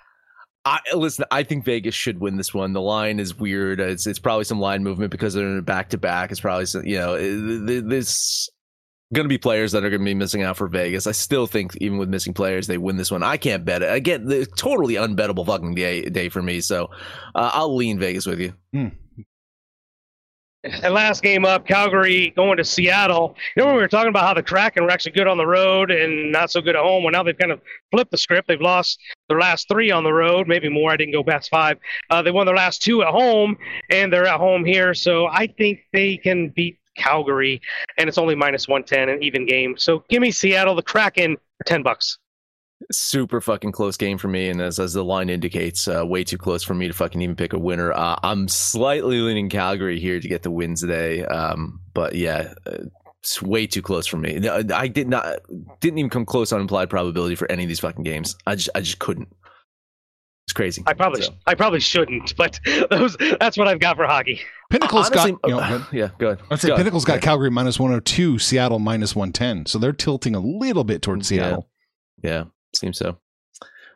I, 0.67 0.95
listen, 0.95 1.25
I 1.32 1.43
think 1.43 1.63
Vegas 1.63 1.95
should 1.95 2.19
win 2.19 2.36
this 2.36 2.53
one. 2.53 2.73
The 2.73 2.82
line 2.82 3.19
is 3.19 3.38
weird. 3.38 3.80
It's 3.80 4.06
it's 4.06 4.19
probably 4.19 4.43
some 4.43 4.60
line 4.60 4.84
movement 4.84 5.12
because 5.12 5.34
they're 5.34 5.47
in 5.47 5.58
a 5.58 5.62
back 5.62 5.89
to 5.89 5.97
back. 5.97 6.30
It's 6.30 6.41
probably 6.41 6.65
some, 6.65 6.86
you 6.86 6.97
know 6.97 7.17
this 7.17 8.49
going 9.13 9.23
to 9.23 9.30
be 9.30 9.38
players 9.38 9.71
that 9.71 9.86
are 9.86 9.89
going 9.89 10.01
to 10.01 10.06
be 10.06 10.13
missing 10.13 10.43
out 10.43 10.58
for 10.58 10.67
Vegas. 10.67 11.08
I 11.08 11.13
still 11.13 11.47
think 11.47 11.75
even 11.77 11.97
with 11.97 12.10
missing 12.10 12.34
players, 12.34 12.67
they 12.67 12.77
win 12.77 12.97
this 12.97 13.10
one. 13.10 13.23
I 13.23 13.38
can't 13.38 13.63
bet 13.63 13.82
it. 13.82 13.93
Again, 13.93 14.25
the 14.25 14.45
totally 14.45 14.95
unbettable 14.95 15.45
fucking 15.45 15.75
day 15.75 16.01
day 16.03 16.27
for 16.27 16.41
me. 16.41 16.60
So 16.60 16.89
uh, 17.34 17.51
I'll 17.53 17.75
lean 17.75 17.99
Vegas 17.99 18.25
with 18.25 18.41
you. 18.41 18.53
And 20.63 20.93
last 20.93 21.22
game 21.22 21.46
up, 21.46 21.67
Calgary 21.67 22.32
going 22.36 22.58
to 22.58 22.63
Seattle. 22.63 23.36
You 23.56 23.62
know, 23.62 23.67
when 23.67 23.76
we 23.76 23.82
were 23.82 23.88
talking 23.88 24.10
about 24.10 24.24
how 24.24 24.34
the 24.34 24.43
Kraken 24.43 24.84
were 24.84 24.89
actually 24.89 25.12
good 25.12 25.28
on 25.28 25.38
the 25.38 25.46
road 25.46 25.91
and 25.91 26.32
not 26.32 26.52
so 26.52 26.62
good 26.62 26.76
at 26.76 26.82
home. 26.82 27.04
Well, 27.04 27.12
now 27.12 27.24
they've 27.24 27.38
kind 27.38 27.52
of 27.52 27.62
flipped 27.91 28.12
the 28.12 28.17
script. 28.17 28.48
They've 28.48 28.60
lost 28.60 29.00
their 29.30 29.39
last 29.39 29.67
three 29.70 29.91
on 29.91 30.04
the 30.04 30.12
road, 30.12 30.48
maybe 30.48 30.67
more. 30.67 30.91
I 30.91 30.98
didn't 30.98 31.13
go 31.13 31.24
past 31.24 31.50
five. 31.50 31.78
Uh, 32.10 32.22
they 32.22 32.32
won 32.32 32.48
their 32.48 32.56
last 32.56 32.82
two 32.82 33.04
at 33.04 33.10
home, 33.10 33.56
and 33.91 34.12
they're 34.12 34.26
at 34.26 34.39
home 34.39 34.65
here. 34.65 34.93
So 34.93 35.28
I 35.28 35.48
think 35.48 35.80
they 35.93 36.17
can 36.17 36.50
beat 36.50 36.80
Calgary, 36.98 37.62
and 37.98 38.10
it's 38.10 38.17
only 38.17 38.36
minus 38.36 38.67
110, 38.67 39.10
an 39.10 39.24
even 39.24 39.46
game. 39.46 39.78
So 39.78 40.04
give 40.10 40.22
me 40.22 40.32
Seattle, 40.32 40.76
the 40.76 40.82
Kraken, 40.82 41.38
for 41.58 41.63
10 41.65 41.84
bucks. 41.84 42.17
Super 42.91 43.41
fucking 43.41 43.71
close 43.71 43.97
game 43.97 44.17
for 44.17 44.27
me, 44.27 44.49
and 44.49 44.61
as 44.61 44.79
as 44.79 44.93
the 44.93 45.03
line 45.03 45.29
indicates, 45.29 45.87
uh, 45.87 46.05
way 46.05 46.23
too 46.23 46.37
close 46.37 46.63
for 46.63 46.73
me 46.73 46.87
to 46.87 46.93
fucking 46.93 47.21
even 47.21 47.35
pick 47.35 47.53
a 47.53 47.59
winner. 47.59 47.91
Uh, 47.93 48.17
I'm 48.23 48.47
slightly 48.47 49.19
leaning 49.19 49.49
Calgary 49.49 49.99
here 49.99 50.19
to 50.19 50.27
get 50.27 50.43
the 50.43 50.51
win 50.51 50.75
today, 50.75 51.23
um, 51.25 51.79
but 51.93 52.15
yeah, 52.15 52.53
uh, 52.65 52.77
it's 53.21 53.41
way 53.41 53.67
too 53.67 53.81
close 53.81 54.07
for 54.07 54.17
me. 54.17 54.47
I 54.47 54.87
did 54.87 55.07
not 55.07 55.39
didn't 55.79 55.97
even 55.99 56.09
come 56.09 56.25
close 56.25 56.51
on 56.51 56.61
implied 56.61 56.89
probability 56.89 57.35
for 57.35 57.51
any 57.51 57.63
of 57.63 57.67
these 57.67 57.79
fucking 57.79 58.03
games. 58.03 58.35
I 58.45 58.55
just 58.55 58.69
I 58.75 58.81
just 58.81 58.99
couldn't. 58.99 59.29
It's 60.45 60.53
crazy. 60.53 60.81
I 60.87 60.93
probably 60.93 61.23
So, 61.23 61.33
I 61.45 61.55
probably 61.55 61.81
shouldn't, 61.81 62.33
but 62.37 62.57
those 62.89 63.17
that's 63.39 63.57
what 63.57 63.67
I've 63.67 63.81
got 63.81 63.97
for 63.97 64.05
hockey. 64.05 64.39
Pinnacle's 64.69 65.07
honestly, 65.07 65.31
got. 65.33 65.39
You 65.49 65.55
know, 65.55 65.59
uh, 65.59 65.83
yeah, 65.91 66.09
go 66.19 66.27
ahead. 66.27 66.39
I'd 66.49 66.59
say 66.59 66.69
Go 66.69 66.73
ahead. 66.75 66.85
Pinnacle's 66.85 67.05
got 67.05 67.21
Calgary 67.21 67.49
minus 67.51 67.79
102, 67.79 68.39
Seattle 68.39 68.79
minus 68.79 69.15
110. 69.15 69.65
So 69.65 69.77
they're 69.77 69.91
tilting 69.93 70.35
a 70.35 70.39
little 70.39 70.83
bit 70.85 71.01
towards 71.01 71.29
Yeah. 71.31 71.37
Seattle. 71.37 71.69
Yeah, 72.23 72.43
seems 72.77 72.97
so. 72.97 73.17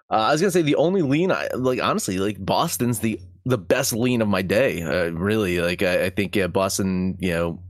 Uh, 0.10 0.16
I 0.16 0.32
was 0.32 0.42
gonna 0.42 0.52
say 0.52 0.62
the 0.62 0.76
only 0.76 1.02
lean, 1.02 1.32
I, 1.32 1.48
like 1.56 1.82
honestly, 1.82 2.18
like 2.18 2.44
Boston's 2.44 3.00
the 3.00 3.20
the 3.46 3.58
best 3.58 3.94
lean 3.94 4.22
of 4.22 4.28
my 4.28 4.42
day. 4.42 4.82
Uh, 4.84 5.12
really, 5.12 5.62
like 5.62 5.82
I, 5.84 6.06
I 6.06 6.10
think 6.10 6.36
yeah, 6.36 6.48
Boston. 6.48 7.18
You 7.20 7.32
know, 7.32 7.64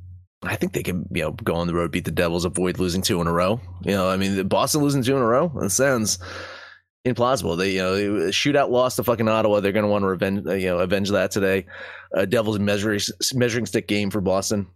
I 0.44 0.56
think 0.56 0.74
they 0.74 0.84
can 0.84 1.06
you 1.12 1.22
know 1.22 1.32
go 1.32 1.54
on 1.56 1.68
the 1.68 1.76
road, 1.76 1.92
beat 1.92 2.06
the 2.06 2.12
Devils, 2.12 2.46
avoid 2.46 2.80
losing 2.80 3.02
two 3.04 3.22
in 3.22 3.28
a 3.28 3.32
row. 3.32 3.62
You 3.84 3.92
know, 3.92 4.10
I 4.10 4.18
mean, 4.18 4.48
Boston 4.48 4.82
losing 4.82 5.04
two 5.04 5.16
in 5.16 5.22
a 5.22 5.26
row. 5.28 5.52
Sounds 5.68 6.18
implausible. 7.06 7.58
They 7.58 7.74
you 7.74 7.80
know 7.80 7.96
they- 7.96 8.32
shootout 8.32 8.70
loss 8.72 8.96
to 8.96 9.04
fucking 9.04 9.28
Ottawa. 9.28 9.60
They're 9.60 9.72
gonna 9.72 9.88
want 9.88 10.02
to 10.04 10.08
revenge 10.08 10.46
uh, 10.48 10.54
you 10.54 10.68
know 10.68 10.80
avenge 10.80 11.12
that 11.12 11.30
today. 11.32 11.68
Uh, 12.16 12.26
Devils 12.26 12.58
measuring 12.60 13.00
measuring 13.36 13.66
stick 13.68 13.88
game 13.88 14.10
for 14.10 14.20
Boston. 14.22 14.68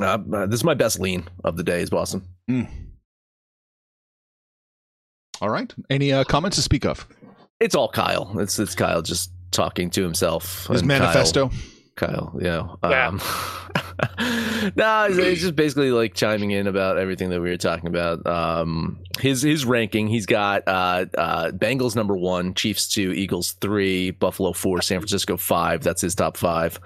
Uh, 0.00 0.18
uh, 0.32 0.46
this 0.46 0.60
is 0.60 0.64
my 0.64 0.74
best 0.74 1.00
lean 1.00 1.28
of 1.44 1.56
the 1.56 1.62
day 1.64 1.82
is 1.82 1.90
Boston. 1.90 2.22
All 5.40 5.50
right. 5.50 5.72
Any 5.90 6.12
uh, 6.12 6.24
comments 6.24 6.56
to 6.56 6.62
speak 6.62 6.84
of? 6.84 7.06
It's 7.60 7.74
all 7.74 7.88
Kyle. 7.88 8.38
It's 8.38 8.58
it's 8.58 8.74
Kyle 8.74 9.02
just 9.02 9.30
talking 9.50 9.90
to 9.90 10.02
himself. 10.02 10.66
His 10.68 10.80
And 10.82 10.90
Kyle- 10.90 11.00
manifesto. 11.00 11.50
Kyle, 11.96 12.32
you 12.36 12.44
know. 12.44 12.78
Yeah. 12.84 13.08
Um, 13.08 13.20
no, 14.76 15.06
he's, 15.08 15.16
he's 15.16 15.40
just 15.40 15.56
basically 15.56 15.90
like 15.90 16.14
chiming 16.14 16.52
in 16.52 16.68
about 16.68 16.96
everything 16.98 17.30
that 17.30 17.40
we 17.40 17.50
were 17.50 17.56
talking 17.56 17.88
about. 17.88 18.24
Um, 18.26 19.00
his 19.18 19.42
his 19.42 19.64
ranking, 19.64 20.06
he's 20.06 20.26
got 20.26 20.62
uh, 20.68 21.06
uh, 21.16 21.50
Bengals 21.50 21.96
number 21.96 22.16
one, 22.16 22.54
Chiefs 22.54 22.88
two, 22.88 23.12
Eagles 23.12 23.52
three, 23.60 24.12
Buffalo 24.12 24.52
four, 24.52 24.80
San 24.82 25.00
Francisco 25.00 25.36
five. 25.36 25.82
That's 25.82 26.00
his 26.00 26.14
top 26.14 26.36
five. 26.36 26.78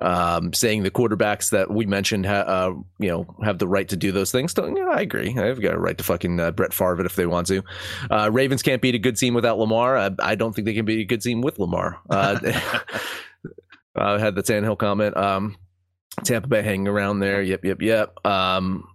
Um, 0.00 0.52
saying 0.52 0.84
the 0.84 0.92
quarterbacks 0.92 1.50
that 1.50 1.72
we 1.72 1.84
mentioned, 1.84 2.24
ha- 2.24 2.46
uh, 2.46 2.74
you 3.00 3.08
know, 3.08 3.26
have 3.42 3.58
the 3.58 3.66
right 3.66 3.88
to 3.88 3.96
do 3.96 4.12
those 4.12 4.30
things. 4.30 4.54
Yeah, 4.56 4.90
I 4.92 5.00
agree. 5.00 5.36
I've 5.36 5.60
got 5.60 5.74
a 5.74 5.78
right 5.78 5.98
to 5.98 6.04
fucking 6.04 6.38
uh, 6.38 6.52
Brett 6.52 6.72
Favre 6.72 7.04
if 7.04 7.16
they 7.16 7.26
want 7.26 7.48
to. 7.48 7.64
Uh, 8.08 8.30
Ravens 8.32 8.62
can't 8.62 8.80
beat 8.80 8.94
a 8.94 8.98
good 9.00 9.16
team 9.16 9.34
without 9.34 9.58
Lamar. 9.58 9.96
I, 9.96 10.10
I 10.20 10.34
don't 10.36 10.54
think 10.54 10.66
they 10.66 10.74
can 10.74 10.84
beat 10.84 11.00
a 11.00 11.04
good 11.04 11.20
team 11.20 11.40
with 11.40 11.58
Lamar. 11.58 11.98
Uh, 12.08 12.38
I 13.96 14.18
had 14.18 14.36
the 14.36 14.42
Tannehill 14.42 14.78
comment. 14.78 15.16
Um, 15.16 15.56
Tampa 16.24 16.48
Bay 16.48 16.62
hanging 16.62 16.88
around 16.88 17.20
there. 17.20 17.42
Yep, 17.42 17.64
yep, 17.64 17.82
yep. 17.82 18.26
Um, 18.26 18.88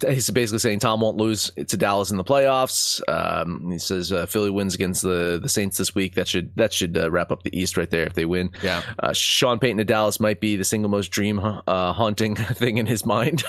he's 0.00 0.30
basically 0.30 0.58
saying 0.58 0.78
Tom 0.80 1.00
won't 1.00 1.16
lose 1.16 1.50
to 1.50 1.76
Dallas 1.76 2.10
in 2.10 2.16
the 2.16 2.24
playoffs. 2.24 3.00
Um, 3.08 3.70
he 3.70 3.78
says 3.78 4.12
uh, 4.12 4.26
Philly 4.26 4.50
wins 4.50 4.74
against 4.74 5.02
the 5.02 5.38
the 5.42 5.48
Saints 5.48 5.78
this 5.78 5.94
week. 5.94 6.14
That 6.14 6.28
should 6.28 6.54
that 6.56 6.72
should 6.72 6.96
uh, 6.96 7.10
wrap 7.10 7.30
up 7.30 7.42
the 7.42 7.58
East 7.58 7.76
right 7.76 7.90
there 7.90 8.04
if 8.04 8.14
they 8.14 8.24
win. 8.24 8.50
Yeah. 8.62 8.82
Uh, 8.98 9.12
Sean 9.12 9.58
Payton 9.58 9.78
to 9.78 9.84
Dallas 9.84 10.20
might 10.20 10.40
be 10.40 10.56
the 10.56 10.64
single 10.64 10.90
most 10.90 11.08
dream 11.08 11.38
uh, 11.38 11.92
haunting 11.92 12.36
thing 12.54 12.78
in 12.78 12.86
his 12.86 13.04
mind. 13.06 13.44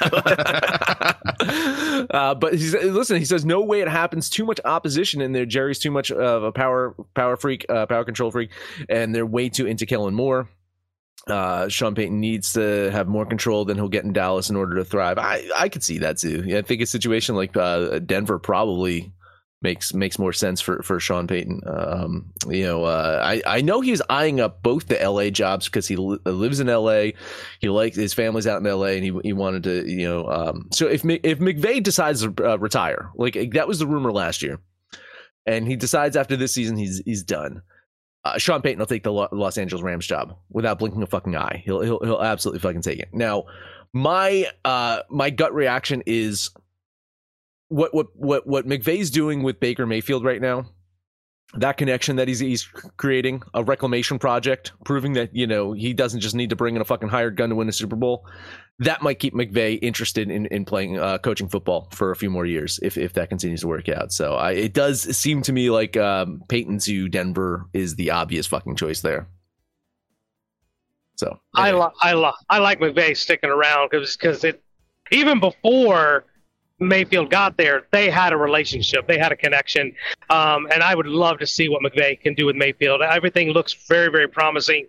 uh, 2.10 2.34
but 2.34 2.54
he's 2.54 2.74
listen. 2.74 3.16
He 3.16 3.24
says 3.24 3.44
no 3.44 3.60
way 3.62 3.80
it 3.80 3.88
happens. 3.88 4.30
Too 4.30 4.44
much 4.44 4.60
opposition 4.64 5.20
in 5.20 5.32
there. 5.32 5.46
Jerry's 5.46 5.78
too 5.78 5.90
much 5.90 6.12
of 6.12 6.42
a 6.44 6.52
power 6.52 6.94
power 7.14 7.36
freak, 7.36 7.66
uh, 7.68 7.86
power 7.86 8.04
control 8.04 8.30
freak, 8.30 8.50
and 8.88 9.14
they're 9.14 9.26
way 9.26 9.48
too 9.48 9.66
into 9.66 9.86
Kellen 9.86 10.14
Moore. 10.14 10.48
Uh, 11.26 11.68
Sean 11.68 11.94
Payton 11.94 12.20
needs 12.20 12.54
to 12.54 12.90
have 12.90 13.06
more 13.06 13.26
control 13.26 13.64
than 13.64 13.76
he'll 13.76 13.88
get 13.88 14.04
in 14.04 14.12
Dallas 14.12 14.48
in 14.48 14.56
order 14.56 14.76
to 14.76 14.84
thrive. 14.84 15.18
I 15.18 15.46
I 15.54 15.68
could 15.68 15.82
see 15.82 15.98
that 15.98 16.18
too. 16.18 16.42
Yeah, 16.46 16.58
I 16.58 16.62
think 16.62 16.80
a 16.80 16.86
situation 16.86 17.34
like 17.34 17.56
uh, 17.56 17.98
Denver 17.98 18.38
probably 18.38 19.12
makes 19.60 19.92
makes 19.92 20.18
more 20.18 20.32
sense 20.32 20.60
for 20.60 20.82
for 20.82 21.00
Sean 21.00 21.26
Payton. 21.26 21.62
Um, 21.66 22.32
you 22.48 22.64
know, 22.64 22.84
uh, 22.84 23.20
I 23.22 23.42
I 23.46 23.60
know 23.60 23.80
he's 23.80 24.02
eyeing 24.08 24.40
up 24.40 24.62
both 24.62 24.86
the 24.86 25.00
L.A. 25.00 25.30
jobs 25.30 25.66
because 25.66 25.88
he 25.88 25.96
li- 25.96 26.18
lives 26.24 26.60
in 26.60 26.68
L.A. 26.68 27.14
He 27.60 27.68
likes 27.68 27.96
his 27.96 28.14
family's 28.14 28.46
out 28.46 28.60
in 28.60 28.66
L.A. 28.66 28.94
and 28.96 29.04
he 29.04 29.12
he 29.22 29.32
wanted 29.32 29.64
to 29.64 29.90
you 29.90 30.08
know. 30.08 30.28
Um, 30.28 30.68
so 30.72 30.86
if 30.86 31.04
if 31.04 31.38
McVay 31.40 31.82
decides 31.82 32.22
to 32.22 32.34
uh, 32.42 32.56
retire, 32.56 33.10
like 33.16 33.52
that 33.52 33.68
was 33.68 33.78
the 33.78 33.86
rumor 33.86 34.12
last 34.12 34.42
year, 34.42 34.60
and 35.46 35.66
he 35.66 35.76
decides 35.76 36.16
after 36.16 36.36
this 36.36 36.52
season 36.52 36.76
he's 36.76 37.02
he's 37.04 37.22
done. 37.22 37.62
Uh, 38.24 38.36
Sean 38.36 38.62
Payton 38.62 38.78
will 38.78 38.86
take 38.86 39.04
the 39.04 39.12
Los 39.12 39.56
Angeles 39.58 39.82
Rams 39.82 40.06
job 40.06 40.36
without 40.50 40.78
blinking 40.78 41.02
a 41.02 41.06
fucking 41.06 41.36
eye. 41.36 41.62
He'll 41.64 41.80
he'll 41.80 42.00
he'll 42.02 42.22
absolutely 42.22 42.60
fucking 42.60 42.82
take 42.82 42.98
it. 42.98 43.08
Now, 43.12 43.44
my 43.92 44.46
uh 44.64 45.00
my 45.08 45.30
gut 45.30 45.54
reaction 45.54 46.02
is 46.04 46.50
what 47.68 47.94
what 47.94 48.08
what 48.14 48.46
what 48.46 48.66
McVay's 48.66 49.10
doing 49.10 49.42
with 49.42 49.60
Baker 49.60 49.86
Mayfield 49.86 50.24
right 50.24 50.40
now. 50.40 50.66
That 51.54 51.78
connection 51.78 52.16
that 52.16 52.28
he's 52.28 52.40
he's 52.40 52.64
creating 52.98 53.42
a 53.54 53.64
reclamation 53.64 54.18
project, 54.18 54.72
proving 54.84 55.14
that 55.14 55.34
you 55.34 55.46
know 55.46 55.72
he 55.72 55.94
doesn't 55.94 56.20
just 56.20 56.34
need 56.34 56.50
to 56.50 56.56
bring 56.56 56.76
in 56.76 56.82
a 56.82 56.84
fucking 56.84 57.08
hired 57.08 57.36
gun 57.36 57.48
to 57.48 57.54
win 57.54 57.68
a 57.68 57.72
Super 57.72 57.96
Bowl. 57.96 58.26
That 58.80 59.02
might 59.02 59.18
keep 59.18 59.32
McVay 59.32 59.78
interested 59.80 60.30
in 60.30 60.44
in 60.46 60.66
playing 60.66 60.98
uh, 60.98 61.16
coaching 61.18 61.48
football 61.48 61.88
for 61.90 62.10
a 62.10 62.16
few 62.16 62.28
more 62.28 62.44
years 62.44 62.78
if 62.82 62.98
if 62.98 63.14
that 63.14 63.30
continues 63.30 63.62
to 63.62 63.66
work 63.66 63.88
out. 63.88 64.12
So 64.12 64.34
I, 64.34 64.52
it 64.52 64.74
does 64.74 65.16
seem 65.16 65.40
to 65.42 65.52
me 65.52 65.70
like 65.70 65.96
um, 65.96 66.42
Payton 66.48 66.80
to 66.80 67.08
Denver 67.08 67.66
is 67.72 67.96
the 67.96 68.10
obvious 68.10 68.46
fucking 68.46 68.76
choice 68.76 69.00
there. 69.00 69.26
So 71.16 71.40
I 71.54 71.72
li- 71.72 71.94
I 72.02 72.12
li- 72.12 72.44
I 72.50 72.58
like 72.58 72.78
McVay 72.78 73.16
sticking 73.16 73.50
around 73.50 73.88
because 73.90 74.16
because 74.18 74.44
it 74.44 74.62
even 75.10 75.40
before 75.40 76.26
Mayfield 76.80 77.30
got 77.30 77.56
there, 77.56 77.86
they 77.90 78.08
had 78.10 78.32
a 78.32 78.36
relationship, 78.36 79.06
they 79.06 79.18
had 79.18 79.32
a 79.32 79.36
connection, 79.36 79.92
um, 80.30 80.68
and 80.72 80.82
I 80.82 80.94
would 80.94 81.06
love 81.06 81.38
to 81.40 81.46
see 81.46 81.68
what 81.68 81.82
McVay 81.82 82.20
can 82.20 82.34
do 82.34 82.46
with 82.46 82.56
Mayfield. 82.56 83.02
Everything 83.02 83.50
looks 83.50 83.72
very 83.88 84.10
very 84.10 84.28
promising 84.28 84.86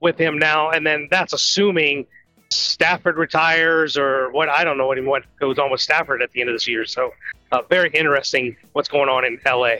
with 0.00 0.18
him 0.18 0.38
now, 0.38 0.70
and 0.70 0.86
then 0.86 1.08
that's 1.10 1.32
assuming 1.32 2.06
Stafford 2.50 3.16
retires 3.16 3.96
or 3.96 4.30
what 4.32 4.48
I 4.48 4.64
don't 4.64 4.76
know 4.76 4.86
what 4.86 5.24
goes 5.40 5.58
on 5.58 5.70
with 5.70 5.80
Stafford 5.80 6.22
at 6.22 6.30
the 6.32 6.40
end 6.40 6.50
of 6.50 6.54
this 6.54 6.68
year. 6.68 6.84
So 6.84 7.12
uh, 7.50 7.62
very 7.68 7.90
interesting 7.90 8.56
what's 8.72 8.88
going 8.88 9.08
on 9.08 9.24
in 9.24 9.40
LA. 9.46 9.76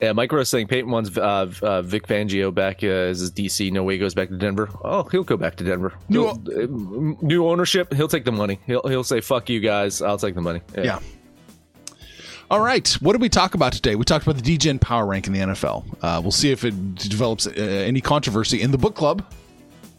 Yeah, 0.00 0.12
Mike 0.12 0.30
Rose 0.30 0.50
saying 0.50 0.66
Payton 0.66 0.90
wants 0.90 1.16
uh, 1.16 1.50
uh, 1.62 1.80
Vic 1.80 2.06
Fangio 2.06 2.52
back 2.52 2.84
uh, 2.84 2.86
as 2.86 3.20
his 3.20 3.30
DC. 3.30 3.72
No 3.72 3.82
way 3.82 3.94
he 3.94 3.98
goes 3.98 4.14
back 4.14 4.28
to 4.28 4.36
Denver. 4.36 4.68
Oh, 4.84 5.04
he'll 5.04 5.24
go 5.24 5.38
back 5.38 5.56
to 5.56 5.64
Denver. 5.64 5.94
New- 6.10 6.24
He'll- 6.24 7.14
uh, 7.14 7.16
new 7.22 7.48
ownership. 7.48 7.94
He'll 7.94 8.06
take 8.08 8.24
the 8.26 8.32
money. 8.32 8.58
He'll 8.66 8.82
he'll 8.86 9.04
say 9.04 9.22
fuck 9.22 9.48
you 9.48 9.58
guys. 9.60 10.02
I'll 10.02 10.18
take 10.18 10.34
the 10.34 10.42
money. 10.42 10.60
Yeah. 10.76 10.98
All 12.50 12.60
right. 12.60 12.86
What 13.00 13.12
did 13.12 13.22
we 13.22 13.28
talk 13.28 13.54
about 13.54 13.72
today? 13.72 13.96
We 13.96 14.04
talked 14.04 14.24
about 14.26 14.36
the 14.36 14.42
Degen 14.42 14.78
power 14.78 15.04
rank 15.06 15.26
in 15.26 15.32
the 15.32 15.40
NFL. 15.40 15.84
Uh, 16.02 16.20
we'll 16.22 16.30
see 16.30 16.52
if 16.52 16.64
it 16.64 16.94
develops 16.96 17.46
uh, 17.46 17.50
any 17.52 18.00
controversy 18.00 18.60
in 18.62 18.70
the 18.70 18.78
book 18.78 18.94
club. 18.94 19.24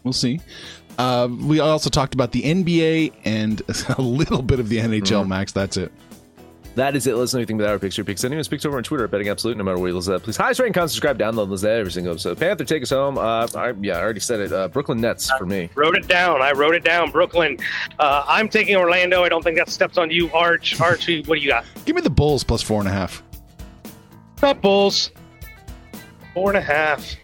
We'll 0.04 0.12
see. 0.14 0.40
Uh, 0.96 1.28
we 1.30 1.60
also 1.60 1.90
talked 1.90 2.14
about 2.14 2.32
the 2.32 2.42
NBA 2.42 3.12
and 3.24 3.60
a 3.98 4.00
little 4.02 4.42
bit 4.42 4.60
of 4.60 4.68
the 4.68 4.78
NHL, 4.78 5.26
Max. 5.28 5.52
That's 5.52 5.76
it. 5.76 5.92
That 6.74 6.94
is 6.94 7.08
it. 7.08 7.16
Let 7.16 7.24
us 7.24 7.34
know 7.34 7.40
anything 7.40 7.56
about 7.56 7.70
our 7.70 7.78
picks, 7.78 7.96
your 7.96 8.04
picks. 8.04 8.22
Anyone 8.22 8.44
speaks 8.44 8.64
over 8.64 8.76
on 8.76 8.84
Twitter 8.84 9.04
at 9.04 9.10
Betting 9.10 9.28
Absolute, 9.28 9.56
no 9.56 9.64
matter 9.64 9.78
where 9.78 9.88
you 9.88 9.96
listen 9.96 10.12
to 10.12 10.18
that. 10.18 10.24
Please 10.24 10.36
highest 10.36 10.60
rating, 10.60 10.72
comment, 10.72 10.92
subscribe, 10.92 11.18
download, 11.18 11.48
listen 11.48 11.68
to 11.68 11.74
every 11.74 11.90
single 11.90 12.12
episode. 12.12 12.38
Panther, 12.38 12.64
take 12.64 12.84
us 12.84 12.90
home. 12.90 13.18
Uh, 13.18 13.48
I, 13.56 13.72
yeah, 13.80 13.98
I 13.98 14.00
already 14.00 14.20
said 14.20 14.38
it. 14.38 14.52
Uh, 14.52 14.68
Brooklyn 14.68 15.00
Nets 15.00 15.28
for 15.38 15.44
me. 15.44 15.70
Wrote 15.74 15.96
it 15.96 16.06
down. 16.06 16.40
I 16.40 16.52
wrote 16.52 16.76
it 16.76 16.84
down. 16.84 17.10
Brooklyn. 17.10 17.58
Uh, 17.98 18.24
I'm 18.28 18.48
taking 18.48 18.76
Orlando. 18.76 19.24
I 19.24 19.28
don't 19.28 19.42
think 19.42 19.56
that 19.58 19.70
steps 19.70 19.98
on 19.98 20.10
you, 20.12 20.30
Arch. 20.32 20.80
Archie, 20.80 21.22
what 21.24 21.36
do 21.36 21.40
you 21.40 21.48
got? 21.48 21.64
Give 21.84 21.96
me 21.96 22.02
the 22.02 22.10
Bulls 22.10 22.44
plus 22.44 22.62
four 22.62 22.80
and 22.80 22.88
a 22.88 22.92
half. 22.92 23.24
Not 24.40 24.60
Bulls. 24.60 25.10
Four 26.32 26.50
and 26.50 26.58
a 26.58 26.62
half. 26.62 27.16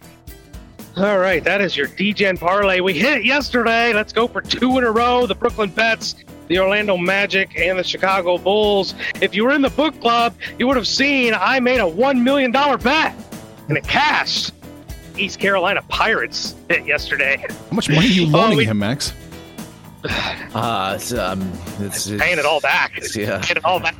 All 0.97 1.17
right, 1.17 1.43
that 1.43 1.59
is 1.61 1.75
your 1.75 1.87
Degen 1.87 2.37
parlay. 2.37 2.79
We 2.79 2.93
hit 2.93 3.19
it 3.19 3.25
yesterday. 3.25 3.93
Let's 3.93 4.13
go 4.13 4.27
for 4.27 4.41
two 4.41 4.77
in 4.77 4.85
a 4.85 4.91
row. 4.91 5.25
The 5.25 5.35
Brooklyn 5.35 5.69
Bets, 5.69 6.15
the 6.47 6.59
Orlando 6.59 6.97
Magic, 6.97 7.57
and 7.59 7.77
the 7.79 7.83
Chicago 7.83 8.37
Bulls. 8.37 8.93
If 9.21 9.33
you 9.35 9.43
were 9.45 9.51
in 9.53 9.61
the 9.61 9.69
book 9.71 9.99
club, 10.01 10.35
you 10.59 10.67
would 10.67 10.77
have 10.77 10.87
seen 10.87 11.33
I 11.33 11.59
made 11.59 11.79
a 11.79 11.83
$1 11.83 12.21
million 12.21 12.51
bet, 12.51 13.15
and 13.67 13.77
it 13.77 13.83
cashed. 13.87 14.51
East 15.17 15.39
Carolina 15.39 15.81
Pirates 15.87 16.55
hit 16.69 16.85
yesterday. 16.85 17.37
How 17.69 17.75
much 17.75 17.87
money 17.89 18.01
are 18.07 18.09
you 18.09 18.25
Oh, 18.25 18.37
loaning 18.37 18.57
we- 18.57 18.65
him, 18.65 18.79
Max? 18.79 19.13
Uh, 20.53 20.93
it's, 20.95 21.11
um, 21.13 21.41
it's, 21.79 22.07
it's, 22.07 22.21
Paying 22.21 22.37
it 22.39 22.45
all 22.45 22.61
back. 22.61 22.93
Yeah. 23.15 23.39
Paying 23.41 23.57
it 23.57 23.65
all 23.65 23.79
back. 23.79 23.95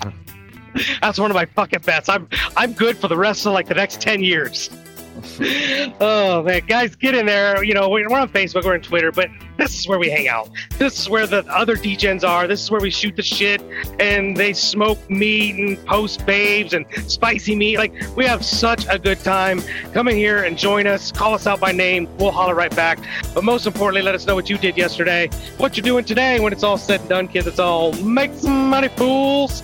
That's 1.01 1.17
one 1.19 1.29
of 1.31 1.35
my 1.35 1.45
fucking 1.45 1.79
bets. 1.81 2.07
I'm 2.09 2.29
I'm 2.55 2.71
good 2.73 2.95
for 2.97 3.07
the 3.09 3.17
rest 3.17 3.45
of 3.45 3.51
like 3.53 3.67
the 3.67 3.73
next 3.73 3.99
ten 4.01 4.23
years. 4.23 4.69
Oh 6.01 6.43
man, 6.43 6.65
guys, 6.65 6.95
get 6.95 7.15
in 7.15 7.25
there. 7.25 7.63
You 7.63 7.73
know, 7.73 7.89
we're, 7.89 8.07
on 8.07 8.29
Facebook, 8.29 8.63
we're 8.63 8.73
on 8.73 8.81
Twitter, 8.81 9.11
but 9.11 9.29
this 9.57 9.79
is 9.79 9.87
where 9.87 9.99
we 9.99 10.09
hang 10.09 10.27
out. 10.27 10.49
This 10.77 10.99
is 10.99 11.09
where 11.09 11.25
the 11.25 11.45
other 11.47 11.75
Degens 11.75 12.27
are. 12.27 12.47
This 12.47 12.61
is 12.61 12.71
where 12.71 12.81
we 12.81 12.89
shoot 12.89 13.15
the 13.15 13.21
shit 13.21 13.61
and 13.99 14.35
they 14.35 14.53
smoke 14.53 15.09
meat 15.09 15.55
and 15.55 15.83
post 15.85 16.25
babes 16.25 16.73
and 16.73 16.85
spicy 17.09 17.55
meat. 17.55 17.77
Like 17.77 17.93
we 18.15 18.25
have 18.25 18.43
such 18.43 18.85
a 18.89 18.99
good 18.99 19.19
time. 19.21 19.61
Come 19.93 20.07
in 20.07 20.15
here 20.15 20.43
and 20.43 20.57
join 20.57 20.87
us. 20.87 21.11
Call 21.11 21.33
us 21.33 21.47
out 21.47 21.59
by 21.59 21.71
name. 21.71 22.07
We'll 22.17 22.31
holler 22.31 22.55
right 22.55 22.75
back. 22.75 22.99
But 23.33 23.43
most 23.43 23.65
importantly, 23.65 24.01
let 24.01 24.15
us 24.15 24.25
know 24.25 24.35
what 24.35 24.49
you 24.49 24.57
did 24.57 24.77
yesterday, 24.77 25.29
what 25.57 25.77
you're 25.77 25.83
doing 25.83 26.05
today. 26.05 26.39
When 26.39 26.51
it's 26.53 26.63
all 26.63 26.77
said 26.77 27.01
and 27.01 27.09
done, 27.09 27.27
kids, 27.27 27.47
it's 27.47 27.59
all 27.59 27.93
make 28.03 28.33
some 28.33 28.69
money, 28.69 28.89
fools. 28.89 29.63